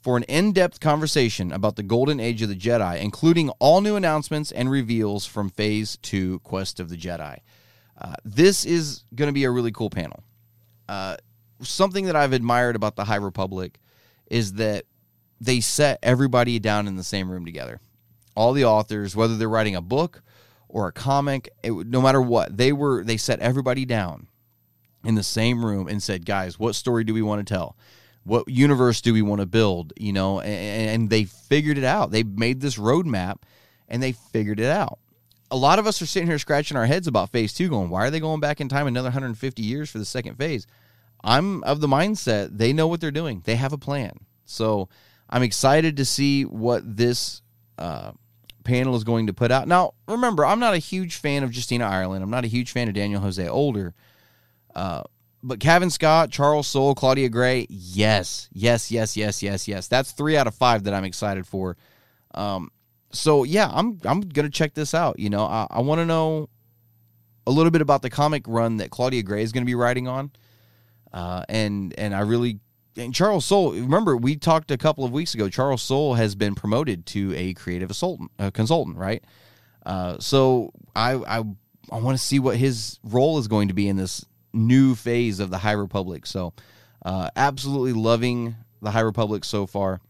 for 0.00 0.16
an 0.16 0.22
in 0.24 0.52
depth 0.52 0.80
conversation 0.80 1.52
about 1.52 1.76
the 1.76 1.82
golden 1.82 2.20
age 2.20 2.40
of 2.42 2.48
the 2.48 2.54
Jedi, 2.54 3.00
including 3.00 3.50
all 3.58 3.80
new 3.80 3.96
announcements 3.96 4.52
and 4.52 4.70
reveals 4.70 5.26
from 5.26 5.50
Phase 5.50 5.96
2 6.02 6.40
Quest 6.40 6.78
of 6.78 6.88
the 6.88 6.96
Jedi. 6.96 7.38
Uh, 8.00 8.14
this 8.24 8.64
is 8.64 9.04
going 9.14 9.28
to 9.28 9.32
be 9.32 9.44
a 9.44 9.50
really 9.50 9.72
cool 9.72 9.90
panel. 9.90 10.22
Uh, 10.88 11.16
something 11.62 12.04
that 12.04 12.14
I've 12.14 12.32
admired 12.32 12.76
about 12.76 12.94
the 12.94 13.04
High 13.04 13.16
Republic 13.16 13.80
is 14.30 14.54
that 14.54 14.84
they 15.40 15.60
set 15.60 15.98
everybody 16.02 16.58
down 16.58 16.86
in 16.86 16.96
the 16.96 17.04
same 17.04 17.30
room 17.30 17.44
together. 17.44 17.80
All 18.34 18.52
the 18.52 18.64
authors, 18.64 19.16
whether 19.16 19.36
they're 19.36 19.48
writing 19.48 19.76
a 19.76 19.82
book 19.82 20.22
or 20.68 20.88
a 20.88 20.92
comic, 20.92 21.48
it, 21.62 21.72
no 21.72 22.00
matter 22.00 22.20
what, 22.20 22.56
they 22.56 22.72
were 22.72 23.04
they 23.04 23.16
set 23.16 23.40
everybody 23.40 23.84
down 23.84 24.28
in 25.04 25.14
the 25.14 25.22
same 25.22 25.64
room 25.64 25.88
and 25.88 26.02
said, 26.02 26.26
"Guys, 26.26 26.58
what 26.58 26.74
story 26.74 27.04
do 27.04 27.14
we 27.14 27.22
want 27.22 27.46
to 27.46 27.54
tell? 27.54 27.76
What 28.24 28.48
universe 28.48 29.00
do 29.00 29.12
we 29.12 29.22
want 29.22 29.40
to 29.40 29.46
build?" 29.46 29.92
You 29.96 30.12
know, 30.12 30.40
and, 30.40 30.90
and 30.90 31.10
they 31.10 31.24
figured 31.24 31.78
it 31.78 31.84
out. 31.84 32.10
They 32.10 32.22
made 32.22 32.60
this 32.60 32.76
roadmap 32.76 33.38
and 33.88 34.02
they 34.02 34.12
figured 34.12 34.60
it 34.60 34.70
out. 34.70 34.98
A 35.50 35.56
lot 35.56 35.78
of 35.78 35.86
us 35.86 36.02
are 36.02 36.06
sitting 36.06 36.28
here 36.28 36.38
scratching 36.38 36.76
our 36.76 36.86
heads 36.86 37.06
about 37.06 37.30
phase 37.30 37.54
two, 37.54 37.68
going, 37.68 37.90
"Why 37.90 38.06
are 38.06 38.10
they 38.10 38.20
going 38.20 38.40
back 38.40 38.60
in 38.60 38.68
time 38.68 38.86
another 38.86 39.06
150 39.06 39.62
years 39.62 39.90
for 39.90 39.98
the 39.98 40.04
second 40.04 40.36
phase?" 40.36 40.66
I'm 41.24 41.64
of 41.64 41.80
the 41.80 41.88
mindset 41.88 42.58
they 42.58 42.72
know 42.72 42.86
what 42.86 43.00
they're 43.00 43.10
doing. 43.10 43.42
They 43.44 43.56
have 43.56 43.72
a 43.72 43.78
plan. 43.78 44.20
So 44.44 44.88
I'm 45.28 45.42
excited 45.42 45.96
to 45.98 46.04
see 46.04 46.44
what 46.44 46.96
this 46.96 47.42
uh, 47.76 48.12
panel 48.64 48.96
is 48.96 49.04
going 49.04 49.26
to 49.26 49.32
put 49.32 49.50
out. 49.50 49.68
Now, 49.68 49.94
remember, 50.06 50.44
I'm 50.44 50.60
not 50.60 50.74
a 50.74 50.78
huge 50.78 51.16
fan 51.16 51.42
of 51.42 51.54
Justina 51.54 51.86
Ireland. 51.86 52.22
I'm 52.22 52.30
not 52.30 52.44
a 52.44 52.48
huge 52.48 52.72
fan 52.72 52.88
of 52.88 52.94
Daniel 52.94 53.20
Jose 53.20 53.46
Older. 53.46 53.94
Uh, 54.74 55.02
but 55.42 55.60
Kevin 55.60 55.90
Scott, 55.90 56.30
Charles 56.30 56.66
Soule, 56.66 56.94
Claudia 56.94 57.28
Gray, 57.28 57.66
yes, 57.68 58.48
yes, 58.52 58.90
yes, 58.90 59.16
yes, 59.16 59.42
yes, 59.42 59.68
yes. 59.68 59.88
That's 59.88 60.12
three 60.12 60.36
out 60.36 60.46
of 60.46 60.54
five 60.54 60.84
that 60.84 60.94
I'm 60.94 61.04
excited 61.04 61.46
for. 61.46 61.76
Um, 62.34 62.70
so 63.12 63.44
yeah, 63.44 63.70
I'm 63.72 64.00
I'm 64.04 64.20
gonna 64.20 64.50
check 64.50 64.74
this 64.74 64.94
out. 64.94 65.18
You 65.18 65.30
know, 65.30 65.44
I, 65.44 65.66
I 65.70 65.80
want 65.80 66.00
to 66.00 66.06
know 66.06 66.48
a 67.46 67.50
little 67.50 67.70
bit 67.70 67.80
about 67.80 68.02
the 68.02 68.10
comic 68.10 68.44
run 68.46 68.78
that 68.78 68.90
Claudia 68.90 69.22
Gray 69.22 69.42
is 69.42 69.52
to 69.52 69.64
be 69.64 69.74
writing 69.74 70.08
on. 70.08 70.30
Uh, 71.12 71.44
and 71.48 71.94
and 71.98 72.14
I 72.14 72.20
really 72.20 72.60
and 72.98 73.14
Charles 73.14 73.44
Soule. 73.44 73.72
Remember, 73.72 74.16
we 74.16 74.36
talked 74.36 74.70
a 74.70 74.76
couple 74.76 75.04
of 75.04 75.12
weeks 75.12 75.34
ago. 75.34 75.48
Charles 75.48 75.82
Soule 75.82 76.14
has 76.14 76.34
been 76.34 76.54
promoted 76.54 77.06
to 77.06 77.34
a 77.36 77.54
creative 77.54 77.88
consultant, 77.88 78.30
uh, 78.38 78.50
consultant 78.50 78.96
right? 78.96 79.22
Uh, 79.86 80.18
so 80.18 80.72
I 80.94 81.14
I 81.14 81.44
I 81.90 81.98
want 82.00 82.18
to 82.18 82.22
see 82.22 82.38
what 82.38 82.56
his 82.56 82.98
role 83.02 83.38
is 83.38 83.48
going 83.48 83.68
to 83.68 83.74
be 83.74 83.88
in 83.88 83.96
this 83.96 84.24
new 84.52 84.94
phase 84.94 85.40
of 85.40 85.50
the 85.50 85.58
High 85.58 85.72
Republic. 85.72 86.26
So 86.26 86.52
uh, 87.04 87.30
absolutely 87.36 87.92
loving 87.92 88.56
the 88.82 88.90
High 88.90 89.00
Republic 89.00 89.44
so 89.44 89.66
far, 89.66 90.00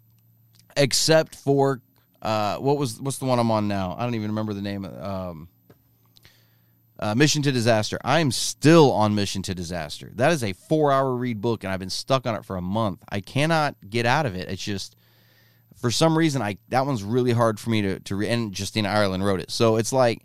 except 0.77 1.35
for 1.37 1.81
uh, 2.23 2.57
what 2.57 2.79
was 2.79 3.01
what's 3.01 3.19
the 3.19 3.27
one 3.27 3.39
I'm 3.39 3.51
on 3.51 3.69
now? 3.69 3.95
I 3.99 4.05
don't 4.05 4.15
even 4.15 4.31
remember 4.31 4.55
the 4.55 4.63
name. 4.63 4.85
Um, 4.85 5.49
uh, 6.99 7.15
Mission 7.15 7.43
to 7.43 7.53
Disaster. 7.53 7.99
I'm 8.05 8.31
still 8.31 8.93
on 8.93 9.15
Mission 9.15 9.43
to 9.43 9.55
Disaster. 9.55 10.11
That 10.15 10.33
is 10.33 10.43
a 10.43 10.53
four 10.53 10.93
hour 10.93 11.15
read 11.15 11.41
book, 11.41 11.65
and 11.65 11.73
I've 11.73 11.79
been 11.79 11.91
stuck 11.91 12.27
on 12.27 12.35
it 12.35 12.45
for 12.45 12.57
a 12.57 12.63
month. 12.63 13.03
I 13.09 13.21
cannot 13.21 13.77
get 13.89 14.07
out 14.07 14.27
of 14.27 14.35
it. 14.35 14.49
It's 14.49 14.63
just, 14.63 14.97
for 15.77 15.91
some 15.91 16.19
reason, 16.19 16.43
I 16.43 16.59
that 16.71 16.87
one's 16.87 17.05
really 17.05 17.33
hard 17.33 17.61
for 17.61 17.71
me 17.71 17.83
to, 17.83 18.01
to 18.01 18.17
read. 18.17 18.31
And 18.31 18.59
Justina 18.59 18.89
Ireland 18.89 19.25
wrote 19.25 19.41
it. 19.41 19.51
So 19.51 19.77
it's 19.77 19.93
like, 19.93 20.25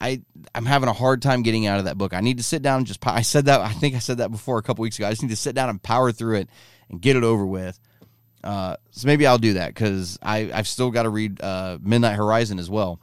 I, 0.00 0.20
I'm 0.54 0.66
having 0.66 0.88
a 0.88 0.92
hard 0.92 1.22
time 1.22 1.42
getting 1.42 1.66
out 1.66 1.78
of 1.78 1.84
that 1.84 1.96
book. 1.96 2.12
I 2.12 2.20
need 2.20 2.38
to 2.38 2.42
sit 2.42 2.60
down 2.60 2.78
and 2.78 2.86
just, 2.86 3.06
I 3.06 3.22
said 3.22 3.44
that, 3.44 3.60
I 3.60 3.72
think 3.72 3.94
I 3.94 4.00
said 4.00 4.18
that 4.18 4.32
before 4.32 4.58
a 4.58 4.62
couple 4.62 4.82
weeks 4.82 4.98
ago. 4.98 5.06
I 5.06 5.10
just 5.10 5.22
need 5.22 5.28
to 5.28 5.36
sit 5.36 5.54
down 5.54 5.68
and 5.68 5.80
power 5.80 6.10
through 6.10 6.38
it 6.38 6.48
and 6.90 7.00
get 7.00 7.14
it 7.14 7.22
over 7.22 7.46
with. 7.46 7.78
Uh, 8.42 8.76
so 8.90 9.06
maybe 9.06 9.26
I'll 9.26 9.38
do 9.38 9.52
that 9.54 9.68
because 9.68 10.18
I've 10.20 10.66
still 10.66 10.90
got 10.90 11.04
to 11.04 11.08
read 11.08 11.40
uh, 11.40 11.78
Midnight 11.80 12.16
Horizon 12.16 12.58
as 12.58 12.68
well. 12.68 12.98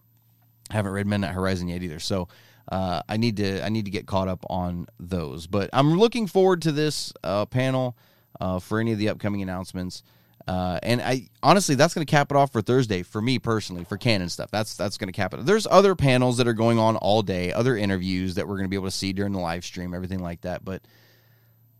I 0.69 0.73
haven't 0.73 0.91
read 0.91 1.07
Midnight 1.07 1.33
Horizon 1.33 1.69
yet 1.69 1.81
either. 1.81 1.99
So, 1.99 2.27
uh, 2.69 3.01
I 3.09 3.17
need 3.17 3.37
to 3.37 3.63
I 3.65 3.69
need 3.69 3.85
to 3.85 3.91
get 3.91 4.05
caught 4.05 4.27
up 4.27 4.45
on 4.49 4.87
those. 4.99 5.47
But 5.47 5.69
I'm 5.73 5.97
looking 5.97 6.27
forward 6.27 6.61
to 6.63 6.71
this 6.71 7.11
uh, 7.23 7.45
panel 7.45 7.97
uh, 8.39 8.59
for 8.59 8.79
any 8.79 8.91
of 8.91 8.99
the 8.99 9.09
upcoming 9.09 9.41
announcements. 9.41 10.03
Uh, 10.47 10.79
and 10.81 11.01
I 11.01 11.29
honestly, 11.43 11.75
that's 11.75 11.93
going 11.93 12.05
to 12.05 12.09
cap 12.09 12.31
it 12.31 12.37
off 12.37 12.51
for 12.51 12.61
Thursday 12.61 13.03
for 13.03 13.21
me 13.21 13.37
personally 13.37 13.83
for 13.83 13.97
canon 13.97 14.29
stuff. 14.29 14.49
That's 14.51 14.75
that's 14.75 14.97
going 14.97 15.07
to 15.07 15.13
cap 15.13 15.33
it. 15.33 15.45
There's 15.45 15.67
other 15.69 15.95
panels 15.95 16.37
that 16.37 16.47
are 16.47 16.53
going 16.53 16.79
on 16.79 16.95
all 16.95 17.21
day, 17.21 17.51
other 17.51 17.75
interviews 17.75 18.35
that 18.35 18.47
we're 18.47 18.55
going 18.55 18.65
to 18.65 18.69
be 18.69 18.75
able 18.75 18.87
to 18.87 18.91
see 18.91 19.13
during 19.13 19.33
the 19.33 19.39
live 19.39 19.65
stream, 19.65 19.93
everything 19.93 20.19
like 20.19 20.41
that. 20.41 20.63
But 20.63 20.81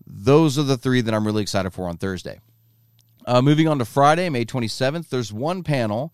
those 0.06 0.58
are 0.58 0.64
the 0.64 0.78
three 0.78 1.02
that 1.02 1.14
I'm 1.14 1.26
really 1.26 1.42
excited 1.42 1.72
for 1.72 1.88
on 1.88 1.98
Thursday. 1.98 2.40
Uh, 3.26 3.42
moving 3.42 3.68
on 3.68 3.78
to 3.80 3.86
Friday, 3.86 4.30
May 4.30 4.46
27th, 4.46 5.10
there's 5.10 5.32
one 5.32 5.62
panel 5.64 6.14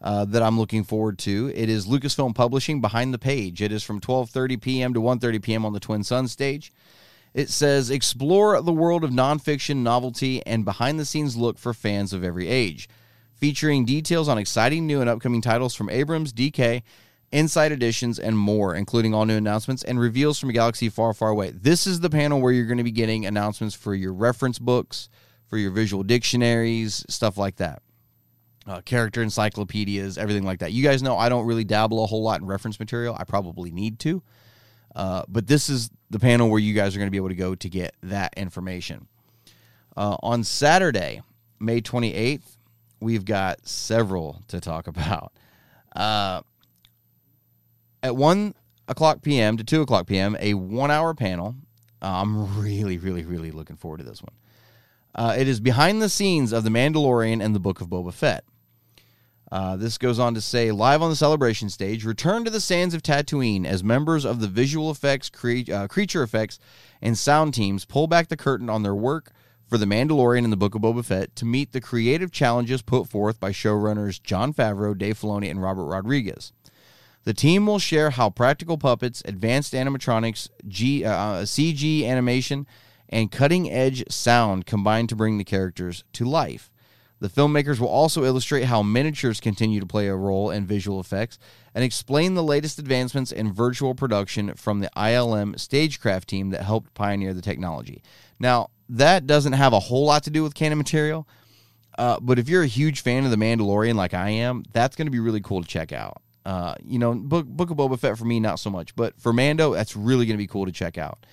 uh, 0.00 0.24
that 0.26 0.42
I'm 0.42 0.58
looking 0.58 0.84
forward 0.84 1.18
to. 1.20 1.50
It 1.54 1.68
is 1.68 1.86
Lucasfilm 1.86 2.34
Publishing 2.34 2.80
Behind 2.80 3.14
the 3.14 3.18
Page. 3.18 3.62
It 3.62 3.72
is 3.72 3.82
from 3.82 4.00
12:30 4.00 4.60
p.m. 4.60 4.94
to 4.94 5.00
1:30 5.00 5.42
p.m. 5.42 5.64
on 5.64 5.72
the 5.72 5.80
Twin 5.80 6.04
Sun 6.04 6.28
stage. 6.28 6.72
It 7.34 7.50
says 7.50 7.90
explore 7.90 8.60
the 8.62 8.72
world 8.72 9.04
of 9.04 9.10
nonfiction, 9.10 9.78
novelty, 9.78 10.44
and 10.46 10.64
behind-the-scenes 10.64 11.36
look 11.36 11.58
for 11.58 11.74
fans 11.74 12.14
of 12.14 12.24
every 12.24 12.48
age, 12.48 12.88
featuring 13.34 13.84
details 13.84 14.26
on 14.26 14.38
exciting 14.38 14.86
new 14.86 15.02
and 15.02 15.10
upcoming 15.10 15.42
titles 15.42 15.74
from 15.74 15.90
Abrams, 15.90 16.32
DK, 16.32 16.82
Insight 17.32 17.72
Editions, 17.72 18.18
and 18.18 18.38
more, 18.38 18.74
including 18.74 19.12
all 19.12 19.26
new 19.26 19.36
announcements 19.36 19.82
and 19.82 20.00
reveals 20.00 20.38
from 20.38 20.48
a 20.48 20.54
galaxy 20.54 20.88
far, 20.88 21.12
far 21.12 21.28
away. 21.28 21.50
This 21.50 21.86
is 21.86 22.00
the 22.00 22.08
panel 22.08 22.40
where 22.40 22.52
you're 22.52 22.64
going 22.64 22.78
to 22.78 22.84
be 22.84 22.90
getting 22.90 23.26
announcements 23.26 23.74
for 23.74 23.94
your 23.94 24.14
reference 24.14 24.58
books, 24.58 25.10
for 25.46 25.58
your 25.58 25.72
visual 25.72 26.04
dictionaries, 26.04 27.04
stuff 27.06 27.36
like 27.36 27.56
that 27.56 27.82
uh, 28.66 28.80
character 28.82 29.22
encyclopedias, 29.22 30.18
everything 30.18 30.44
like 30.44 30.58
that. 30.60 30.72
You 30.72 30.82
guys 30.82 31.02
know 31.02 31.16
I 31.16 31.28
don't 31.28 31.46
really 31.46 31.64
dabble 31.64 32.02
a 32.02 32.06
whole 32.06 32.22
lot 32.22 32.40
in 32.40 32.46
reference 32.46 32.78
material. 32.80 33.16
I 33.18 33.24
probably 33.24 33.70
need 33.70 33.98
to. 34.00 34.22
Uh, 34.94 35.22
but 35.28 35.46
this 35.46 35.68
is 35.68 35.90
the 36.10 36.18
panel 36.18 36.48
where 36.48 36.58
you 36.58 36.74
guys 36.74 36.96
are 36.96 36.98
going 36.98 37.06
to 37.06 37.12
be 37.12 37.18
able 37.18 37.28
to 37.28 37.34
go 37.34 37.54
to 37.54 37.68
get 37.68 37.94
that 38.02 38.32
information. 38.36 39.06
Uh, 39.96 40.16
on 40.22 40.42
Saturday, 40.42 41.22
May 41.60 41.80
28th, 41.80 42.56
we've 43.00 43.24
got 43.24 43.66
several 43.66 44.42
to 44.48 44.60
talk 44.60 44.86
about. 44.88 45.32
Uh, 45.94 46.40
at 48.02 48.16
1 48.16 48.54
o'clock 48.88 49.22
p.m. 49.22 49.56
to 49.56 49.64
2 49.64 49.82
o'clock 49.82 50.06
p.m., 50.06 50.36
a 50.40 50.54
one 50.54 50.90
hour 50.90 51.14
panel. 51.14 51.54
I'm 52.02 52.60
really, 52.60 52.98
really, 52.98 53.24
really 53.24 53.50
looking 53.50 53.76
forward 53.76 53.98
to 53.98 54.04
this 54.04 54.22
one. 54.22 54.34
Uh, 55.14 55.34
it 55.36 55.48
is 55.48 55.60
behind 55.60 56.00
the 56.02 56.08
scenes 56.08 56.52
of 56.52 56.62
The 56.62 56.70
Mandalorian 56.70 57.42
and 57.42 57.54
the 57.54 57.58
Book 57.58 57.80
of 57.80 57.88
Boba 57.88 58.12
Fett. 58.12 58.44
Uh, 59.50 59.76
this 59.76 59.96
goes 59.96 60.18
on 60.18 60.34
to 60.34 60.40
say, 60.40 60.72
live 60.72 61.02
on 61.02 61.10
the 61.10 61.16
celebration 61.16 61.70
stage, 61.70 62.04
return 62.04 62.44
to 62.44 62.50
the 62.50 62.60
sands 62.60 62.94
of 62.94 63.02
Tatooine 63.02 63.64
as 63.64 63.84
members 63.84 64.24
of 64.24 64.40
the 64.40 64.48
visual 64.48 64.90
effects, 64.90 65.30
cre- 65.30 65.72
uh, 65.72 65.86
creature 65.86 66.22
effects, 66.22 66.58
and 67.00 67.16
sound 67.16 67.54
teams 67.54 67.84
pull 67.84 68.08
back 68.08 68.28
the 68.28 68.36
curtain 68.36 68.68
on 68.68 68.82
their 68.82 68.94
work 68.94 69.32
for 69.68 69.78
The 69.78 69.86
Mandalorian 69.86 70.44
and 70.44 70.52
the 70.52 70.56
Book 70.56 70.74
of 70.74 70.82
Boba 70.82 71.04
Fett 71.04 71.34
to 71.36 71.44
meet 71.44 71.72
the 71.72 71.80
creative 71.80 72.30
challenges 72.30 72.82
put 72.82 73.08
forth 73.08 73.38
by 73.38 73.50
showrunners 73.50 74.22
Jon 74.22 74.52
Favreau, 74.52 74.96
Dave 74.96 75.18
Filoni, 75.18 75.50
and 75.50 75.62
Robert 75.62 75.86
Rodriguez. 75.86 76.52
The 77.24 77.34
team 77.34 77.66
will 77.66 77.80
share 77.80 78.10
how 78.10 78.30
practical 78.30 78.78
puppets, 78.78 79.22
advanced 79.24 79.74
animatronics, 79.74 80.48
G, 80.68 81.04
uh, 81.04 81.42
CG 81.42 82.04
animation, 82.04 82.66
and 83.08 83.32
cutting 83.32 83.70
edge 83.70 84.04
sound 84.08 84.66
combine 84.66 85.08
to 85.08 85.16
bring 85.16 85.38
the 85.38 85.44
characters 85.44 86.04
to 86.12 86.24
life. 86.24 86.70
The 87.18 87.28
filmmakers 87.28 87.80
will 87.80 87.88
also 87.88 88.24
illustrate 88.24 88.64
how 88.64 88.82
miniatures 88.82 89.40
continue 89.40 89.80
to 89.80 89.86
play 89.86 90.08
a 90.08 90.14
role 90.14 90.50
in 90.50 90.66
visual 90.66 91.00
effects 91.00 91.38
and 91.74 91.82
explain 91.82 92.34
the 92.34 92.42
latest 92.42 92.78
advancements 92.78 93.32
in 93.32 93.52
virtual 93.52 93.94
production 93.94 94.54
from 94.54 94.80
the 94.80 94.90
ILM 94.96 95.58
Stagecraft 95.58 96.28
team 96.28 96.50
that 96.50 96.62
helped 96.62 96.92
pioneer 96.94 97.32
the 97.32 97.40
technology. 97.40 98.02
Now, 98.38 98.68
that 98.88 99.26
doesn't 99.26 99.54
have 99.54 99.72
a 99.72 99.80
whole 99.80 100.04
lot 100.04 100.24
to 100.24 100.30
do 100.30 100.42
with 100.42 100.54
canon 100.54 100.78
material, 100.78 101.26
uh, 101.98 102.20
but 102.20 102.38
if 102.38 102.48
you're 102.48 102.62
a 102.62 102.68
huge 102.68 103.00
fan 103.00 103.24
of 103.24 103.30
The 103.30 103.36
Mandalorian 103.36 103.94
like 103.94 104.12
I 104.12 104.30
am, 104.30 104.64
that's 104.72 104.94
going 104.96 105.06
to 105.06 105.10
be 105.12 105.20
really 105.20 105.40
cool 105.40 105.62
to 105.62 105.68
check 105.68 105.92
out. 105.92 106.20
Uh, 106.44 106.74
you 106.84 106.98
know, 106.98 107.14
Book, 107.14 107.46
Book 107.46 107.70
of 107.70 107.78
Boba 107.78 107.98
Fett 107.98 108.18
for 108.18 108.26
me, 108.26 108.38
not 108.38 108.60
so 108.60 108.70
much, 108.70 108.94
but 108.94 109.18
for 109.18 109.32
Mando, 109.32 109.72
that's 109.72 109.96
really 109.96 110.26
going 110.26 110.36
to 110.36 110.42
be 110.42 110.46
cool 110.46 110.66
to 110.66 110.72
check 110.72 110.98
out. 110.98 111.24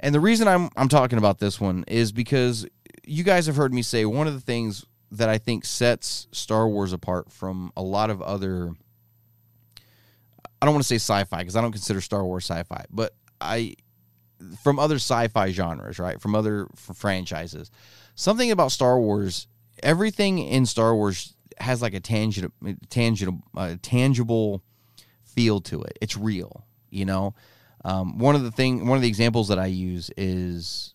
And 0.00 0.14
the 0.14 0.20
reason 0.20 0.48
I'm 0.48 0.68
I'm 0.76 0.88
talking 0.88 1.16
about 1.16 1.38
this 1.38 1.60
one 1.60 1.84
is 1.86 2.10
because 2.10 2.66
you 3.04 3.22
guys 3.22 3.46
have 3.46 3.56
heard 3.56 3.72
me 3.72 3.82
say 3.82 4.04
one 4.04 4.26
of 4.26 4.34
the 4.34 4.40
things 4.40 4.84
that 5.12 5.28
I 5.28 5.38
think 5.38 5.64
sets 5.64 6.26
Star 6.32 6.66
Wars 6.68 6.92
apart 6.92 7.30
from 7.30 7.72
a 7.76 7.82
lot 7.82 8.10
of 8.10 8.20
other 8.22 8.74
I 10.60 10.64
don't 10.64 10.74
want 10.74 10.84
to 10.84 10.88
say 10.88 10.96
sci-fi 10.96 11.38
because 11.38 11.56
I 11.56 11.60
don't 11.60 11.72
consider 11.72 12.00
Star 12.00 12.24
Wars 12.24 12.44
sci-fi, 12.44 12.84
but 12.90 13.14
I 13.40 13.74
from 14.62 14.78
other 14.78 14.96
sci-fi 14.96 15.50
genres, 15.50 15.98
right? 15.98 16.20
From 16.20 16.34
other 16.34 16.68
franchises. 16.76 17.70
Something 18.14 18.50
about 18.50 18.72
Star 18.72 18.98
Wars, 18.98 19.48
everything 19.82 20.38
in 20.38 20.66
Star 20.66 20.94
Wars 20.94 21.34
has 21.58 21.82
like 21.82 21.94
a 21.94 22.00
tangible 22.00 22.54
tangible 22.88 23.40
uh, 23.56 23.74
tangible 23.82 24.62
feel 25.24 25.60
to 25.62 25.82
it. 25.82 25.98
It's 26.00 26.16
real, 26.16 26.64
you 26.90 27.04
know. 27.04 27.34
Um, 27.84 28.18
one 28.18 28.36
of 28.36 28.44
the 28.44 28.52
thing, 28.52 28.86
one 28.86 28.96
of 28.96 29.02
the 29.02 29.08
examples 29.08 29.48
that 29.48 29.58
I 29.58 29.66
use 29.66 30.10
is 30.16 30.94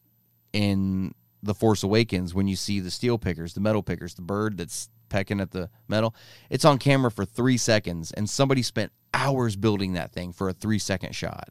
in 0.53 1.13
the 1.43 1.53
Force 1.53 1.83
Awakens 1.83 2.33
when 2.33 2.47
you 2.47 2.55
see 2.55 2.79
the 2.79 2.91
steel 2.91 3.17
pickers, 3.17 3.53
the 3.53 3.59
metal 3.59 3.83
pickers, 3.83 4.15
the 4.15 4.21
bird 4.21 4.57
that's 4.57 4.89
pecking 5.09 5.39
at 5.39 5.51
the 5.51 5.69
metal. 5.87 6.15
It's 6.49 6.65
on 6.65 6.77
camera 6.77 7.11
for 7.11 7.25
three 7.25 7.57
seconds, 7.57 8.11
and 8.11 8.29
somebody 8.29 8.61
spent 8.61 8.91
hours 9.13 9.55
building 9.55 9.93
that 9.93 10.11
thing 10.11 10.33
for 10.33 10.49
a 10.49 10.53
three 10.53 10.79
second 10.79 11.15
shot. 11.15 11.49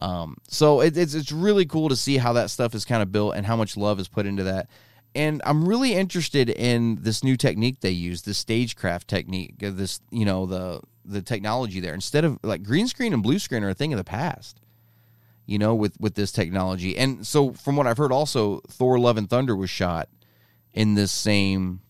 Um, 0.00 0.36
so 0.48 0.80
it, 0.80 0.96
it's 0.96 1.14
it's 1.14 1.32
really 1.32 1.66
cool 1.66 1.88
to 1.88 1.96
see 1.96 2.16
how 2.16 2.32
that 2.34 2.50
stuff 2.50 2.74
is 2.74 2.84
kind 2.84 3.02
of 3.02 3.12
built 3.12 3.36
and 3.36 3.46
how 3.46 3.56
much 3.56 3.76
love 3.76 4.00
is 4.00 4.08
put 4.08 4.26
into 4.26 4.44
that. 4.44 4.68
And 5.14 5.40
I'm 5.44 5.68
really 5.68 5.94
interested 5.94 6.50
in 6.50 6.98
this 7.00 7.22
new 7.22 7.36
technique 7.36 7.80
they 7.80 7.90
use, 7.90 8.22
the 8.22 8.34
stagecraft 8.34 9.06
technique. 9.06 9.54
This 9.58 10.00
you 10.10 10.24
know 10.24 10.46
the 10.46 10.80
the 11.04 11.22
technology 11.22 11.80
there 11.80 11.94
instead 11.94 12.24
of 12.24 12.38
like 12.42 12.62
green 12.62 12.88
screen 12.88 13.12
and 13.12 13.22
blue 13.22 13.38
screen 13.38 13.62
are 13.62 13.68
a 13.68 13.74
thing 13.74 13.92
of 13.92 13.98
the 13.98 14.04
past 14.04 14.60
you 15.46 15.58
know 15.58 15.74
with 15.74 15.96
with 16.00 16.14
this 16.14 16.32
technology. 16.32 16.96
And 16.96 17.26
so 17.26 17.52
from 17.52 17.76
what 17.76 17.86
i've 17.86 17.98
heard 17.98 18.12
also 18.12 18.60
thor 18.68 18.98
love 18.98 19.16
and 19.16 19.28
thunder 19.28 19.54
was 19.54 19.70
shot 19.70 20.08
in 20.72 20.94
this 20.94 21.12
same 21.12 21.80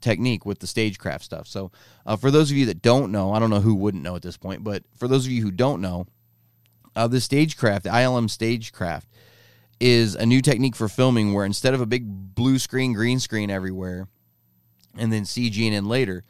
technique 0.00 0.46
with 0.46 0.60
the 0.60 0.66
stagecraft 0.66 1.24
stuff. 1.24 1.46
So 1.46 1.72
uh, 2.06 2.16
for 2.16 2.30
those 2.30 2.50
of 2.50 2.56
you 2.56 2.66
that 2.66 2.82
don't 2.82 3.12
know 3.12 3.32
i 3.32 3.38
don't 3.38 3.50
know 3.50 3.60
who 3.60 3.74
wouldn't 3.74 4.02
know 4.02 4.16
at 4.16 4.22
this 4.22 4.36
point 4.36 4.64
but 4.64 4.82
for 4.96 5.08
those 5.08 5.26
of 5.26 5.32
you 5.32 5.42
who 5.42 5.50
don't 5.50 5.80
know 5.80 6.06
uh, 6.96 7.06
the 7.06 7.20
stagecraft 7.20 7.84
the 7.84 7.90
ilm 7.90 8.28
stagecraft 8.30 9.08
is 9.80 10.14
a 10.14 10.26
new 10.26 10.40
technique 10.40 10.74
for 10.74 10.88
filming 10.88 11.32
where 11.32 11.44
instead 11.44 11.74
of 11.74 11.80
a 11.80 11.86
big 11.86 12.34
blue 12.34 12.58
screen 12.58 12.92
green 12.92 13.20
screen 13.20 13.50
everywhere 13.50 14.08
and 14.96 15.12
then 15.12 15.22
cging 15.22 15.72
in 15.72 15.84
later 15.86 16.24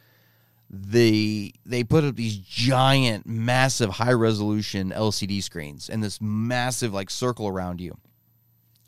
they 0.69 1.51
they 1.65 1.83
put 1.83 2.03
up 2.03 2.15
these 2.15 2.37
giant 2.37 3.25
massive 3.25 3.89
high 3.89 4.13
resolution 4.13 4.91
lcd 4.91 5.41
screens 5.41 5.89
and 5.89 6.03
this 6.03 6.21
massive 6.21 6.93
like 6.93 7.09
circle 7.09 7.47
around 7.47 7.81
you. 7.81 7.97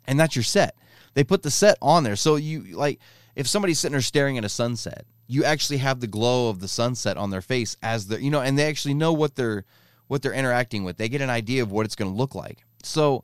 And 0.06 0.20
that's 0.20 0.36
your 0.36 0.44
set. 0.44 0.76
They 1.14 1.24
put 1.24 1.44
the 1.44 1.52
set 1.52 1.78
on 1.82 2.04
there. 2.04 2.16
So 2.16 2.36
you 2.36 2.76
like 2.76 3.00
if 3.36 3.48
somebody's 3.48 3.80
sitting 3.80 3.94
there 3.94 4.02
staring 4.02 4.38
at 4.38 4.46
a 4.46 4.50
sunset 4.50 5.06
you 5.28 5.44
actually 5.44 5.78
have 5.78 6.02
the 6.02 6.08
glow 6.08 6.50
of 6.50 6.60
the 6.60 6.68
sunset 6.68 7.18
on 7.18 7.30
their 7.30 7.42
face 7.42 7.78
as 7.82 8.08
the 8.08 8.22
you 8.22 8.30
know 8.30 8.42
and 8.42 8.60
they 8.60 8.68
actually 8.68 8.94
know 8.94 9.14
what 9.14 9.36
they're 9.36 9.66
what 10.08 10.22
they're 10.22 10.34
interacting 10.34 10.84
with. 10.84 10.98
They 10.98 11.10
get 11.10 11.22
an 11.22 11.30
idea 11.30 11.64
of 11.64 11.72
what 11.72 11.86
it's 11.86 11.96
going 11.96 12.12
to 12.12 12.18
look 12.18 12.36
like. 12.36 12.64
So 12.84 13.24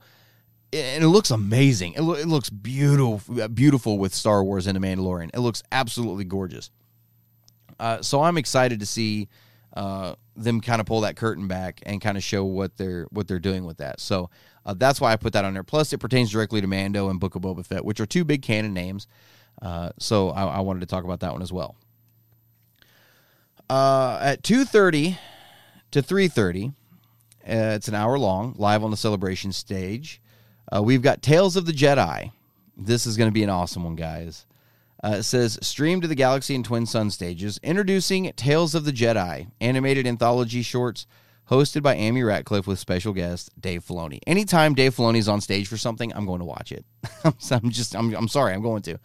and 0.74 1.04
it 1.04 1.08
looks 1.08 1.32
amazing. 1.32 1.94
It, 1.94 2.02
lo- 2.02 2.16
it 2.16 2.28
looks 2.28 2.50
beautiful 2.50 3.48
beautiful 3.50 4.00
with 4.00 4.16
star 4.16 4.44
wars 4.44 4.66
and 4.66 4.76
the 4.76 4.80
mandalorian. 4.80 5.30
It 5.34 5.42
looks 5.42 5.62
absolutely 5.72 6.24
gorgeous 6.24 6.72
uh, 7.80 8.02
so 8.02 8.22
I'm 8.22 8.38
excited 8.38 8.80
to 8.80 8.86
see 8.86 9.28
uh, 9.74 10.16
them 10.36 10.62
kind 10.62 10.80
of 10.82 10.88
pull 10.88 11.02
that 11.02 11.16
curtain 11.16 11.48
back 11.48 11.82
and 11.86 12.02
kind 12.02 12.18
of 12.18 12.24
show 12.24 12.44
what 12.44 12.78
they're 12.78 13.08
what 13.12 13.28
they're 13.28 13.40
doing 13.40 13.66
with 13.66 13.78
that. 13.78 14.00
So 14.00 14.30
uh, 14.66 14.74
that's 14.74 15.00
why 15.00 15.14
I 15.14 15.16
put 15.18 15.34
that 15.34 15.46
on 15.46 15.54
there. 15.54 15.64
Plus, 15.64 15.94
it 15.94 16.00
pertains 16.00 16.32
directly 16.32 16.62
to 16.62 16.68
Mando 16.68 17.10
and 17.10 17.20
Book 17.20 17.36
of 17.36 17.42
Boba 17.42 17.66
Fett, 17.66 17.86
which 17.86 18.00
are 18.00 18.06
two 18.06 18.24
big 18.24 18.42
canon 18.42 18.74
names. 18.74 19.08
Uh, 19.62 19.92
so 20.00 20.30
I, 20.30 20.46
I, 20.46 20.60
wanted 20.60 20.82
to 20.82 20.86
talk 20.86 21.04
about 21.04 21.20
that 21.22 21.32
one 21.32 21.42
as 21.42 21.52
well. 21.52 21.76
Uh, 23.70 24.20
at 24.22 24.44
two 24.44 24.66
thirty 24.66 25.18
to 25.92 26.02
three 26.02 26.28
thirty, 26.28 26.72
it's 27.44 27.88
an 27.88 27.96
hour 27.96 28.18
long, 28.18 28.56
live 28.58 28.84
on 28.84 28.92
the 28.92 28.98
celebration 28.98 29.52
stage. 29.52 30.22
we've 30.82 31.02
got 31.02 31.22
Tales 31.22 31.56
of 31.56 31.66
the 31.66 31.72
Jedi. 31.72 32.32
This 32.76 33.08
is 33.08 33.18
going 33.18 33.30
to 33.30 33.34
be 33.34 33.44
an 33.44 33.50
awesome 33.50 33.84
one, 33.84 33.96
guys. 33.96 34.46
Uh, 35.04 35.22
says, 35.22 35.60
stream 35.62 36.02
to 36.02 36.08
the 36.08 36.16
Galaxy 36.16 36.56
and 36.56 36.66
Twin 36.66 36.88
Sun 36.88 37.12
stages, 37.12 37.60
introducing 37.62 38.32
Tales 38.36 38.74
of 38.74 38.84
the 38.84 38.92
Jedi, 38.92 39.52
animated 39.62 40.08
anthology 40.08 40.64
shorts 40.64 41.06
hosted 41.50 41.84
by 41.84 41.96
Amy 41.96 42.24
Ratcliffe 42.24 42.68
with 42.68 42.80
special 42.80 43.14
guest 43.14 43.52
Dave 43.60 43.86
Filoni. 43.86 44.20
Anytime 44.26 44.74
Dave 44.74 44.96
Filoni's 44.96 45.28
on 45.28 45.40
stage 45.40 45.68
for 45.68 45.78
something, 45.78 46.12
I'm 46.14 46.26
going 46.26 46.40
to 46.40 46.46
watch 46.46 46.72
it. 46.72 46.86
I'm 47.52 47.70
just, 47.70 47.96
I'm, 47.96 48.14
I'm 48.16 48.28
sorry, 48.28 48.54
I'm 48.54 48.62
going 48.62 48.82
to. 48.84 49.00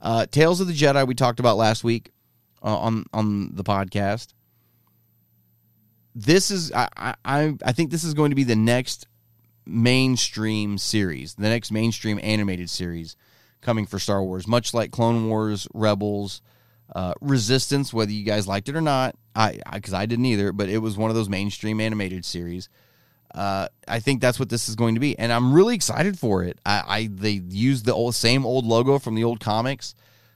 Uh, 0.00 0.26
Tales 0.26 0.60
of 0.60 0.66
the 0.66 0.72
Jedi 0.72 1.06
we 1.06 1.14
talked 1.14 1.40
about 1.40 1.56
last 1.56 1.82
week 1.82 2.12
uh, 2.62 2.76
on 2.76 3.04
on 3.12 3.54
the 3.54 3.64
podcast. 3.64 4.34
This 6.14 6.50
is, 6.50 6.70
I, 6.72 7.16
I, 7.24 7.54
I 7.64 7.72
think 7.72 7.90
this 7.90 8.04
is 8.04 8.14
going 8.14 8.30
to 8.30 8.36
be 8.36 8.44
the 8.44 8.54
next 8.54 9.08
mainstream 9.66 10.78
series, 10.78 11.34
the 11.34 11.48
next 11.48 11.72
mainstream 11.72 12.20
animated 12.22 12.70
series 12.70 13.16
coming 13.64 13.86
for 13.86 13.98
Star 13.98 14.22
Wars, 14.22 14.46
much 14.46 14.72
like 14.72 14.92
Clone 14.92 15.28
Wars, 15.28 15.66
Rebels, 15.74 16.42
uh, 16.94 17.14
Resistance, 17.20 17.92
whether 17.92 18.12
you 18.12 18.24
guys 18.24 18.46
liked 18.46 18.68
it 18.68 18.76
or 18.76 18.80
not. 18.80 19.16
I 19.34 19.58
because 19.72 19.92
I, 19.92 20.02
I, 20.02 20.06
didn't 20.06 20.26
either, 20.26 20.52
but 20.52 20.68
it 20.68 20.78
was 20.78 20.96
one 20.96 21.10
of 21.10 21.16
those 21.16 21.28
mainstream 21.28 21.80
animated 21.80 22.24
series. 22.24 22.68
Uh, 23.34 23.66
I 23.88 23.98
think 23.98 24.20
that's 24.20 24.38
what 24.38 24.48
this 24.48 24.68
is 24.68 24.76
going 24.76 24.94
to 24.94 25.00
be, 25.00 25.18
and 25.18 25.32
I'm 25.32 25.52
really 25.52 25.74
excited 25.74 26.18
for 26.18 26.44
it. 26.44 26.60
I, 26.64 26.82
I 26.86 27.08
they 27.12 27.42
used 27.48 27.84
the 27.84 27.94
old 27.94 28.14
same 28.14 28.46
old 28.46 28.64
logo 28.64 29.00
from 29.00 29.16
the 29.16 29.24
old 29.24 29.40
comics, 29.40 29.94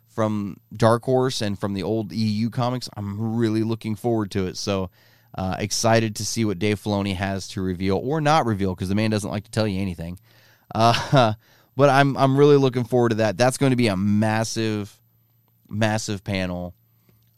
from 0.08 0.56
Dark 0.74 1.04
Horse 1.04 1.40
and 1.42 1.56
from 1.56 1.74
the 1.74 1.84
old 1.84 2.12
EU 2.12 2.50
comics. 2.50 2.88
I'm 2.96 3.36
really 3.36 3.62
looking 3.62 3.94
forward 3.94 4.30
to 4.32 4.46
it. 4.46 4.56
So. 4.56 4.90
Uh, 5.34 5.54
excited 5.58 6.16
to 6.16 6.24
see 6.24 6.44
what 6.44 6.58
Dave 6.58 6.82
Filoni 6.82 7.14
has 7.14 7.46
to 7.48 7.60
reveal 7.60 8.00
or 8.02 8.18
not 8.20 8.46
reveal 8.46 8.74
because 8.74 8.88
the 8.88 8.94
man 8.94 9.10
doesn't 9.10 9.30
like 9.30 9.44
to 9.44 9.50
tell 9.50 9.68
you 9.68 9.78
anything. 9.78 10.18
Uh, 10.74 11.34
but 11.78 11.88
I'm 11.90 12.16
I'm 12.16 12.36
really 12.36 12.56
looking 12.56 12.82
forward 12.82 13.10
to 13.10 13.14
that. 13.16 13.38
That's 13.38 13.56
going 13.56 13.70
to 13.70 13.76
be 13.76 13.86
a 13.86 13.96
massive, 13.96 15.00
massive 15.68 16.24
panel. 16.24 16.74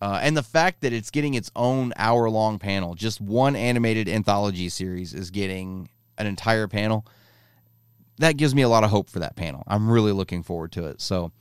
Uh, 0.01 0.19
and 0.23 0.35
the 0.35 0.43
fact 0.43 0.81
that 0.81 0.95
it's 0.95 1.11
getting 1.11 1.35
its 1.35 1.51
own 1.55 1.93
hour 1.97 2.31
long 2.31 2.59
panel, 2.59 2.95
just 2.95 3.21
one 3.21 3.55
animated 3.55 4.09
anthology 4.09 4.71
series 4.71 5.13
is 5.13 5.31
getting 5.31 5.91
an 6.17 6.27
entire 6.27 6.67
panel. 6.69 7.07
That 8.17 8.39
gives 8.39 8.55
me 8.55 8.63
a 8.63 8.69
lot 8.71 8.83
of 8.83 8.89
hope 8.89 9.11
for 9.11 9.19
that 9.19 9.37
panel. 9.37 9.63
I'm 9.67 9.91
really 9.91 10.13
looking 10.13 10.43
forward 10.43 10.73
to 10.73 10.87
it. 10.87 11.03
So 11.03 11.33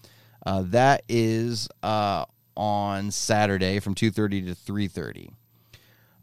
uh, 0.46 0.64
that 0.68 1.04
is 1.08 1.70
uh, 1.82 2.26
on 2.58 3.12
Saturday 3.12 3.80
from 3.80 3.96
2:30 3.96 4.48
to 4.48 4.72
3:30. 4.74 5.30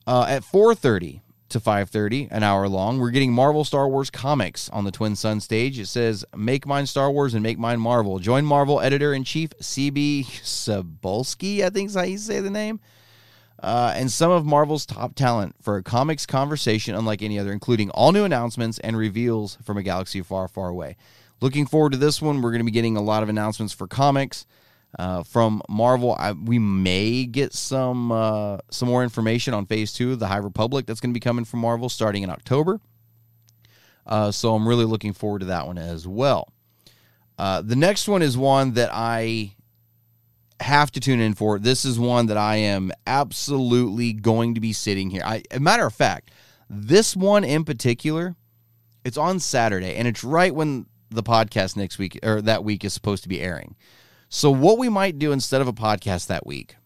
Uh, 0.07 0.27
at 0.29 0.43
4:30, 0.43 1.23
to 1.57 1.61
5:30, 1.61 2.29
an 2.31 2.43
hour 2.43 2.69
long. 2.69 2.99
We're 2.99 3.11
getting 3.11 3.33
Marvel 3.33 3.65
Star 3.65 3.89
Wars 3.89 4.11
comics 4.11 4.69
on 4.71 4.85
the 4.85 4.91
Twin 4.91 5.17
Sun 5.17 5.41
stage. 5.41 5.79
It 5.79 5.87
says, 5.87 6.25
"Make 6.37 6.67
mine 6.67 6.87
Star 6.87 7.11
Wars 7.11 7.33
and 7.33 7.43
make 7.43 7.59
mine 7.59 7.81
Marvel." 7.81 8.19
Join 8.19 8.45
Marvel 8.45 8.81
editor 8.81 9.15
in 9.15 9.25
chief 9.25 9.51
CB 9.61 10.27
Cebulski, 10.43 11.65
I 11.65 11.71
think 11.71 11.89
is 11.89 11.95
how 11.95 12.03
you 12.03 12.19
say 12.19 12.41
the 12.41 12.51
name, 12.51 12.81
uh, 13.63 13.95
and 13.97 14.13
some 14.13 14.31
of 14.31 14.45
Marvel's 14.45 14.85
top 14.85 15.15
talent 15.15 15.57
for 15.63 15.77
a 15.77 15.83
comics 15.83 16.27
conversation 16.27 16.95
unlike 16.95 17.23
any 17.23 17.39
other, 17.39 17.53
including 17.53 17.89
all 17.91 18.13
new 18.13 18.25
announcements 18.25 18.79
and 18.81 18.97
reveals 18.97 19.57
from 19.65 19.79
a 19.79 19.83
galaxy 19.83 20.21
far, 20.21 20.49
far 20.49 20.69
away. 20.69 20.97
Looking 21.41 21.67
forward 21.67 21.93
to 21.93 21.99
this 21.99 22.21
one. 22.21 22.43
We're 22.43 22.51
going 22.51 22.61
to 22.61 22.65
be 22.65 22.71
getting 22.71 22.97
a 22.97 23.03
lot 23.03 23.23
of 23.23 23.29
announcements 23.29 23.73
for 23.73 23.87
comics. 23.87 24.47
Uh, 24.99 25.23
from 25.23 25.61
Marvel, 25.69 26.15
I, 26.19 26.33
we 26.33 26.59
may 26.59 27.27
get 27.27 27.53
some 27.53 28.11
uh, 28.11 28.59
some 28.71 28.89
more 28.89 29.03
information 29.03 29.53
on 29.53 29.67
Phase 29.67 29.93
Two 29.93 30.13
of 30.13 30.19
the 30.19 30.27
High 30.27 30.39
Republic 30.39 30.87
that's 30.87 31.01
going 31.01 31.11
to 31.11 31.15
be 31.15 31.21
coming 31.21 31.45
from 31.45 31.61
Marvel 31.61 31.89
starting 31.89 32.23
in 32.23 32.31
October. 32.31 32.81
Uh, 34.07 34.31
so 34.31 34.55
I'm 34.55 34.67
really 34.67 34.85
looking 34.85 35.13
forward 35.13 35.41
to 35.41 35.47
that 35.47 35.67
one 35.67 35.79
as 35.79 36.07
well. 36.07 36.53
Uh, 37.39 37.61
the 37.61 37.77
next 37.77 38.09
one 38.09 38.23
is 38.23 38.39
one 38.39 38.73
that 38.73 38.89
I 38.93 39.55
have 40.61 40.91
to 40.93 41.01
tune 41.01 41.21
in 41.21 41.35
for. 41.35 41.59
This 41.59 41.85
is 41.85 41.99
one 41.99 42.27
that 42.27 42.39
I 42.39 42.57
am 42.57 42.91
absolutely 43.07 44.15
going 44.15 44.55
to 44.55 44.61
be 44.61 44.73
sitting 44.73 45.11
here. 45.11 45.23
I, 45.25 45.43
a 45.51 45.61
matter 45.61 45.85
of 45.85 45.93
fact, 45.93 46.31
this 46.71 47.15
one 47.15 47.45
in 47.45 47.65
particular, 47.65 48.37
it's 49.05 49.19
on 49.19 49.41
Saturday, 49.41 49.97
and 49.97 50.09
it's 50.09 50.25
right 50.25 50.55
when 50.55 50.87
the 51.11 51.23
podcast 51.23 51.77
next 51.77 51.99
week 51.99 52.19
or 52.23 52.41
that 52.41 52.65
week 52.65 52.85
is 52.85 52.95
supposed 52.95 53.23
to 53.25 53.29
be 53.29 53.41
airing. 53.41 53.77
So 54.29 54.51
what 54.51 54.79
we 54.79 54.89
might 54.89 55.19
do 55.19 55.33
instead 55.33 55.61
of 55.61 55.69
a 55.69 55.73
podcast 55.73 56.27
that 56.27 56.47
week 56.47 56.77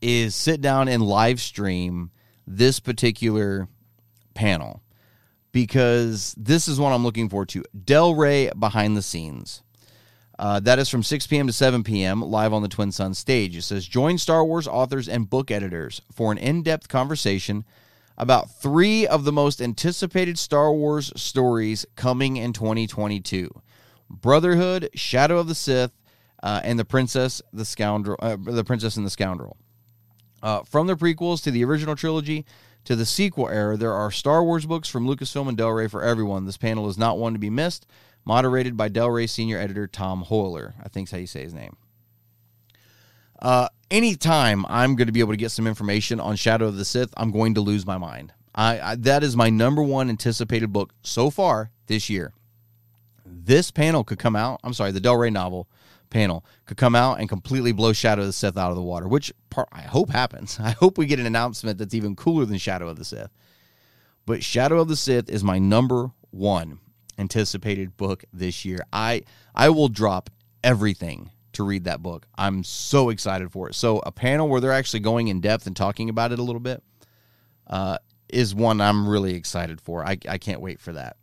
is 0.00 0.34
sit 0.34 0.60
down 0.60 0.88
and 0.88 1.02
live 1.02 1.40
stream 1.40 2.10
this 2.46 2.80
particular 2.80 3.68
panel 4.34 4.82
because 5.52 6.34
this 6.36 6.66
is 6.66 6.80
what 6.80 6.92
I'm 6.92 7.04
looking 7.04 7.28
forward 7.28 7.50
to. 7.50 7.64
Del 7.84 8.14
Rey 8.14 8.50
behind 8.58 8.96
the 8.96 9.02
scenes. 9.02 9.62
Uh, 10.38 10.58
that 10.60 10.78
is 10.78 10.88
from 10.88 11.02
6 11.02 11.26
p.m. 11.28 11.46
to 11.46 11.52
7 11.52 11.84
p.m. 11.84 12.20
live 12.20 12.52
on 12.52 12.62
the 12.62 12.68
Twin 12.68 12.90
Sun 12.90 13.14
stage. 13.14 13.56
It 13.56 13.62
says 13.62 13.86
join 13.86 14.18
Star 14.18 14.44
Wars 14.44 14.66
authors 14.66 15.08
and 15.08 15.30
book 15.30 15.50
editors 15.50 16.00
for 16.10 16.32
an 16.32 16.38
in-depth 16.38 16.88
conversation 16.88 17.64
about 18.18 18.50
three 18.50 19.06
of 19.06 19.24
the 19.24 19.32
most 19.32 19.60
anticipated 19.60 20.38
Star 20.38 20.72
Wars 20.72 21.12
stories 21.14 21.86
coming 21.94 22.36
in 22.38 22.52
2022: 22.52 23.50
Brotherhood, 24.10 24.88
Shadow 24.94 25.38
of 25.38 25.48
the 25.48 25.54
Sith, 25.54 25.92
uh, 26.42 26.60
and 26.64 26.78
the 26.78 26.84
Princess, 26.84 27.40
the 27.52 27.64
Scoundrel, 27.64 28.16
uh, 28.20 28.36
the 28.40 28.64
Princess 28.64 28.96
and 28.96 29.06
the 29.06 29.10
Scoundrel. 29.10 29.56
Uh, 30.42 30.62
from 30.64 30.86
the 30.86 30.96
prequels 30.96 31.42
to 31.44 31.50
the 31.50 31.64
original 31.64 31.94
trilogy 31.94 32.44
to 32.84 32.96
the 32.96 33.06
sequel 33.06 33.48
era, 33.48 33.76
there 33.76 33.92
are 33.92 34.10
Star 34.10 34.42
Wars 34.42 34.66
books 34.66 34.88
from 34.88 35.06
Lucasfilm 35.06 35.48
and 35.48 35.56
Del 35.56 35.70
Rey 35.70 35.86
for 35.86 36.02
everyone. 36.02 36.46
This 36.46 36.56
panel 36.56 36.88
is 36.88 36.98
not 36.98 37.18
one 37.18 37.32
to 37.32 37.38
be 37.38 37.50
missed. 37.50 37.86
Moderated 38.24 38.76
by 38.76 38.88
Del 38.88 39.10
Rey 39.10 39.26
senior 39.26 39.58
editor 39.58 39.88
Tom 39.88 40.24
Hoeler. 40.24 40.74
I 40.78 40.88
think 40.88 41.08
that's 41.08 41.12
how 41.12 41.18
you 41.18 41.26
say 41.26 41.42
his 41.42 41.54
name. 41.54 41.76
Uh, 43.40 43.68
anytime 43.90 44.64
I'm 44.68 44.94
going 44.94 45.06
to 45.06 45.12
be 45.12 45.18
able 45.18 45.32
to 45.32 45.36
get 45.36 45.50
some 45.50 45.66
information 45.66 46.20
on 46.20 46.36
Shadow 46.36 46.66
of 46.66 46.76
the 46.76 46.84
Sith, 46.84 47.12
I'm 47.16 47.32
going 47.32 47.54
to 47.54 47.60
lose 47.60 47.84
my 47.84 47.98
mind. 47.98 48.32
I, 48.54 48.80
I 48.80 48.94
that 48.96 49.24
is 49.24 49.36
my 49.36 49.50
number 49.50 49.82
one 49.82 50.08
anticipated 50.08 50.72
book 50.72 50.92
so 51.02 51.30
far 51.30 51.72
this 51.88 52.08
year. 52.08 52.32
This 53.26 53.72
panel 53.72 54.04
could 54.04 54.20
come 54.20 54.36
out. 54.36 54.60
I'm 54.62 54.74
sorry, 54.74 54.92
the 54.92 55.00
Del 55.00 55.16
Rey 55.16 55.30
novel 55.30 55.68
panel 56.12 56.44
could 56.66 56.76
come 56.76 56.94
out 56.94 57.18
and 57.18 57.28
completely 57.28 57.72
blow 57.72 57.92
Shadow 57.92 58.22
of 58.22 58.28
the 58.28 58.32
Sith 58.32 58.56
out 58.56 58.70
of 58.70 58.76
the 58.76 58.82
water, 58.82 59.08
which 59.08 59.32
part 59.50 59.68
I 59.72 59.82
hope 59.82 60.10
happens. 60.10 60.60
I 60.62 60.70
hope 60.70 60.98
we 60.98 61.06
get 61.06 61.18
an 61.18 61.26
announcement 61.26 61.78
that's 61.78 61.94
even 61.94 62.14
cooler 62.14 62.44
than 62.44 62.58
Shadow 62.58 62.88
of 62.88 62.96
the 62.96 63.04
Sith. 63.04 63.30
But 64.24 64.44
Shadow 64.44 64.80
of 64.80 64.88
the 64.88 64.96
Sith 64.96 65.28
is 65.28 65.42
my 65.42 65.58
number 65.58 66.12
one 66.30 66.78
anticipated 67.18 67.96
book 67.96 68.24
this 68.32 68.64
year. 68.64 68.78
I 68.92 69.22
I 69.54 69.70
will 69.70 69.88
drop 69.88 70.30
everything 70.62 71.30
to 71.54 71.64
read 71.64 71.84
that 71.84 72.02
book. 72.02 72.26
I'm 72.36 72.64
so 72.64 73.10
excited 73.10 73.52
for 73.52 73.68
it. 73.68 73.74
So 73.74 74.00
a 74.06 74.12
panel 74.12 74.48
where 74.48 74.60
they're 74.60 74.72
actually 74.72 75.00
going 75.00 75.28
in 75.28 75.40
depth 75.40 75.66
and 75.66 75.76
talking 75.76 76.08
about 76.08 76.32
it 76.32 76.38
a 76.38 76.42
little 76.42 76.60
bit 76.60 76.82
uh, 77.66 77.98
is 78.28 78.54
one 78.54 78.80
I'm 78.80 79.06
really 79.06 79.34
excited 79.34 79.80
for. 79.80 80.04
I, 80.04 80.16
I 80.28 80.38
can't 80.38 80.60
wait 80.60 80.80
for 80.80 80.92
that. 80.94 81.16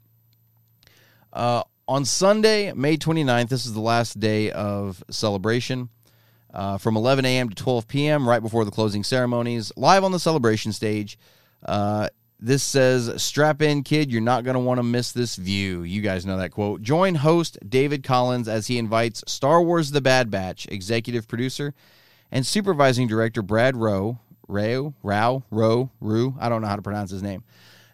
Uh, 1.33 1.63
on 1.89 2.05
Sunday, 2.05 2.71
May 2.73 2.97
29th, 2.97 3.49
this 3.49 3.65
is 3.65 3.73
the 3.73 3.81
last 3.81 4.19
day 4.19 4.51
of 4.51 5.03
celebration. 5.09 5.89
Uh, 6.53 6.77
from 6.77 6.95
11 6.95 7.25
a.m. 7.25 7.49
to 7.49 7.55
12 7.55 7.87
p.m., 7.87 8.29
right 8.29 8.41
before 8.41 8.63
the 8.63 8.71
closing 8.71 9.03
ceremonies, 9.03 9.71
live 9.75 10.03
on 10.03 10.11
the 10.11 10.19
celebration 10.19 10.71
stage. 10.71 11.17
Uh, 11.65 12.07
this 12.39 12.61
says, 12.61 13.21
Strap 13.21 13.63
in, 13.63 13.83
kid. 13.83 14.11
You're 14.11 14.21
not 14.21 14.43
going 14.43 14.53
to 14.53 14.59
want 14.59 14.77
to 14.77 14.83
miss 14.83 15.11
this 15.11 15.35
view. 15.35 15.81
You 15.81 16.01
guys 16.01 16.27
know 16.27 16.37
that 16.37 16.51
quote. 16.51 16.83
Join 16.83 17.15
host 17.15 17.57
David 17.67 18.03
Collins 18.03 18.47
as 18.47 18.67
he 18.67 18.77
invites 18.77 19.23
Star 19.27 19.61
Wars 19.61 19.91
The 19.91 20.01
Bad 20.01 20.29
Batch 20.29 20.67
executive 20.69 21.27
producer 21.27 21.73
and 22.31 22.45
supervising 22.45 23.07
director 23.07 23.41
Brad 23.41 23.75
Rowe, 23.75 24.19
Rao, 24.47 24.93
Rao, 25.01 25.43
Rowe, 25.49 25.89
Rue, 25.99 26.35
I 26.39 26.49
don't 26.49 26.61
know 26.61 26.67
how 26.67 26.75
to 26.75 26.81
pronounce 26.83 27.09
his 27.11 27.23
name. 27.23 27.43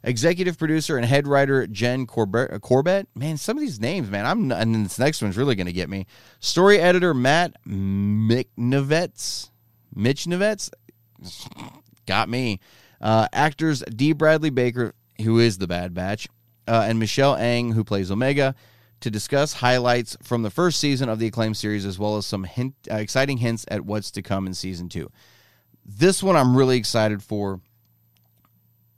Executive 0.05 0.57
producer 0.57 0.97
and 0.97 1.05
head 1.05 1.27
writer 1.27 1.65
Jen 1.65 2.05
Corbett. 2.05 2.61
Corbett? 2.61 3.07
Man, 3.15 3.37
some 3.37 3.57
of 3.57 3.61
these 3.61 3.79
names, 3.79 4.09
man. 4.09 4.25
I'm 4.25 4.51
and 4.51 4.85
this 4.85 4.99
next 4.99 5.21
one's 5.21 5.35
really 5.35 5.55
going 5.55 5.65
to 5.65 5.73
get 5.73 5.89
me. 5.89 6.05
Story 6.39 6.79
editor 6.79 7.13
Matt 7.13 7.55
Michnovetz. 7.67 9.49
Michnovetz? 9.95 10.69
Got 12.05 12.29
me. 12.29 12.59
Uh, 13.01 13.27
actors 13.33 13.83
D. 13.95 14.13
Bradley 14.13 14.51
Baker, 14.51 14.93
who 15.23 15.39
is 15.39 15.57
the 15.57 15.67
Bad 15.67 15.93
Batch, 15.93 16.27
uh, 16.67 16.85
and 16.87 16.99
Michelle 16.99 17.35
Ang, 17.35 17.71
who 17.71 17.83
plays 17.83 18.11
Omega, 18.11 18.53
to 19.01 19.09
discuss 19.09 19.53
highlights 19.53 20.15
from 20.21 20.43
the 20.43 20.49
first 20.49 20.79
season 20.79 21.09
of 21.09 21.19
the 21.19 21.27
acclaimed 21.27 21.57
series, 21.57 21.85
as 21.85 21.99
well 21.99 22.17
as 22.17 22.25
some 22.25 22.43
hint, 22.43 22.75
uh, 22.91 22.95
exciting 22.95 23.37
hints 23.37 23.65
at 23.69 23.85
what's 23.85 24.11
to 24.11 24.21
come 24.21 24.47
in 24.47 24.53
season 24.53 24.87
two. 24.87 25.11
This 25.83 26.23
one 26.23 26.35
I'm 26.35 26.55
really 26.55 26.77
excited 26.77 27.21
for, 27.21 27.59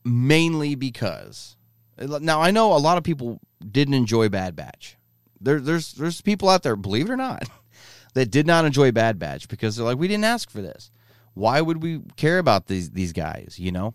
mainly 0.08 0.76
because 0.76 1.58
now 1.99 2.41
I 2.41 2.51
know 2.51 2.74
a 2.74 2.78
lot 2.78 2.97
of 2.97 3.03
people 3.03 3.39
didn't 3.72 3.95
enjoy 3.95 4.30
Bad 4.30 4.55
Batch. 4.55 4.97
There, 5.39 5.60
there's 5.60 5.93
there's 5.93 6.22
people 6.22 6.49
out 6.49 6.64
there, 6.64 6.76
believe 6.76 7.10
it 7.10 7.14
or 7.14 7.18
not, 7.18 7.49
that 8.14 8.32
did 8.32 8.47
not 8.47 8.66
enjoy 8.66 8.91
Bad 8.91 9.20
Batch 9.20 9.47
because 9.47 9.76
they're 9.76 9.86
like, 9.86 9.97
we 9.97 10.08
didn't 10.08 10.24
ask 10.24 10.49
for 10.49 10.62
this. 10.62 10.91
Why 11.34 11.62
would 11.62 11.84
we 11.84 12.01
care 12.16 12.39
about 12.39 12.68
these 12.68 12.91
these 12.91 13.14
guys? 13.14 13.58
You 13.58 13.72
know, 13.72 13.93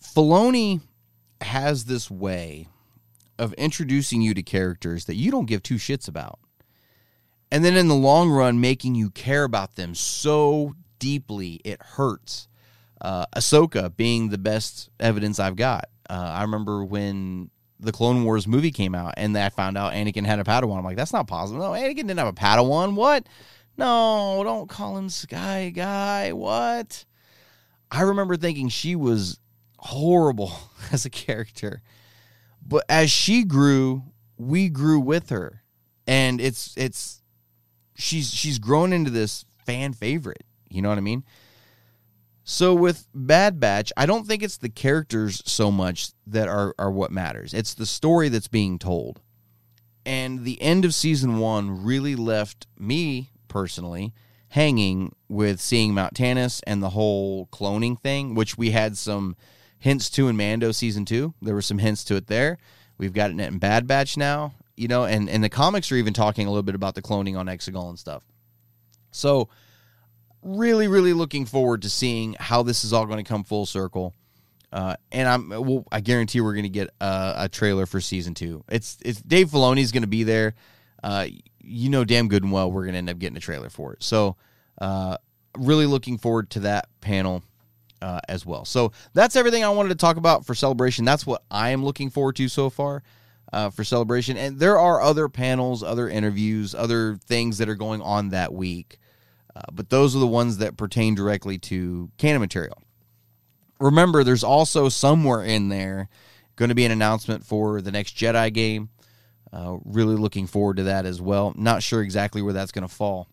Filoni 0.00 0.80
has 1.40 1.84
this 1.84 2.10
way 2.10 2.68
of 3.38 3.52
introducing 3.54 4.22
you 4.22 4.34
to 4.34 4.42
characters 4.42 5.06
that 5.06 5.16
you 5.16 5.30
don't 5.30 5.46
give 5.46 5.62
two 5.62 5.76
shits 5.76 6.06
about, 6.06 6.38
and 7.50 7.64
then 7.64 7.76
in 7.76 7.88
the 7.88 7.94
long 7.94 8.30
run, 8.30 8.60
making 8.60 8.94
you 8.94 9.10
care 9.10 9.44
about 9.44 9.74
them 9.74 9.94
so 9.94 10.74
deeply 11.00 11.60
it 11.64 11.82
hurts. 11.82 12.46
Uh, 13.02 13.26
Ahsoka 13.36 13.94
being 13.94 14.28
the 14.28 14.38
best 14.38 14.88
evidence 15.00 15.38
I've 15.40 15.56
got. 15.56 15.88
Uh, 16.08 16.30
I 16.34 16.42
remember 16.42 16.84
when 16.84 17.50
the 17.80 17.92
Clone 17.92 18.22
Wars 18.24 18.46
movie 18.46 18.70
came 18.70 18.94
out 18.94 19.14
and 19.16 19.36
I 19.36 19.48
found 19.48 19.76
out 19.76 19.92
Anakin 19.92 20.24
had 20.24 20.38
a 20.38 20.44
Padawan. 20.44 20.78
I'm 20.78 20.84
like, 20.84 20.96
that's 20.96 21.12
not 21.12 21.26
possible. 21.26 21.60
No, 21.60 21.70
Anakin 21.70 21.96
didn't 21.96 22.18
have 22.18 22.28
a 22.28 22.32
Padawan. 22.32 22.94
What? 22.94 23.26
No, 23.76 24.42
don't 24.44 24.68
call 24.68 24.96
him 24.96 25.08
Sky 25.08 25.70
Guy. 25.70 26.32
What? 26.32 27.04
I 27.90 28.02
remember 28.02 28.36
thinking 28.36 28.68
she 28.68 28.94
was 28.94 29.38
horrible 29.78 30.52
as 30.92 31.04
a 31.04 31.10
character. 31.10 31.82
But 32.64 32.84
as 32.88 33.10
she 33.10 33.44
grew, 33.44 34.04
we 34.36 34.68
grew 34.68 35.00
with 35.00 35.30
her. 35.30 35.62
And 36.06 36.40
it's 36.40 36.74
it's 36.76 37.22
she's 37.94 38.32
she's 38.32 38.58
grown 38.58 38.92
into 38.92 39.10
this 39.10 39.44
fan 39.66 39.92
favorite. 39.92 40.44
You 40.68 40.82
know 40.82 40.88
what 40.88 40.98
I 40.98 41.02
mean? 41.02 41.24
So 42.44 42.74
with 42.74 43.06
Bad 43.14 43.60
Batch, 43.60 43.92
I 43.96 44.06
don't 44.06 44.26
think 44.26 44.42
it's 44.42 44.56
the 44.56 44.68
characters 44.68 45.42
so 45.46 45.70
much 45.70 46.10
that 46.26 46.48
are 46.48 46.74
are 46.78 46.90
what 46.90 47.12
matters. 47.12 47.54
It's 47.54 47.74
the 47.74 47.86
story 47.86 48.28
that's 48.28 48.48
being 48.48 48.78
told. 48.78 49.20
And 50.04 50.44
the 50.44 50.60
end 50.60 50.84
of 50.84 50.94
season 50.94 51.38
1 51.38 51.84
really 51.84 52.16
left 52.16 52.66
me 52.76 53.30
personally 53.46 54.12
hanging 54.48 55.14
with 55.28 55.60
seeing 55.60 55.94
Mount 55.94 56.14
Tantiss 56.14 56.60
and 56.66 56.82
the 56.82 56.90
whole 56.90 57.46
cloning 57.46 57.98
thing, 58.00 58.34
which 58.34 58.58
we 58.58 58.72
had 58.72 58.98
some 58.98 59.34
hints 59.78 60.10
to 60.10 60.28
in 60.28 60.36
Mando 60.36 60.72
season 60.72 61.04
two. 61.04 61.32
There 61.40 61.54
were 61.54 61.62
some 61.62 61.78
hints 61.78 62.04
to 62.04 62.16
it 62.16 62.26
there. 62.26 62.58
We've 62.98 63.14
gotten 63.14 63.40
it 63.40 63.50
in 63.50 63.58
Bad 63.58 63.86
Batch 63.86 64.16
now, 64.16 64.52
you 64.76 64.88
know, 64.88 65.04
and, 65.04 65.30
and 65.30 65.42
the 65.42 65.48
comics 65.48 65.90
are 65.90 65.96
even 65.96 66.12
talking 66.12 66.46
a 66.46 66.50
little 66.50 66.62
bit 66.62 66.74
about 66.74 66.94
the 66.94 67.02
cloning 67.02 67.38
on 67.38 67.46
Exegol 67.46 67.88
and 67.88 67.98
stuff. 67.98 68.24
So, 69.10 69.48
really, 70.42 70.88
really 70.88 71.12
looking 71.12 71.46
forward 71.46 71.82
to 71.82 71.90
seeing 71.90 72.36
how 72.38 72.62
this 72.62 72.84
is 72.84 72.92
all 72.92 73.06
going 73.06 73.22
to 73.22 73.28
come 73.28 73.44
full 73.44 73.66
circle. 73.66 74.14
Uh, 74.72 74.96
and 75.10 75.28
I'm, 75.28 75.48
well, 75.50 75.84
I 75.92 76.00
guarantee 76.00 76.40
we're 76.40 76.54
going 76.54 76.62
to 76.62 76.70
get 76.70 76.88
a, 77.00 77.34
a, 77.36 77.48
trailer 77.48 77.84
for 77.84 78.00
season 78.00 78.32
two. 78.32 78.64
It's, 78.70 78.96
it's 79.04 79.20
Dave 79.20 79.50
Filoni's 79.50 79.92
going 79.92 80.02
to 80.02 80.08
be 80.08 80.22
there. 80.24 80.54
Uh, 81.02 81.26
you 81.64 81.90
know 81.90 82.04
damn 82.04 82.28
good 82.28 82.42
and 82.42 82.52
well 82.52 82.70
we're 82.70 82.82
going 82.82 82.94
to 82.94 82.98
end 82.98 83.10
up 83.10 83.18
getting 83.18 83.36
a 83.36 83.40
trailer 83.40 83.70
for 83.70 83.92
it. 83.92 84.02
So, 84.02 84.36
uh, 84.80 85.18
really 85.56 85.86
looking 85.86 86.18
forward 86.18 86.50
to 86.50 86.60
that 86.60 86.88
panel 87.00 87.42
uh, 88.00 88.20
as 88.28 88.44
well. 88.44 88.64
So 88.64 88.92
that's 89.12 89.36
everything 89.36 89.64
I 89.64 89.68
wanted 89.68 89.90
to 89.90 89.94
talk 89.94 90.16
about 90.16 90.46
for 90.46 90.54
celebration. 90.54 91.04
That's 91.04 91.26
what 91.26 91.42
I 91.50 91.70
am 91.70 91.84
looking 91.84 92.10
forward 92.10 92.36
to 92.36 92.48
so 92.48 92.70
far 92.70 93.02
uh, 93.52 93.70
for 93.70 93.84
celebration. 93.84 94.36
And 94.36 94.58
there 94.58 94.78
are 94.78 95.00
other 95.00 95.28
panels, 95.28 95.82
other 95.82 96.08
interviews, 96.08 96.74
other 96.74 97.16
things 97.16 97.58
that 97.58 97.68
are 97.68 97.74
going 97.74 98.02
on 98.02 98.30
that 98.30 98.52
week. 98.52 98.98
Uh, 99.54 99.60
but 99.72 99.90
those 99.90 100.16
are 100.16 100.18
the 100.18 100.26
ones 100.26 100.58
that 100.58 100.76
pertain 100.76 101.14
directly 101.14 101.58
to 101.58 102.10
canon 102.18 102.40
material. 102.40 102.78
Remember, 103.78 104.24
there's 104.24 104.44
also 104.44 104.88
somewhere 104.88 105.42
in 105.42 105.68
there 105.68 106.08
going 106.56 106.68
to 106.68 106.74
be 106.74 106.84
an 106.84 106.92
announcement 106.92 107.44
for 107.44 107.80
the 107.82 107.92
next 107.92 108.16
Jedi 108.16 108.52
game. 108.52 108.90
Uh, 109.52 109.76
really 109.84 110.16
looking 110.16 110.46
forward 110.46 110.78
to 110.78 110.84
that 110.84 111.04
as 111.04 111.20
well. 111.20 111.52
Not 111.56 111.82
sure 111.82 112.02
exactly 112.02 112.40
where 112.40 112.54
that's 112.54 112.72
going 112.72 112.86
to 112.86 112.94
fall, 112.94 113.28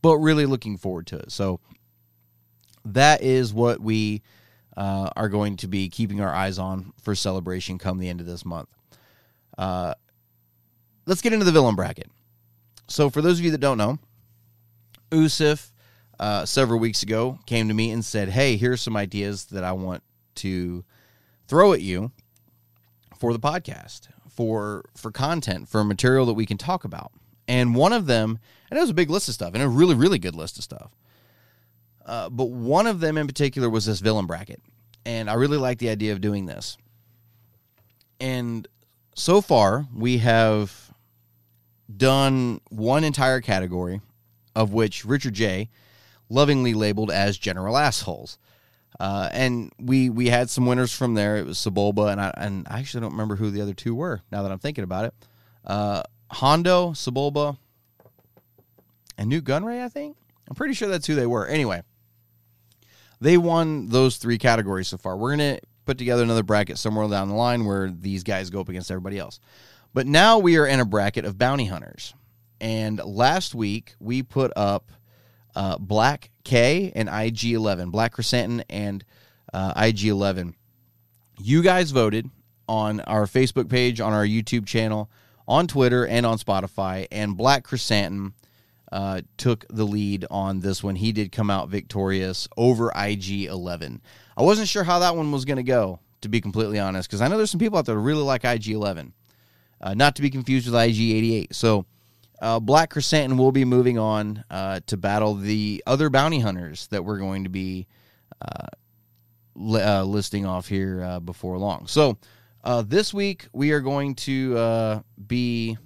but 0.00 0.16
really 0.16 0.46
looking 0.46 0.76
forward 0.76 1.06
to 1.08 1.18
it. 1.18 1.30
So 1.30 1.60
that 2.84 3.22
is 3.22 3.54
what 3.54 3.80
we 3.80 4.22
uh, 4.76 5.10
are 5.16 5.28
going 5.28 5.56
to 5.58 5.68
be 5.68 5.88
keeping 5.88 6.20
our 6.20 6.32
eyes 6.32 6.58
on 6.58 6.92
for 7.00 7.14
celebration 7.14 7.78
come 7.78 7.98
the 7.98 8.08
end 8.08 8.20
of 8.20 8.26
this 8.26 8.44
month. 8.44 8.68
Uh, 9.56 9.94
let's 11.06 11.20
get 11.20 11.32
into 11.32 11.44
the 11.44 11.52
villain 11.52 11.76
bracket. 11.76 12.10
So, 12.88 13.10
for 13.10 13.22
those 13.22 13.38
of 13.38 13.44
you 13.44 13.50
that 13.52 13.58
don't 13.58 13.78
know, 13.78 13.98
Usif 15.12 15.70
uh, 16.18 16.44
several 16.44 16.80
weeks 16.80 17.02
ago 17.02 17.38
came 17.46 17.68
to 17.68 17.74
me 17.74 17.90
and 17.90 18.04
said, 18.04 18.30
Hey, 18.30 18.56
here's 18.56 18.80
some 18.80 18.96
ideas 18.96 19.46
that 19.46 19.64
I 19.64 19.72
want 19.72 20.02
to 20.36 20.84
throw 21.46 21.72
at 21.72 21.80
you 21.80 22.10
for 23.18 23.32
the 23.32 23.38
podcast, 23.38 24.08
for 24.28 24.84
for 24.96 25.12
content, 25.12 25.68
for 25.68 25.84
material 25.84 26.26
that 26.26 26.34
we 26.34 26.46
can 26.46 26.58
talk 26.58 26.84
about. 26.84 27.12
And 27.46 27.74
one 27.74 27.92
of 27.92 28.06
them, 28.06 28.38
and 28.70 28.78
it 28.78 28.80
was 28.80 28.90
a 28.90 28.94
big 28.94 29.10
list 29.10 29.28
of 29.28 29.34
stuff, 29.34 29.54
and 29.54 29.62
a 29.62 29.68
really, 29.68 29.94
really 29.94 30.18
good 30.18 30.34
list 30.34 30.58
of 30.58 30.64
stuff. 30.64 30.90
Uh, 32.04 32.28
but 32.28 32.50
one 32.50 32.86
of 32.86 33.00
them 33.00 33.16
in 33.16 33.26
particular 33.26 33.68
was 33.70 33.86
this 33.86 34.00
villain 34.00 34.26
bracket. 34.26 34.60
And 35.04 35.28
I 35.28 35.34
really 35.34 35.58
like 35.58 35.78
the 35.78 35.88
idea 35.88 36.12
of 36.12 36.20
doing 36.20 36.46
this. 36.46 36.76
And 38.20 38.66
so 39.14 39.40
far, 39.40 39.86
we 39.94 40.18
have 40.18 40.92
done 41.94 42.60
one 42.70 43.04
entire 43.04 43.40
category, 43.40 44.00
of 44.54 44.72
which 44.72 45.04
Richard 45.04 45.34
J. 45.34 45.68
lovingly 46.28 46.74
labeled 46.74 47.10
as 47.10 47.38
general 47.38 47.76
assholes. 47.76 48.38
Uh, 49.00 49.28
and 49.32 49.72
we 49.78 50.10
we 50.10 50.28
had 50.28 50.50
some 50.50 50.66
winners 50.66 50.92
from 50.92 51.14
there. 51.14 51.36
It 51.36 51.46
was 51.46 51.58
Sebulba, 51.58 52.12
and 52.12 52.20
I 52.20 52.32
and 52.36 52.66
I 52.68 52.78
actually 52.78 53.00
don't 53.00 53.12
remember 53.12 53.36
who 53.36 53.50
the 53.50 53.62
other 53.62 53.74
two 53.74 53.94
were. 53.94 54.20
Now 54.30 54.42
that 54.42 54.52
I'm 54.52 54.58
thinking 54.58 54.84
about 54.84 55.06
it, 55.06 55.14
uh, 55.66 56.02
Hondo, 56.30 56.90
Sebulba, 56.90 57.56
and 59.16 59.30
Nute 59.30 59.44
Gunray. 59.44 59.82
I 59.82 59.88
think 59.88 60.16
I'm 60.48 60.54
pretty 60.54 60.74
sure 60.74 60.88
that's 60.88 61.06
who 61.06 61.14
they 61.14 61.26
were. 61.26 61.46
Anyway, 61.46 61.82
they 63.20 63.38
won 63.38 63.88
those 63.88 64.18
three 64.18 64.38
categories 64.38 64.88
so 64.88 64.98
far. 64.98 65.16
We're 65.16 65.30
gonna 65.30 65.58
put 65.84 65.98
together 65.98 66.22
another 66.22 66.42
bracket 66.42 66.78
somewhere 66.78 67.08
down 67.08 67.28
the 67.28 67.34
line 67.34 67.64
where 67.64 67.90
these 67.90 68.22
guys 68.22 68.50
go 68.50 68.60
up 68.60 68.68
against 68.68 68.90
everybody 68.90 69.18
else. 69.18 69.40
But 69.94 70.06
now 70.06 70.38
we 70.38 70.56
are 70.58 70.66
in 70.66 70.80
a 70.80 70.84
bracket 70.84 71.24
of 71.24 71.38
bounty 71.38 71.66
hunters. 71.66 72.14
And 72.62 73.00
last 73.04 73.56
week 73.56 73.94
we 73.98 74.22
put 74.22 74.52
up 74.54 74.92
uh, 75.56 75.78
Black 75.78 76.30
K 76.44 76.92
and 76.94 77.08
IG11, 77.08 77.90
Black 77.90 78.12
Chrysanthemum 78.12 78.64
and 78.70 79.04
uh, 79.52 79.74
IG11. 79.74 80.54
You 81.40 81.62
guys 81.62 81.90
voted 81.90 82.30
on 82.68 83.00
our 83.00 83.26
Facebook 83.26 83.68
page, 83.68 84.00
on 84.00 84.12
our 84.12 84.24
YouTube 84.24 84.64
channel, 84.64 85.10
on 85.48 85.66
Twitter, 85.66 86.06
and 86.06 86.24
on 86.24 86.38
Spotify. 86.38 87.08
And 87.10 87.36
Black 87.36 87.64
Chrysanthemum 87.64 88.34
uh, 88.92 89.22
took 89.36 89.66
the 89.68 89.84
lead 89.84 90.24
on 90.30 90.60
this 90.60 90.84
one. 90.84 90.94
He 90.94 91.10
did 91.10 91.32
come 91.32 91.50
out 91.50 91.68
victorious 91.68 92.46
over 92.56 92.90
IG11. 92.90 94.00
I 94.36 94.42
wasn't 94.42 94.68
sure 94.68 94.84
how 94.84 95.00
that 95.00 95.16
one 95.16 95.32
was 95.32 95.44
going 95.44 95.56
to 95.56 95.64
go, 95.64 95.98
to 96.20 96.28
be 96.28 96.40
completely 96.40 96.78
honest, 96.78 97.08
because 97.08 97.22
I 97.22 97.26
know 97.26 97.36
there's 97.36 97.50
some 97.50 97.58
people 97.58 97.78
out 97.78 97.86
there 97.86 97.96
who 97.96 98.02
really 98.02 98.22
like 98.22 98.42
IG11. 98.42 99.10
Uh, 99.80 99.94
not 99.94 100.14
to 100.14 100.22
be 100.22 100.30
confused 100.30 100.70
with 100.70 100.76
IG88. 100.76 101.52
So, 101.54 101.86
uh, 102.42 102.58
Black 102.58 102.90
Chrysanthemum 102.90 103.38
will 103.38 103.52
be 103.52 103.64
moving 103.64 103.98
on 103.98 104.44
uh, 104.50 104.80
to 104.86 104.96
battle 104.96 105.34
the 105.34 105.82
other 105.86 106.10
bounty 106.10 106.40
hunters 106.40 106.88
that 106.88 107.04
we're 107.04 107.18
going 107.18 107.44
to 107.44 107.50
be 107.50 107.86
uh, 108.42 108.66
li- 109.54 109.80
uh, 109.80 110.02
listing 110.02 110.44
off 110.44 110.66
here 110.66 111.04
uh, 111.04 111.20
before 111.20 111.56
long. 111.56 111.86
So, 111.86 112.18
this 112.84 113.14
week 113.14 113.46
we 113.52 113.70
are 113.70 113.80
going 113.80 114.16
to 114.16 115.04
be 115.24 115.78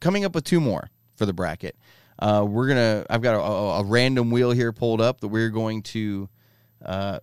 coming 0.00 0.24
up 0.24 0.34
with 0.34 0.44
two 0.44 0.60
more 0.60 0.90
for 1.16 1.26
the 1.26 1.32
bracket. 1.32 1.76
we're 2.20 2.66
gonna. 2.66 3.06
I've 3.08 3.22
got 3.22 3.36
a, 3.36 3.40
a, 3.40 3.80
a, 3.80 3.84
random 3.84 4.32
wheel 4.32 4.50
here 4.50 4.72
pulled 4.72 5.00
up 5.00 5.20
that 5.20 5.28
we're 5.28 5.50
going 5.50 5.82
to 5.84 6.28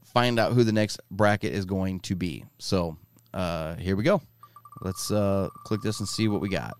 find 0.05 0.39
out 0.39 0.53
who 0.53 0.63
the 0.63 0.71
next 0.71 1.01
bracket 1.11 1.51
is 1.51 1.65
going 1.65 1.99
to 2.01 2.15
be. 2.15 2.45
So, 2.57 2.95
here 3.33 3.97
we 3.97 4.03
go. 4.03 4.21
Let's 4.81 5.09
uh, 5.11 5.49
click 5.63 5.81
this 5.81 5.99
and 5.99 6.07
see 6.07 6.27
what 6.27 6.41
we 6.41 6.49
got. 6.49 6.73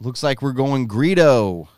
Looks 0.00 0.22
like 0.22 0.40
we're 0.40 0.52
going 0.52 0.88
Greedo. 0.88 1.68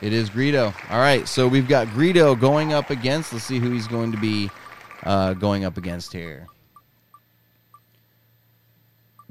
It 0.00 0.12
is 0.12 0.30
Greedo. 0.30 0.72
All 0.90 1.00
right, 1.00 1.26
so 1.26 1.48
we've 1.48 1.66
got 1.66 1.88
Greedo 1.88 2.38
going 2.38 2.72
up 2.72 2.90
against. 2.90 3.32
Let's 3.32 3.46
see 3.46 3.58
who 3.58 3.72
he's 3.72 3.88
going 3.88 4.12
to 4.12 4.18
be 4.18 4.48
uh, 5.02 5.34
going 5.34 5.64
up 5.64 5.76
against 5.76 6.12
here. 6.12 6.46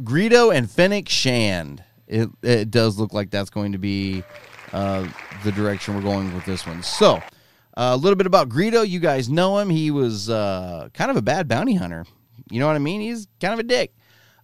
Greedo 0.04 0.54
and 0.54 0.70
Fennec 0.70 1.08
Shand. 1.08 1.86
It, 2.06 2.30
it 2.42 2.70
does 2.70 3.00
look 3.00 3.14
like 3.14 3.30
that's 3.30 3.50
going 3.50 3.72
to 3.72 3.78
be 3.78 4.22
uh, 4.74 5.08
the 5.46 5.54
direction 5.54 5.96
we're 5.96 6.02
going 6.02 6.34
with 6.36 6.44
this 6.44 6.68
one. 6.68 6.84
So, 6.84 7.16
uh, 7.78 7.92
a 7.94 7.98
little 7.98 8.18
bit 8.18 8.28
about 8.28 8.50
Greedo. 8.50 8.86
You 8.86 9.00
guys 9.00 9.30
know 9.30 9.58
him. 9.58 9.70
He 9.70 9.90
was 9.90 10.30
uh, 10.30 10.90
kind 10.94 11.10
of 11.10 11.16
a 11.16 11.22
bad 11.22 11.48
bounty 11.48 11.76
hunter. 11.76 12.06
You 12.52 12.60
know 12.60 12.68
what 12.68 12.76
I 12.76 12.80
mean? 12.80 13.00
He's 13.00 13.26
kind 13.40 13.54
of 13.54 13.60
a 13.60 13.64
dick. 13.64 13.94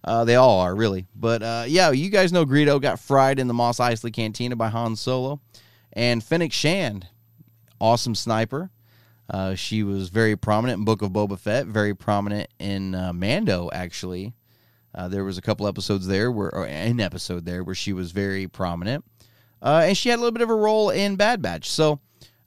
Uh, 0.04 0.24
they 0.24 0.34
all 0.34 0.60
are, 0.60 0.74
really. 0.74 1.06
But 1.14 1.42
uh, 1.42 1.64
yeah, 1.66 1.90
you 1.90 2.10
guys 2.10 2.32
know 2.32 2.44
Greedo 2.44 2.80
got 2.80 2.98
fried 2.98 3.38
in 3.38 3.48
the 3.48 3.54
Mos 3.54 3.78
Eisley 3.78 4.12
Cantina 4.12 4.56
by 4.56 4.68
Han 4.68 4.96
Solo. 4.96 5.40
And 5.92 6.24
Fennec 6.24 6.52
Shand, 6.52 7.06
awesome 7.80 8.14
sniper. 8.14 8.70
Uh, 9.30 9.54
she 9.54 9.82
was 9.82 10.08
very 10.08 10.36
prominent 10.36 10.78
in 10.78 10.84
Book 10.84 11.02
of 11.02 11.10
Boba 11.10 11.38
Fett, 11.38 11.66
very 11.66 11.94
prominent 11.94 12.48
in 12.58 12.94
uh, 12.94 13.12
Mando, 13.12 13.70
actually. 13.72 14.34
there 15.08 15.24
was 15.24 15.38
a 15.38 15.42
couple 15.42 15.66
episodes 15.66 16.06
there, 16.06 16.30
where, 16.30 16.54
or 16.54 16.66
an 16.66 17.00
episode 17.00 17.44
there, 17.44 17.62
where 17.62 17.74
she 17.74 17.92
was 17.92 18.12
very 18.12 18.48
prominent. 18.48 19.04
and 19.62 19.96
she 19.96 20.08
had 20.08 20.16
a 20.16 20.20
little 20.22 20.32
bit 20.32 20.42
of 20.42 20.50
a 20.50 20.54
role 20.54 20.90
in 20.90 21.16
Bad 21.16 21.40
Batch. 21.40 21.70
So, 21.70 22.00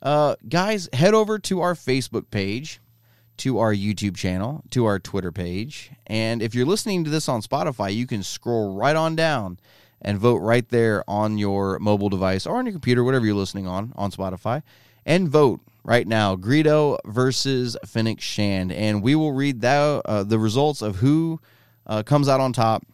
uh, 0.06 0.36
guys, 0.48 0.88
head 0.94 1.16
over 1.16 1.40
to 1.40 1.62
our 1.62 1.74
Facebook 1.74 2.30
page, 2.30 2.80
to 3.38 3.60
our 3.60 3.74
YouTube 3.74 4.16
channel, 4.16 4.64
to 4.72 4.86
our 4.86 5.00
Twitter 5.00 5.32
page. 5.32 5.92
And 6.08 6.42
if 6.42 6.56
you're 6.56 6.66
listening 6.66 7.04
to 7.04 7.10
this 7.10 7.28
on 7.28 7.42
Spotify, 7.42 7.94
you 7.94 8.08
can 8.08 8.24
scroll 8.24 8.76
right 8.76 8.96
on 8.96 9.16
down 9.16 9.60
and 10.02 10.20
vote 10.20 10.38
right 10.38 10.68
there 10.70 11.04
on 11.08 11.38
your 11.38 11.80
mobile 11.80 12.10
device 12.10 12.46
or 12.46 12.58
on 12.58 12.66
your 12.66 12.74
computer, 12.74 13.04
whatever 13.04 13.26
you're 13.26 13.36
listening 13.36 13.68
on, 13.68 13.94
on 13.96 14.12
Spotify, 14.12 14.62
and 15.06 15.30
vote 15.30 15.62
right 15.84 16.08
now 16.08 16.36
Greedo 16.36 16.98
versus 17.06 17.78
Fennec 17.86 18.22
Shand. 18.22 18.72
And 18.72 19.02
we 19.02 19.16
will 19.16 19.34
read 19.34 19.62
that, 19.62 20.02
uh, 20.06 20.24
the 20.24 20.40
results 20.40 20.82
of 20.82 20.98
who 20.98 21.40
uh, 21.88 22.04
comes 22.04 22.28
out 22.28 22.40
on 22.40 22.54
top 22.54 22.86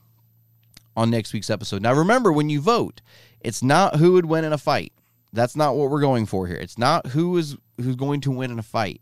on 0.95 1.09
next 1.09 1.33
week's 1.33 1.49
episode. 1.49 1.81
Now, 1.81 1.93
remember, 1.93 2.31
when 2.31 2.49
you 2.49 2.61
vote, 2.61 3.01
it's 3.39 3.63
not 3.63 3.95
who 3.95 4.13
would 4.13 4.25
win 4.25 4.45
in 4.45 4.53
a 4.53 4.57
fight. 4.57 4.93
That's 5.33 5.55
not 5.55 5.75
what 5.75 5.89
we're 5.89 6.01
going 6.01 6.25
for 6.25 6.47
here. 6.47 6.57
It's 6.57 6.77
not 6.77 7.07
who 7.07 7.37
is 7.37 7.55
who's 7.77 7.95
going 7.95 8.21
to 8.21 8.31
win 8.31 8.51
in 8.51 8.59
a 8.59 8.63
fight. 8.63 9.01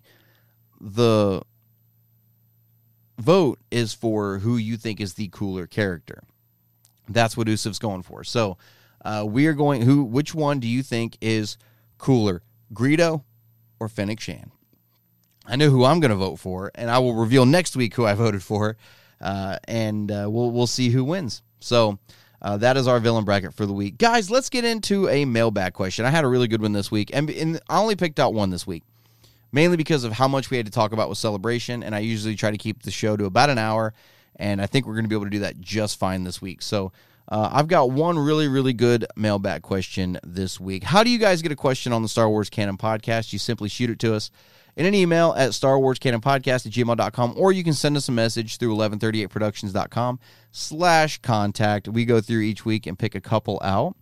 The 0.80 1.42
vote 3.18 3.60
is 3.70 3.94
for 3.94 4.40
who 4.40 4.58
you 4.58 4.78
think 4.78 5.02
is 5.02 5.16
the 5.16 5.30
cooler 5.32 5.68
character. 5.68 6.24
That's 7.08 7.36
what 7.36 7.48
Usif's 7.48 7.80
going 7.80 8.04
for. 8.04 8.24
So 8.24 8.58
uh, 9.04 9.26
we 9.28 9.48
are 9.48 9.54
going. 9.54 9.82
Who? 9.82 10.04
Which 10.04 10.36
one 10.36 10.60
do 10.60 10.68
you 10.68 10.84
think 10.84 11.18
is 11.22 11.58
cooler, 11.98 12.44
Greedo 12.74 13.24
or 13.80 13.88
Fennec 13.88 14.20
Shand? 14.20 14.52
I 15.46 15.56
know 15.56 15.70
who 15.70 15.84
I'm 15.84 16.00
going 16.00 16.12
to 16.12 16.16
vote 16.18 16.38
for, 16.38 16.72
and 16.76 16.92
I 16.92 17.00
will 17.00 17.16
reveal 17.16 17.46
next 17.46 17.76
week 17.76 17.96
who 17.96 18.06
I 18.06 18.14
voted 18.16 18.44
for, 18.44 18.78
uh, 19.20 19.58
and 19.68 20.12
uh, 20.12 20.28
we'll 20.30 20.52
we'll 20.52 20.68
see 20.68 20.90
who 20.90 21.04
wins. 21.04 21.42
So 21.60 21.98
uh, 22.42 22.58
that 22.58 22.78
is 22.78 22.88
our 22.88 23.00
villain 23.00 23.26
bracket 23.26 23.54
for 23.54 23.66
the 23.66 23.74
week. 23.74 23.98
Guys, 23.98 24.32
let's 24.32 24.50
get 24.50 24.64
into 24.64 25.10
a 25.10 25.26
mailbag 25.26 25.74
question. 25.74 26.06
I 26.06 26.10
had 26.10 26.24
a 26.24 26.28
really 26.28 26.48
good 26.48 26.62
one 26.62 26.74
this 26.74 26.92
week, 26.92 27.12
and, 27.14 27.30
and 27.30 27.60
I 27.70 27.80
only 27.80 27.96
picked 27.96 28.20
out 28.20 28.34
one 28.34 28.50
this 28.50 28.66
week, 28.66 28.84
mainly 29.52 29.78
because 29.78 30.04
of 30.04 30.14
how 30.14 30.28
much 30.28 30.50
we 30.50 30.58
had 30.58 30.66
to 30.66 30.72
talk 30.72 30.92
about 30.92 31.10
with 31.10 31.18
celebration. 31.18 31.84
And 31.84 31.96
I 31.96 32.00
usually 32.00 32.36
try 32.36 32.52
to 32.52 32.58
keep 32.58 32.84
the 32.84 32.92
show 32.92 33.18
to 33.18 33.26
about 33.26 33.50
an 33.50 33.58
hour, 33.58 33.94
and 34.36 34.62
I 34.62 34.66
think 34.66 34.86
we're 34.86 34.94
going 34.94 35.06
to 35.06 35.10
be 35.10 35.16
able 35.16 35.26
to 35.26 35.32
do 35.32 35.40
that 35.40 35.60
just 35.60 36.00
fine 36.00 36.24
this 36.24 36.42
week. 36.42 36.62
So 36.62 36.92
uh, 37.28 37.50
I've 37.52 37.68
got 37.68 37.92
one 37.92 38.18
really, 38.18 38.48
really 38.48 38.74
good 38.74 39.06
mailbag 39.16 39.62
question 39.62 40.18
this 40.24 40.60
week. 40.60 40.84
How 40.84 41.04
do 41.04 41.10
you 41.10 41.20
guys 41.20 41.42
get 41.42 41.52
a 41.52 41.56
question 41.56 41.94
on 41.94 42.02
the 42.02 42.10
Star 42.10 42.30
Wars 42.30 42.50
Canon 42.50 42.78
podcast? 42.78 43.34
You 43.34 43.40
simply 43.40 43.70
shoot 43.70 43.90
it 43.90 44.00
to 44.00 44.16
us 44.16 44.32
in 44.76 44.86
an 44.86 44.96
email 44.96 45.34
at 45.38 45.54
Star 45.54 45.78
Wars 45.78 46.00
Canon 46.00 46.22
Podcast 46.22 46.66
at 46.66 46.72
gmail.com, 46.72 47.34
or 47.36 47.52
you 47.52 47.64
can 47.64 47.74
send 47.74 47.98
us 47.98 48.08
a 48.08 48.12
message 48.12 48.58
through 48.58 48.76
1138productions.com 48.76 50.20
slash 50.52 51.20
contact. 51.22 51.88
We 51.88 52.06
go 52.06 52.22
through 52.22 52.42
each 52.42 52.66
week 52.66 52.88
and 52.88 52.98
pick 52.98 53.14
a 53.14 53.22
couple 53.22 53.60
out. 53.64 53.96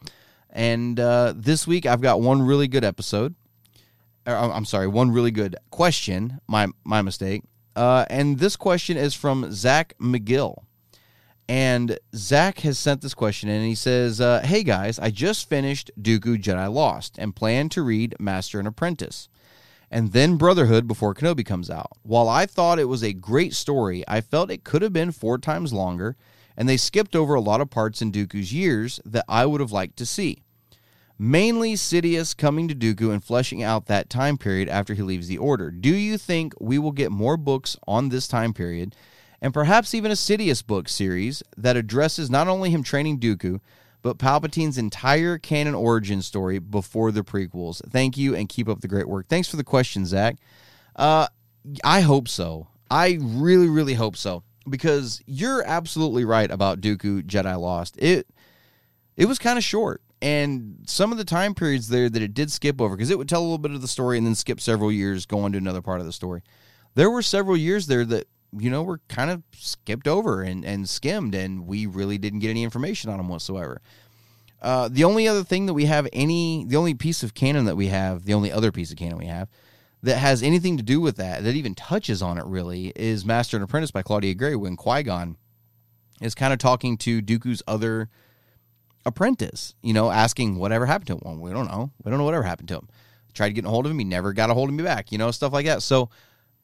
And 0.50 1.00
uh, 1.00 1.34
this 1.36 1.68
week, 1.68 1.86
I've 1.86 2.02
got 2.02 2.22
one 2.22 2.42
really 2.42 2.68
good 2.68 2.84
episode. 2.84 3.36
Uh, 4.28 4.52
I'm 4.52 4.66
sorry, 4.66 4.88
one 4.88 5.12
really 5.12 5.32
good 5.32 5.56
question. 5.72 6.40
My, 6.48 6.68
my 6.84 7.02
mistake. 7.02 7.44
Uh, 7.76 8.06
and 8.10 8.40
this 8.40 8.56
question 8.56 8.98
is 8.98 9.14
from 9.14 9.52
Zach 9.52 9.94
McGill. 10.00 10.64
And 11.50 11.98
Zach 12.14 12.60
has 12.60 12.78
sent 12.78 13.02
this 13.02 13.14
question 13.14 13.48
in, 13.48 13.56
and 13.62 13.68
he 13.68 13.76
says, 13.76 14.20
uh, 14.20 14.42
Hey 14.44 14.64
guys, 14.64 15.00
I 15.00 15.12
just 15.12 15.48
finished 15.48 15.92
Dooku 16.00 16.42
Jedi 16.42 16.72
Lost 16.72 17.18
and 17.18 17.36
plan 17.36 17.70
to 17.70 17.82
read 17.82 18.16
Master 18.20 18.60
and 18.60 18.68
Apprentice 18.68 19.30
and 19.90 20.12
then 20.12 20.38
Brotherhood 20.38 20.88
before 20.88 21.14
Kenobi 21.14 21.46
comes 21.46 21.70
out. 21.70 21.92
While 22.04 22.28
I 22.28 22.46
thought 22.46 22.80
it 22.80 22.86
was 22.86 23.04
a 23.04 23.14
great 23.14 23.54
story, 23.54 24.04
I 24.08 24.22
felt 24.22 24.52
it 24.52 24.64
could 24.64 24.82
have 24.82 24.94
been 24.94 25.12
four 25.12 25.38
times 25.38 25.72
longer, 25.72 26.18
and 26.56 26.68
they 26.68 26.78
skipped 26.78 27.16
over 27.16 27.36
a 27.36 27.42
lot 27.42 27.62
of 27.62 27.70
parts 27.70 28.02
in 28.02 28.12
Dooku's 28.12 28.54
years 28.54 29.00
that 29.06 29.26
I 29.28 29.46
would 29.46 29.62
have 29.62 29.72
liked 29.72 29.98
to 29.98 30.06
see. 30.06 30.44
Mainly 31.20 31.74
Sidious 31.74 32.38
coming 32.38 32.68
to 32.68 32.76
Dooku 32.76 33.12
and 33.12 33.24
fleshing 33.24 33.64
out 33.64 33.88
that 33.88 34.10
time 34.10 34.38
period 34.38 34.70
after 34.70 34.94
he 34.94 35.02
leaves 35.02 35.28
the 35.28 35.38
Order. 35.38 35.72
Do 35.72 35.94
you 35.94 36.18
think 36.18 36.54
we 36.60 36.78
will 36.78 36.92
get 36.92 37.12
more 37.12 37.38
books 37.38 37.76
on 37.88 38.10
this 38.10 38.28
time 38.28 38.54
period, 38.54 38.96
and 39.42 39.54
perhaps 39.54 39.96
even 39.96 40.12
a 40.12 40.16
Sidious 40.16 40.66
book 40.66 40.88
series 40.88 41.42
that 41.56 41.78
addresses 41.78 42.30
not 42.30 42.48
only 42.48 42.70
him 42.70 42.84
training 42.84 43.20
Dooku, 43.20 43.60
but 44.04 44.20
Palpatine's 44.20 44.78
entire 44.78 45.38
canon 45.38 45.76
origin 45.76 46.22
story 46.22 46.60
before 46.60 47.12
the 47.12 47.24
prequels. 47.24 47.82
Thank 47.90 48.16
you 48.16 48.36
and 48.36 48.48
keep 48.48 48.70
up 48.70 48.82
the 48.82 48.88
great 48.88 49.08
work. 49.10 49.28
Thanks 49.28 49.48
for 49.48 49.58
the 49.58 49.64
question, 49.64 50.06
Zach. 50.06 50.38
Uh, 50.96 51.28
I 51.84 52.02
hope 52.02 52.28
so. 52.28 52.68
I 52.90 53.18
really, 53.22 53.68
really 53.68 53.96
hope 53.96 54.16
so 54.16 54.44
because 54.70 55.22
you're 55.26 55.64
absolutely 55.66 56.26
right 56.26 56.50
about 56.50 56.80
Dooku 56.80 57.24
Jedi 57.24 57.60
Lost. 57.60 57.98
It 57.98 58.28
it 59.16 59.26
was 59.26 59.40
kind 59.40 59.58
of 59.58 59.64
short, 59.64 60.02
and 60.22 60.84
some 60.88 61.12
of 61.12 61.18
the 61.18 61.26
time 61.26 61.54
periods 61.54 61.90
there 61.90 62.10
that 62.10 62.22
it 62.22 62.34
did 62.34 62.52
skip 62.52 62.82
over 62.82 62.96
because 62.96 63.10
it 63.10 63.18
would 63.18 63.30
tell 63.30 63.42
a 63.42 63.44
little 63.44 63.58
bit 63.58 63.72
of 63.72 63.82
the 63.82 63.88
story 63.88 64.18
and 64.18 64.26
then 64.26 64.36
skip 64.36 64.60
several 64.60 64.92
years, 64.92 65.26
go 65.26 65.40
on 65.40 65.52
to 65.52 65.58
another 65.58 65.82
part 65.82 66.00
of 66.00 66.06
the 66.06 66.14
story. 66.14 66.42
There 66.96 67.12
were 67.12 67.22
several 67.22 67.58
years 67.58 67.88
there 67.88 68.06
that 68.06 68.28
you 68.58 68.70
know 68.70 68.84
were 68.84 69.02
kind 69.08 69.30
of 69.30 69.44
skipped 69.54 70.08
over 70.08 70.42
and 70.42 70.66
and 70.66 70.90
skimmed, 70.90 71.36
and 71.36 71.68
we 71.68 71.86
really 71.86 72.18
didn't 72.18 72.40
get 72.40 72.50
any 72.50 72.64
information 72.64 73.10
on 73.10 73.18
them 73.18 73.30
whatsoever. 73.30 73.82
Uh, 74.62 74.90
the 74.92 75.04
only 75.04 75.28
other 75.28 75.44
thing 75.44 75.68
that 75.68 75.74
we 75.74 75.86
have 75.86 76.08
any, 76.12 76.66
the 76.66 76.78
only 76.78 76.96
piece 76.96 77.22
of 77.22 77.36
canon 77.36 77.66
that 77.66 77.76
we 77.76 77.88
have, 77.88 78.26
the 78.26 78.34
only 78.34 78.52
other 78.52 78.72
piece 78.72 78.90
of 78.90 78.98
canon 78.98 79.18
we 79.18 79.28
have 79.28 79.48
that 80.02 80.18
has 80.18 80.42
anything 80.42 80.78
to 80.78 80.84
do 80.84 81.00
with 81.00 81.18
that, 81.18 81.44
that 81.44 81.56
even 81.56 81.76
touches 81.76 82.22
on 82.22 82.38
it 82.38 82.46
really, 82.46 82.92
is 82.96 83.26
Master 83.26 83.58
and 83.58 83.64
Apprentice 83.64 83.92
by 83.92 84.02
Claudia 84.02 84.34
Gray 84.34 84.56
when 84.56 84.76
Qui 84.76 85.04
Gon 85.04 85.38
is 86.22 86.34
kind 86.34 86.54
of 86.54 86.60
talking 86.60 86.98
to 86.98 87.22
Dooku's 87.22 87.62
other 87.68 88.10
apprentice, 89.08 89.74
you 89.82 89.94
know, 89.94 90.12
asking 90.12 90.58
whatever 90.58 90.86
happened 90.86 91.08
to 91.08 91.14
him. 91.14 91.22
Well, 91.24 91.38
we 91.38 91.52
don't 91.52 91.68
know. 91.68 91.92
We 92.04 92.10
don't 92.10 92.20
know 92.20 92.26
whatever 92.26 92.44
happened 92.44 92.68
to 92.68 92.76
him. 92.76 92.90
Tried 93.34 93.50
to 93.50 93.54
get 93.54 93.66
a 93.66 93.70
hold 93.70 93.86
of 93.86 93.92
him. 93.92 94.00
He 94.00 94.06
never 94.06 94.34
got 94.34 94.50
a 94.50 94.54
hold 94.54 94.70
of 94.70 94.76
me 94.76 94.84
back, 94.84 95.12
you 95.12 95.18
know, 95.18 95.32
stuff 95.32 95.54
like 95.54 95.66
that. 95.66 95.82
So, 95.82 96.10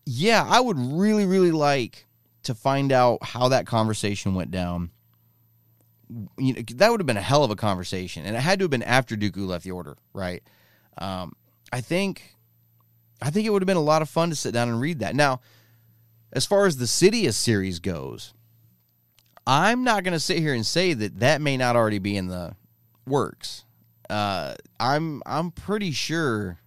yeah, 0.05 0.45
I 0.47 0.59
would 0.59 0.77
really, 0.77 1.25
really 1.25 1.51
like 1.51 2.05
to 2.43 2.53
find 2.53 2.91
out 2.91 3.23
how 3.23 3.47
that 3.47 3.65
conversation 3.65 4.35
went 4.35 4.51
down. 4.51 4.91
You 6.37 6.53
know, 6.53 6.61
that 6.75 6.91
would 6.91 6.99
have 6.99 7.07
been 7.07 7.17
a 7.17 7.21
hell 7.21 7.43
of 7.43 7.51
a 7.51 7.55
conversation, 7.55 8.25
and 8.25 8.35
it 8.35 8.39
had 8.39 8.59
to 8.59 8.63
have 8.63 8.71
been 8.71 8.83
after 8.83 9.15
Dooku 9.15 9.47
left 9.47 9.63
the 9.63 9.71
order, 9.71 9.97
right? 10.13 10.43
Um, 10.97 11.33
I 11.71 11.81
think, 11.81 12.35
I 13.21 13.29
think 13.29 13.47
it 13.47 13.51
would 13.51 13.61
have 13.61 13.67
been 13.67 13.77
a 13.77 13.81
lot 13.81 14.01
of 14.01 14.09
fun 14.09 14.29
to 14.29 14.35
sit 14.35 14.53
down 14.53 14.67
and 14.67 14.81
read 14.81 14.99
that. 14.99 15.15
Now, 15.15 15.41
as 16.31 16.45
far 16.45 16.65
as 16.65 16.77
the 16.77 16.85
Sidious 16.85 17.35
series 17.35 17.79
goes, 17.79 18.33
I'm 19.45 19.83
not 19.83 20.03
going 20.03 20.13
to 20.13 20.19
sit 20.19 20.37
here 20.37 20.53
and 20.53 20.65
say 20.65 20.93
that 20.93 21.19
that 21.19 21.41
may 21.41 21.57
not 21.57 21.75
already 21.75 21.99
be 21.99 22.15
in 22.15 22.27
the 22.27 22.55
works. 23.05 23.65
Uh, 24.09 24.55
I'm 24.79 25.21
I'm 25.25 25.51
pretty 25.51 25.91
sure. 25.91 26.59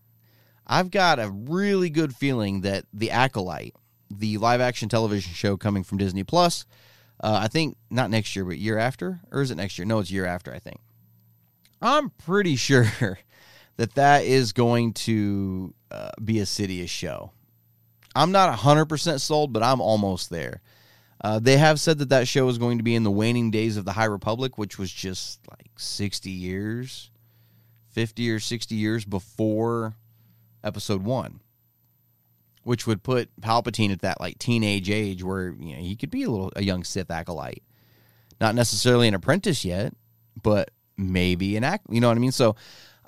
I've 0.67 0.91
got 0.91 1.21
a 1.21 1.31
really 1.31 1.91
good 1.91 2.15
feeling 2.15 2.63
that 2.63 2.87
the 2.93 3.13
Acolyte, 3.13 3.77
the 4.11 4.39
live 4.39 4.61
action 4.61 4.89
television 4.89 5.33
show 5.33 5.57
coming 5.57 5.85
from 5.85 5.99
Disney 5.99 6.25
Plus, 6.25 6.67
uh, 7.21 7.39
I 7.43 7.49
think 7.49 7.77
not 7.89 8.11
next 8.11 8.35
year, 8.35 8.45
but 8.45 8.59
year 8.59 8.77
after, 8.77 9.21
or 9.31 9.43
is 9.43 9.53
it 9.53 9.57
next 9.57 9.79
year? 9.79 9.87
No, 9.87 10.01
it's 10.01 10.11
year 10.11 10.27
after. 10.27 10.53
I 10.53 10.59
think. 10.59 10.81
I'm 11.81 12.11
pretty 12.11 12.57
sure 12.57 13.19
that 13.77 13.95
that 13.95 14.25
is 14.25 14.53
going 14.53 14.95
to 14.95 15.75
uh, 15.91 16.11
be 16.23 16.41
a 16.41 16.45
Sidious 16.45 16.89
show. 16.89 17.33
I'm 18.15 18.33
not 18.33 18.59
100% 18.59 19.21
sold, 19.21 19.53
but 19.53 19.63
I'm 19.63 19.81
almost 19.83 20.31
there. 20.31 20.63
Uh, 21.21 21.39
they 21.39 21.57
have 21.57 21.81
said 21.81 21.99
that 21.99 22.11
that 22.11 22.29
show 22.29 22.49
is 22.49 22.59
going 22.59 22.79
to 22.79 22.85
be 22.85 22.95
in 22.95 23.03
the 23.03 23.11
waning 23.11 23.51
days 23.51 23.77
of 23.77 23.85
the 23.85 23.93
High 23.93 24.05
Republic, 24.05 24.59
which 24.59 24.79
was 24.79 24.93
just 24.93 25.41
like 25.51 25.71
60 25.77 26.31
years, 26.31 27.11
50 27.91 28.31
or 28.31 28.41
60 28.41 28.75
years 28.75 29.05
before 29.05 29.97
episode 30.63 31.03
one, 31.03 31.41
which 32.65 32.87
would 32.87 33.03
put 33.03 33.35
Palpatine 33.41 33.93
at 33.93 34.03
that 34.03 34.21
like 34.21 34.39
teenage 34.39 34.91
age 34.91 35.23
where 35.23 35.55
you 35.59 35.75
know 35.75 35.81
he 35.81 35.97
could 35.97 36.11
be 36.11 36.25
a 36.25 36.31
little 36.31 36.53
a 36.55 36.63
young 36.63 36.85
Sith 36.85 37.11
acolyte, 37.11 37.63
not 38.41 38.55
necessarily 38.55 39.09
an 39.09 39.15
apprentice 39.15 39.65
yet, 39.65 39.95
but 40.43 40.71
maybe 40.99 41.57
an 41.57 41.65
act. 41.65 41.87
You 41.89 42.01
know 42.01 42.09
what 42.09 42.17
I 42.17 42.21
mean? 42.21 42.33
So. 42.33 42.57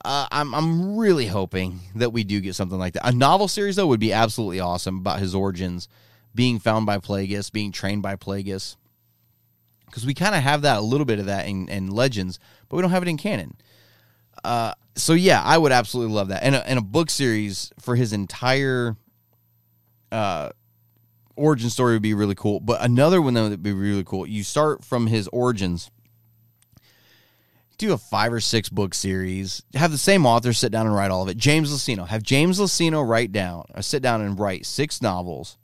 Uh, 0.04 0.28
I'm 0.30 0.54
I'm 0.54 0.96
really 0.96 1.26
hoping 1.26 1.80
that 1.96 2.10
we 2.10 2.22
do 2.22 2.40
get 2.40 2.54
something 2.54 2.78
like 2.78 2.92
that. 2.92 3.08
A 3.08 3.10
novel 3.10 3.48
series 3.48 3.74
though 3.74 3.88
would 3.88 3.98
be 3.98 4.12
absolutely 4.12 4.60
awesome 4.60 4.98
about 4.98 5.18
his 5.18 5.34
origins 5.34 5.88
being 6.38 6.60
found 6.60 6.86
by 6.86 6.98
Plagueis, 6.98 7.50
being 7.50 7.72
trained 7.72 8.00
by 8.00 8.14
Plagueis. 8.14 8.76
Because 9.86 10.06
we 10.06 10.14
kind 10.14 10.36
of 10.36 10.42
have 10.44 10.62
that, 10.62 10.78
a 10.78 10.80
little 10.80 11.04
bit 11.04 11.18
of 11.18 11.26
that 11.26 11.48
in, 11.48 11.68
in 11.68 11.90
Legends, 11.90 12.38
but 12.68 12.76
we 12.76 12.82
don't 12.82 12.92
have 12.92 13.02
it 13.02 13.08
in 13.08 13.16
canon. 13.16 13.56
Uh, 14.44 14.72
so 14.94 15.14
yeah, 15.14 15.42
I 15.44 15.58
would 15.58 15.72
absolutely 15.72 16.14
love 16.14 16.28
that. 16.28 16.44
And 16.44 16.54
a, 16.54 16.64
and 16.64 16.78
a 16.78 16.82
book 16.82 17.10
series 17.10 17.72
for 17.80 17.96
his 17.96 18.12
entire 18.12 18.94
uh, 20.12 20.50
origin 21.34 21.70
story 21.70 21.94
would 21.94 22.02
be 22.02 22.14
really 22.14 22.36
cool. 22.36 22.60
But 22.60 22.84
another 22.84 23.20
one 23.20 23.34
that 23.34 23.48
would 23.48 23.60
be 23.60 23.72
really 23.72 24.04
cool. 24.04 24.24
You 24.24 24.44
start 24.44 24.84
from 24.84 25.08
his 25.08 25.26
origins, 25.32 25.90
do 27.78 27.92
a 27.92 27.98
five 27.98 28.32
or 28.32 28.38
six 28.38 28.68
book 28.68 28.94
series, 28.94 29.64
have 29.74 29.90
the 29.90 29.98
same 29.98 30.24
author 30.24 30.52
sit 30.52 30.70
down 30.70 30.86
and 30.86 30.94
write 30.94 31.10
all 31.10 31.24
of 31.24 31.28
it. 31.28 31.36
James 31.36 31.72
Luceno, 31.72 32.06
have 32.06 32.22
James 32.22 32.60
Luceno 32.60 33.04
write 33.04 33.32
down 33.32 33.64
or 33.74 33.82
sit 33.82 34.02
down 34.02 34.20
and 34.20 34.38
write 34.38 34.66
six 34.66 35.02
novels 35.02 35.58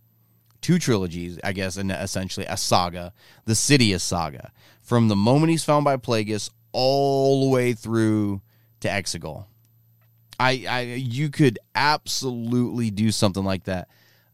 two 0.64 0.78
trilogies, 0.78 1.38
I 1.44 1.52
guess, 1.52 1.76
and 1.76 1.92
essentially 1.92 2.46
a 2.46 2.56
saga, 2.56 3.12
the 3.44 3.52
Sidious 3.52 4.00
saga, 4.00 4.50
from 4.82 5.08
the 5.08 5.14
moment 5.14 5.50
he's 5.50 5.62
found 5.62 5.84
by 5.84 5.98
Plagueis 5.98 6.48
all 6.72 7.44
the 7.44 7.50
way 7.50 7.74
through 7.74 8.40
to 8.80 8.88
Exegol. 8.88 9.44
I, 10.40 10.64
I, 10.66 10.80
you 10.80 11.28
could 11.28 11.58
absolutely 11.74 12.90
do 12.90 13.12
something 13.12 13.44
like 13.44 13.64
that. 13.64 13.88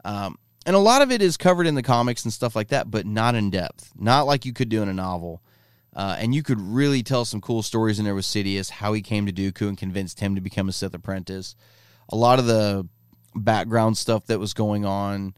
Um, 0.05 0.39
and 0.65 0.77
a 0.77 0.79
lot 0.79 1.03
of 1.03 1.11
it 1.11 1.21
is 1.21 1.37
covered 1.37 1.67
in 1.67 1.75
the 1.75 1.83
comics 1.83 2.23
and 2.23 2.33
stuff 2.33 2.55
like 2.55 2.69
that, 2.69 2.93
but 2.93 3.07
not 3.07 3.35
in 3.35 3.51
depth, 3.51 3.91
not 3.99 4.23
like 4.29 4.45
you 4.45 4.53
could 4.53 4.69
do 4.69 4.83
in 4.83 4.89
a 4.89 4.95
novel. 4.95 5.43
Uh, 5.97 6.15
and 6.17 6.33
you 6.33 6.45
could 6.45 6.61
really 6.61 7.03
tell 7.03 7.25
some 7.25 7.41
cool 7.41 7.65
stories 7.65 7.99
in 7.99 8.05
there 8.05 8.15
with 8.15 8.25
Sidious, 8.25 8.71
how 8.71 8.93
he 8.93 9.03
came 9.03 9.27
to 9.27 9.33
Dooku 9.33 9.67
and 9.67 9.77
convinced 9.77 10.21
him 10.21 10.37
to 10.37 10.41
become 10.41 10.69
a 10.69 10.73
Sith 10.73 10.95
apprentice. 10.95 11.57
A 12.09 12.15
lot 12.17 12.39
of 12.39 12.47
the 12.47 12.87
background 13.35 13.99
stuff 13.99 14.27
that 14.27 14.39
was 14.39 14.55
going 14.55 14.85
on 14.85 15.35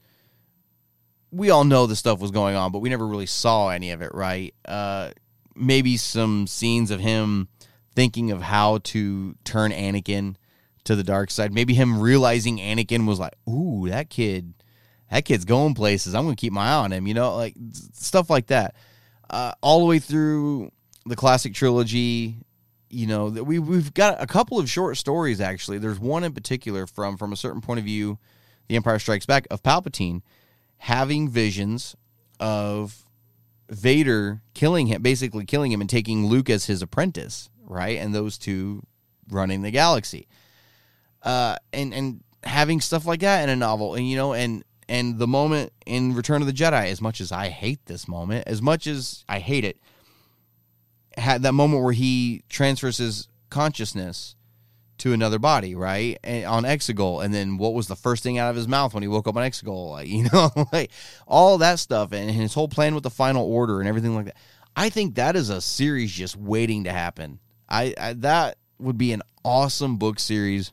we 1.32 1.48
all 1.50 1.64
know 1.64 1.86
the 1.86 1.96
stuff 1.96 2.20
was 2.20 2.30
going 2.30 2.54
on, 2.54 2.70
but 2.70 2.80
we 2.80 2.90
never 2.90 3.06
really 3.06 3.26
saw 3.26 3.70
any 3.70 3.90
of 3.90 4.02
it, 4.02 4.14
right? 4.14 4.54
Uh, 4.66 5.10
maybe 5.56 5.96
some 5.96 6.46
scenes 6.46 6.90
of 6.90 7.00
him 7.00 7.48
thinking 7.94 8.30
of 8.30 8.42
how 8.42 8.78
to 8.78 9.34
turn 9.44 9.72
Anakin 9.72 10.36
to 10.84 10.94
the 10.94 11.02
dark 11.02 11.30
side. 11.30 11.52
Maybe 11.52 11.74
him 11.74 12.00
realizing 12.00 12.58
Anakin 12.58 13.06
was 13.06 13.18
like, 13.18 13.34
"Ooh, 13.48 13.88
that 13.88 14.10
kid, 14.10 14.52
that 15.10 15.24
kid's 15.24 15.44
going 15.44 15.74
places. 15.74 16.14
I'm 16.14 16.28
to 16.28 16.36
keep 16.36 16.52
my 16.52 16.68
eye 16.68 16.84
on 16.84 16.92
him." 16.92 17.06
You 17.06 17.14
know, 17.14 17.34
like 17.34 17.54
stuff 17.92 18.28
like 18.28 18.48
that. 18.48 18.76
Uh, 19.30 19.52
all 19.62 19.80
the 19.80 19.86
way 19.86 19.98
through 19.98 20.70
the 21.06 21.16
classic 21.16 21.54
trilogy, 21.54 22.44
you 22.90 23.06
know, 23.06 23.28
we 23.28 23.58
we've 23.58 23.94
got 23.94 24.22
a 24.22 24.26
couple 24.26 24.58
of 24.58 24.68
short 24.68 24.98
stories 24.98 25.40
actually. 25.40 25.78
There's 25.78 25.98
one 25.98 26.24
in 26.24 26.34
particular 26.34 26.86
from 26.86 27.16
from 27.16 27.32
a 27.32 27.36
certain 27.36 27.62
point 27.62 27.78
of 27.78 27.86
view, 27.86 28.18
The 28.68 28.76
Empire 28.76 28.98
Strikes 28.98 29.24
Back 29.24 29.46
of 29.50 29.62
Palpatine 29.62 30.20
having 30.82 31.28
visions 31.28 31.94
of 32.40 33.04
Vader 33.70 34.42
killing 34.52 34.88
him, 34.88 35.00
basically 35.00 35.44
killing 35.44 35.70
him 35.70 35.80
and 35.80 35.88
taking 35.88 36.26
Luke 36.26 36.50
as 36.50 36.66
his 36.66 36.82
apprentice, 36.82 37.50
right? 37.64 37.98
And 37.98 38.12
those 38.12 38.36
two 38.36 38.82
running 39.30 39.62
the 39.62 39.70
galaxy. 39.70 40.26
Uh, 41.22 41.54
and 41.72 41.94
and 41.94 42.24
having 42.42 42.80
stuff 42.80 43.06
like 43.06 43.20
that 43.20 43.44
in 43.44 43.48
a 43.48 43.54
novel, 43.54 43.94
and 43.94 44.10
you 44.10 44.16
know, 44.16 44.32
and 44.32 44.64
and 44.88 45.20
the 45.20 45.28
moment 45.28 45.72
in 45.86 46.16
Return 46.16 46.42
of 46.42 46.48
the 46.48 46.52
Jedi, 46.52 46.90
as 46.90 47.00
much 47.00 47.20
as 47.20 47.30
I 47.30 47.48
hate 47.50 47.86
this 47.86 48.08
moment, 48.08 48.48
as 48.48 48.60
much 48.60 48.88
as 48.88 49.24
I 49.28 49.38
hate 49.38 49.64
it, 49.64 49.78
had 51.16 51.42
that 51.42 51.52
moment 51.52 51.84
where 51.84 51.92
he 51.92 52.42
transfers 52.48 52.96
his 52.96 53.28
consciousness 53.50 54.34
to 54.98 55.12
another 55.12 55.38
body, 55.38 55.74
right? 55.74 56.18
And 56.22 56.44
on 56.44 56.64
Exegol, 56.64 57.24
and 57.24 57.32
then 57.34 57.58
what 57.58 57.74
was 57.74 57.88
the 57.88 57.96
first 57.96 58.22
thing 58.22 58.38
out 58.38 58.50
of 58.50 58.56
his 58.56 58.68
mouth 58.68 58.94
when 58.94 59.02
he 59.02 59.08
woke 59.08 59.26
up 59.26 59.36
on 59.36 59.42
Exegol? 59.42 59.90
Like, 59.90 60.08
you 60.08 60.28
know, 60.32 60.50
like 60.72 60.90
all 61.26 61.58
that 61.58 61.78
stuff, 61.78 62.12
and 62.12 62.30
his 62.30 62.54
whole 62.54 62.68
plan 62.68 62.94
with 62.94 63.02
the 63.02 63.10
Final 63.10 63.44
Order 63.44 63.80
and 63.80 63.88
everything 63.88 64.14
like 64.14 64.26
that. 64.26 64.36
I 64.74 64.88
think 64.88 65.16
that 65.16 65.36
is 65.36 65.50
a 65.50 65.60
series 65.60 66.12
just 66.12 66.36
waiting 66.36 66.84
to 66.84 66.92
happen. 66.92 67.40
I, 67.68 67.94
I 67.98 68.12
that 68.14 68.58
would 68.78 68.98
be 68.98 69.12
an 69.12 69.22
awesome 69.44 69.96
book 69.96 70.18
series. 70.18 70.72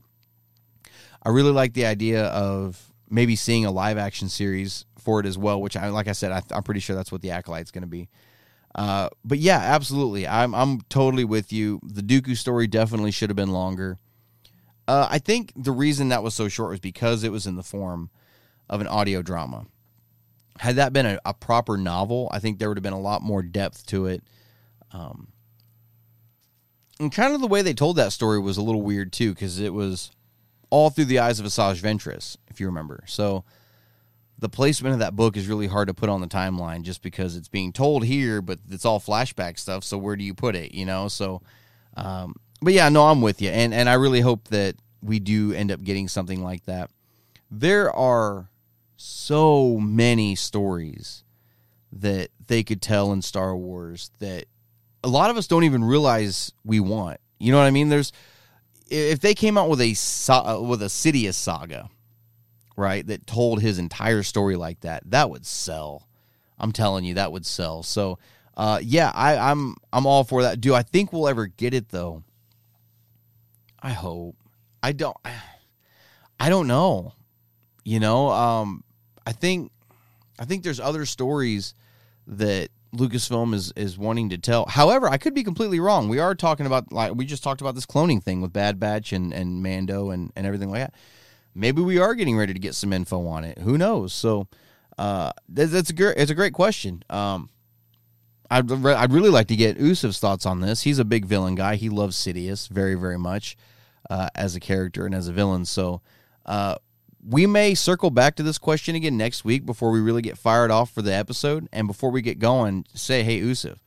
I 1.22 1.30
really 1.30 1.52
like 1.52 1.74
the 1.74 1.86
idea 1.86 2.26
of 2.28 2.94
maybe 3.10 3.36
seeing 3.36 3.66
a 3.66 3.72
live 3.72 3.98
action 3.98 4.30
series 4.30 4.86
for 4.98 5.20
it 5.20 5.26
as 5.26 5.38
well, 5.38 5.62
which 5.62 5.76
I 5.76 5.90
like 5.90 6.08
I 6.08 6.14
said, 6.14 6.32
I, 6.32 6.42
am 6.56 6.64
pretty 6.64 6.80
sure 6.80 6.96
that's 6.96 7.12
what 7.12 7.22
the 7.22 7.32
Acolyte's 7.32 7.72
going 7.72 7.82
to 7.82 7.88
be. 7.88 8.10
Uh, 8.76 9.10
but 9.26 9.40
yeah, 9.40 9.58
absolutely, 9.58 10.28
I'm 10.28 10.54
I'm 10.54 10.82
totally 10.90 11.26
with 11.26 11.52
you. 11.52 11.80
The 11.84 12.02
Dooku 12.02 12.38
story 12.38 12.68
definitely 12.68 13.12
should 13.12 13.30
have 13.30 13.38
been 13.38 13.52
longer. 13.52 13.98
Uh, 14.90 15.08
I 15.08 15.20
think 15.20 15.54
the 15.56 15.72
reason 15.72 16.10
that 16.10 16.24
was 16.24 16.34
so 16.34 16.48
short 16.48 16.72
was 16.72 16.80
because 16.80 17.24
it 17.24 17.32
was 17.32 17.46
in 17.46 17.58
the 17.58 17.62
form 17.62 18.10
of 18.68 18.82
an 18.82 18.88
audio 18.88 19.22
drama. 19.22 19.68
Had 20.58 20.78
that 20.78 20.94
been 20.94 21.06
a, 21.06 21.20
a 21.24 21.36
proper 21.36 21.78
novel, 21.78 22.28
I 22.32 22.40
think 22.40 22.58
there 22.58 22.70
would 22.70 22.78
have 22.78 22.84
been 22.84 22.92
a 22.92 23.00
lot 23.00 23.22
more 23.22 23.44
depth 23.44 23.86
to 23.88 24.08
it. 24.08 24.24
Um, 24.92 25.28
and 27.00 27.12
kind 27.12 27.36
of 27.36 27.42
the 27.42 27.46
way 27.46 27.62
they 27.62 27.76
told 27.76 27.98
that 27.98 28.14
story 28.14 28.40
was 28.40 28.58
a 28.58 28.64
little 28.64 28.82
weird 28.82 29.14
too, 29.14 29.32
because 29.32 29.60
it 29.60 29.76
was 29.76 30.10
all 30.72 30.90
through 30.90 31.06
the 31.06 31.20
eyes 31.20 31.40
of 31.40 31.46
Asajj 31.46 31.80
Ventress, 31.84 32.38
if 32.48 32.60
you 32.60 32.66
remember. 32.66 33.04
So 33.06 33.44
the 34.40 34.50
placement 34.50 34.94
of 34.94 35.00
that 35.02 35.16
book 35.16 35.38
is 35.38 35.48
really 35.48 35.68
hard 35.68 35.90
to 35.90 35.94
put 35.94 36.10
on 36.10 36.20
the 36.20 36.28
timeline 36.28 36.82
just 36.82 37.04
because 37.04 37.36
it's 37.36 37.48
being 37.48 37.74
told 37.74 38.06
here, 38.06 38.42
but 38.42 38.58
it's 38.72 38.86
all 38.86 39.00
flashback 39.00 39.60
stuff. 39.60 39.84
So 39.84 40.00
where 40.00 40.16
do 40.16 40.24
you 40.24 40.34
put 40.34 40.56
it? 40.56 40.74
You 40.74 40.88
know, 40.88 41.10
so. 41.10 41.44
Um, 41.96 42.36
but 42.62 42.74
yeah, 42.74 42.90
no, 42.90 43.08
I'm 43.08 43.22
with 43.22 43.42
you, 43.42 43.50
and 43.50 43.74
and 43.74 43.90
I 43.90 43.94
really 43.94 44.22
hope 44.22 44.48
that 44.50 44.76
we 45.02 45.20
do 45.20 45.54
end 45.54 45.72
up 45.72 45.84
getting 45.84 46.08
something 46.08 46.44
like 46.44 46.66
that. 46.66 46.90
There 47.50 47.94
are 47.96 48.50
so 48.98 49.78
many 49.78 50.36
stories 50.36 51.24
that 51.92 52.30
they 52.48 52.64
could 52.64 52.82
tell 52.82 53.12
in 53.12 53.22
Star 53.22 53.56
Wars 53.56 54.12
that 54.20 54.46
a 55.04 55.08
lot 55.08 55.30
of 55.30 55.38
us 55.38 55.48
don't 55.48 55.64
even 55.64 55.84
realize 55.84 56.52
we 56.66 56.80
want. 56.80 57.20
You 57.40 57.52
know 57.52 57.58
what 57.58 57.66
I 57.66 57.72
mean? 57.72 57.90
There's 57.90 58.12
if 58.90 59.20
they 59.20 59.34
came 59.34 59.58
out 59.58 59.70
with 59.70 59.82
a 59.82 59.92
with 60.62 60.82
a 60.82 60.88
Sidious 60.88 61.36
saga, 61.36 61.90
right, 62.76 63.06
that 63.08 63.26
told 63.26 63.62
his 63.62 63.80
entire 63.80 64.24
story 64.24 64.56
like 64.56 64.82
that, 64.82 65.04
that 65.12 65.30
would 65.30 65.46
sell. 65.46 66.08
I'm 66.58 66.72
telling 66.72 67.06
you, 67.06 67.14
that 67.14 67.32
would 67.32 67.46
sell. 67.46 67.84
So, 67.84 68.20
uh, 68.58 68.80
yeah, 68.84 69.12
I, 69.14 69.38
I'm 69.38 69.76
I'm 69.94 70.06
all 70.06 70.24
for 70.24 70.44
that. 70.44 70.60
Do 70.60 70.74
I 70.76 70.84
think 70.84 71.14
we'll 71.14 71.30
ever 71.30 71.48
get 71.48 71.74
it 71.74 71.90
though? 71.90 72.24
I 73.82 73.92
hope. 73.92 74.36
I 74.82 74.92
don't. 74.92 75.18
I 76.40 76.50
don't 76.50 76.68
know. 76.68 77.14
You 77.84 78.00
know, 78.00 78.30
um, 78.30 78.84
I 79.26 79.32
think 79.32 79.72
I 80.38 80.46
think 80.46 80.64
there's 80.64 80.80
other 80.80 81.06
stories 81.06 81.74
that 82.28 82.70
Lucasfilm 82.94 83.54
is 83.54 83.72
is 83.76 83.98
wanting 83.98 84.30
to 84.30 84.38
tell. 84.38 84.66
However, 84.66 85.08
I 85.08 85.18
could 85.18 85.34
be 85.34 85.44
completely 85.44 85.80
wrong. 85.80 86.10
We 86.10 86.20
are 86.20 86.36
talking 86.36 86.66
about 86.66 86.92
like 86.92 87.14
we 87.16 87.26
just 87.26 87.44
talked 87.44 87.62
about 87.62 87.76
this 87.76 87.86
cloning 87.86 88.24
thing 88.24 88.42
with 88.42 88.54
Bad 88.54 88.80
Batch 88.80 89.14
and 89.14 89.34
and 89.34 89.62
Mando 89.62 90.10
and 90.10 90.32
and 90.36 90.46
everything 90.46 90.70
like 90.70 90.82
that. 90.82 90.94
Maybe 91.56 91.82
we 91.82 91.98
are 92.00 92.16
getting 92.16 92.38
ready 92.38 92.54
to 92.54 92.60
get 92.60 92.76
some 92.76 92.94
info 92.94 93.26
on 93.28 93.44
it. 93.44 93.60
Who 93.60 93.78
knows? 93.78 94.14
So 94.14 94.48
uh, 94.98 95.32
that's, 95.48 95.90
a 95.90 95.94
great 95.94 96.18
it's 96.18 96.32
a 96.32 96.36
great 96.36 96.54
question. 96.54 97.04
Um, 97.10 97.50
I'd 98.50 98.72
I'd 98.86 99.14
really 99.14 99.30
like 99.30 99.48
to 99.48 99.56
get 99.56 99.78
Usuf's 99.78 100.20
thoughts 100.20 100.46
on 100.46 100.62
this. 100.62 100.82
He's 100.82 101.00
a 101.00 101.06
big 101.06 101.26
villain 101.26 101.56
guy. 101.56 101.76
He 101.76 101.90
loves 101.90 102.18
Sidious 102.18 102.68
very 102.70 102.96
very 102.96 103.18
much 103.18 103.58
uh, 104.10 104.30
as 104.36 104.56
a 104.56 104.60
character 104.60 105.06
and 105.06 105.14
as 105.14 105.28
a 105.28 105.34
villain. 105.34 105.66
So 105.66 106.02
uh, 106.46 106.76
we 107.28 107.46
may 107.46 107.76
circle 107.76 108.10
back 108.10 108.36
to 108.36 108.44
this 108.44 108.58
question 108.58 108.96
again 108.96 109.18
next 109.18 109.44
week 109.44 109.66
before 109.66 109.92
we 109.92 110.00
really 110.00 110.22
get 110.22 110.38
fired 110.38 110.72
off 110.72 110.92
for 110.92 111.02
the 111.02 111.14
episode. 111.14 111.68
And 111.72 111.88
before 111.88 112.12
we 112.12 112.22
get 112.22 112.40
going, 112.40 112.86
say, 112.94 113.24
hey, 113.24 113.40
Usuf, 113.42 113.78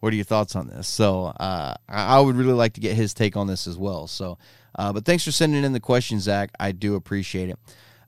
what 0.00 0.12
are 0.12 0.16
your 0.16 0.24
thoughts 0.24 0.54
on 0.54 0.68
this? 0.68 0.86
So 0.86 1.26
uh, 1.26 1.74
I 1.88 2.20
would 2.20 2.36
really 2.36 2.52
like 2.52 2.74
to 2.74 2.80
get 2.80 2.94
his 2.94 3.14
take 3.14 3.36
on 3.36 3.46
this 3.46 3.66
as 3.66 3.76
well. 3.76 4.06
So, 4.06 4.38
uh, 4.74 4.92
but 4.92 5.04
thanks 5.04 5.24
for 5.24 5.32
sending 5.32 5.64
in 5.64 5.72
the 5.72 5.80
question, 5.80 6.20
Zach. 6.20 6.50
I 6.60 6.72
do 6.72 6.94
appreciate 6.94 7.48
it. 7.48 7.58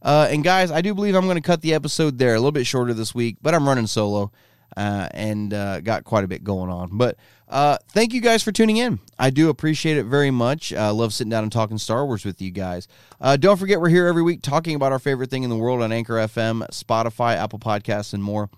Uh, 0.01 0.28
and 0.30 0.44
guys, 0.44 0.70
I 0.70 0.80
do 0.80 0.94
believe 0.94 1.16
I'm 1.16 1.24
going 1.24 1.36
to 1.36 1.40
cut 1.40 1.61
the 1.61 1.74
episode 1.74 2.18
there 2.18 2.34
a 2.34 2.38
little 2.38 2.53
bit 2.53 2.66
shorter 2.66 2.94
this 2.94 3.14
week, 3.14 3.38
but 3.42 3.55
I'm 3.55 3.66
running 3.66 3.88
solo 3.88 4.30
uh, 4.79 5.09
and 5.12 5.53
uh, 5.53 5.81
got 5.81 6.05
quite 6.05 6.22
a 6.22 6.29
bit 6.29 6.45
going 6.45 6.70
on. 6.70 6.91
But 6.93 7.16
uh, 7.49 7.79
thank 7.89 8.12
you 8.12 8.20
guys 8.20 8.45
for 8.45 8.53
tuning 8.53 8.76
in. 8.76 9.01
I 9.18 9.31
do 9.31 9.49
appreciate 9.49 9.97
it 9.97 10.05
very 10.05 10.31
much. 10.31 10.72
I 10.72 10.91
love 10.91 11.12
sitting 11.12 11.31
down 11.31 11.43
and 11.43 11.51
talking 11.51 11.79
Star 11.79 12.07
Wars 12.07 12.24
with 12.24 12.41
you 12.41 12.53
guys. 12.53 12.87
Uh, 13.20 13.37
don't 13.37 13.57
forget, 13.57 13.81
we're 13.81 13.89
here 13.89 14.07
every 14.07 14.22
week 14.22 14.41
talking 14.41 14.76
about 14.76 14.93
our 14.93 15.01
favorite 15.01 15.31
thing 15.31 15.43
in 15.43 15.51
the 15.51 15.57
world 15.57 15.83
on 15.83 15.91
Anchor 15.91 16.14
FM, 16.14 16.64
Spotify, 16.70 17.35
Apple 17.35 17.59
Podcasts, 17.59 18.14
and 18.14 18.22
more. 18.22 18.51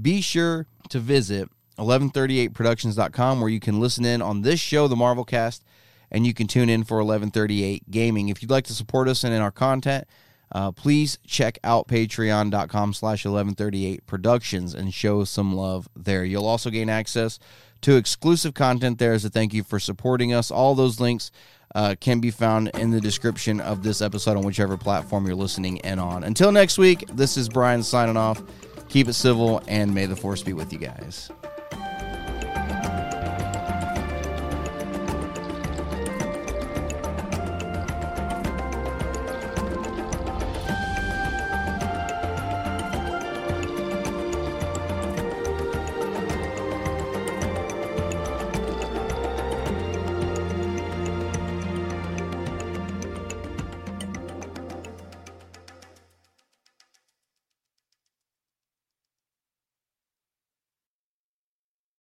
Be 0.00 0.20
sure 0.20 0.68
to 0.90 1.00
visit 1.00 1.48
1138productions.com 1.78 3.40
where 3.40 3.50
you 3.50 3.58
can 3.58 3.80
listen 3.80 4.04
in 4.04 4.22
on 4.22 4.42
this 4.42 4.60
show, 4.60 4.86
the 4.86 4.94
Marvel 4.94 5.24
Cast, 5.24 5.64
and 6.08 6.24
you 6.24 6.32
can 6.32 6.46
tune 6.46 6.68
in 6.68 6.84
for 6.84 6.98
1138 6.98 7.90
Gaming. 7.90 8.28
If 8.28 8.42
you'd 8.42 8.50
like 8.50 8.66
to 8.66 8.74
support 8.74 9.08
us 9.08 9.24
and 9.24 9.34
in 9.34 9.40
our 9.40 9.50
content, 9.50 10.06
uh, 10.54 10.70
please 10.70 11.18
check 11.26 11.58
out 11.64 11.88
patreon.com 11.88 12.94
slash 12.94 13.24
1138 13.24 14.06
productions 14.06 14.72
and 14.72 14.94
show 14.94 15.24
some 15.24 15.54
love 15.54 15.88
there. 15.96 16.24
You'll 16.24 16.46
also 16.46 16.70
gain 16.70 16.88
access 16.88 17.38
to 17.82 17.96
exclusive 17.96 18.54
content 18.54 18.98
there 18.98 19.12
as 19.12 19.24
a 19.24 19.30
thank 19.30 19.52
you 19.52 19.64
for 19.64 19.78
supporting 19.78 20.32
us. 20.32 20.50
All 20.50 20.74
those 20.74 21.00
links 21.00 21.30
uh, 21.74 21.96
can 22.00 22.20
be 22.20 22.30
found 22.30 22.68
in 22.78 22.90
the 22.90 23.00
description 23.00 23.60
of 23.60 23.82
this 23.82 24.00
episode 24.00 24.36
on 24.36 24.44
whichever 24.44 24.76
platform 24.76 25.26
you're 25.26 25.34
listening 25.34 25.78
in 25.78 25.98
on. 25.98 26.22
Until 26.22 26.52
next 26.52 26.78
week, 26.78 27.04
this 27.12 27.36
is 27.36 27.48
Brian 27.48 27.82
signing 27.82 28.16
off. 28.16 28.40
Keep 28.88 29.08
it 29.08 29.14
civil, 29.14 29.60
and 29.66 29.92
may 29.92 30.06
the 30.06 30.16
force 30.16 30.42
be 30.42 30.52
with 30.52 30.72
you 30.72 30.78
guys. 30.78 31.30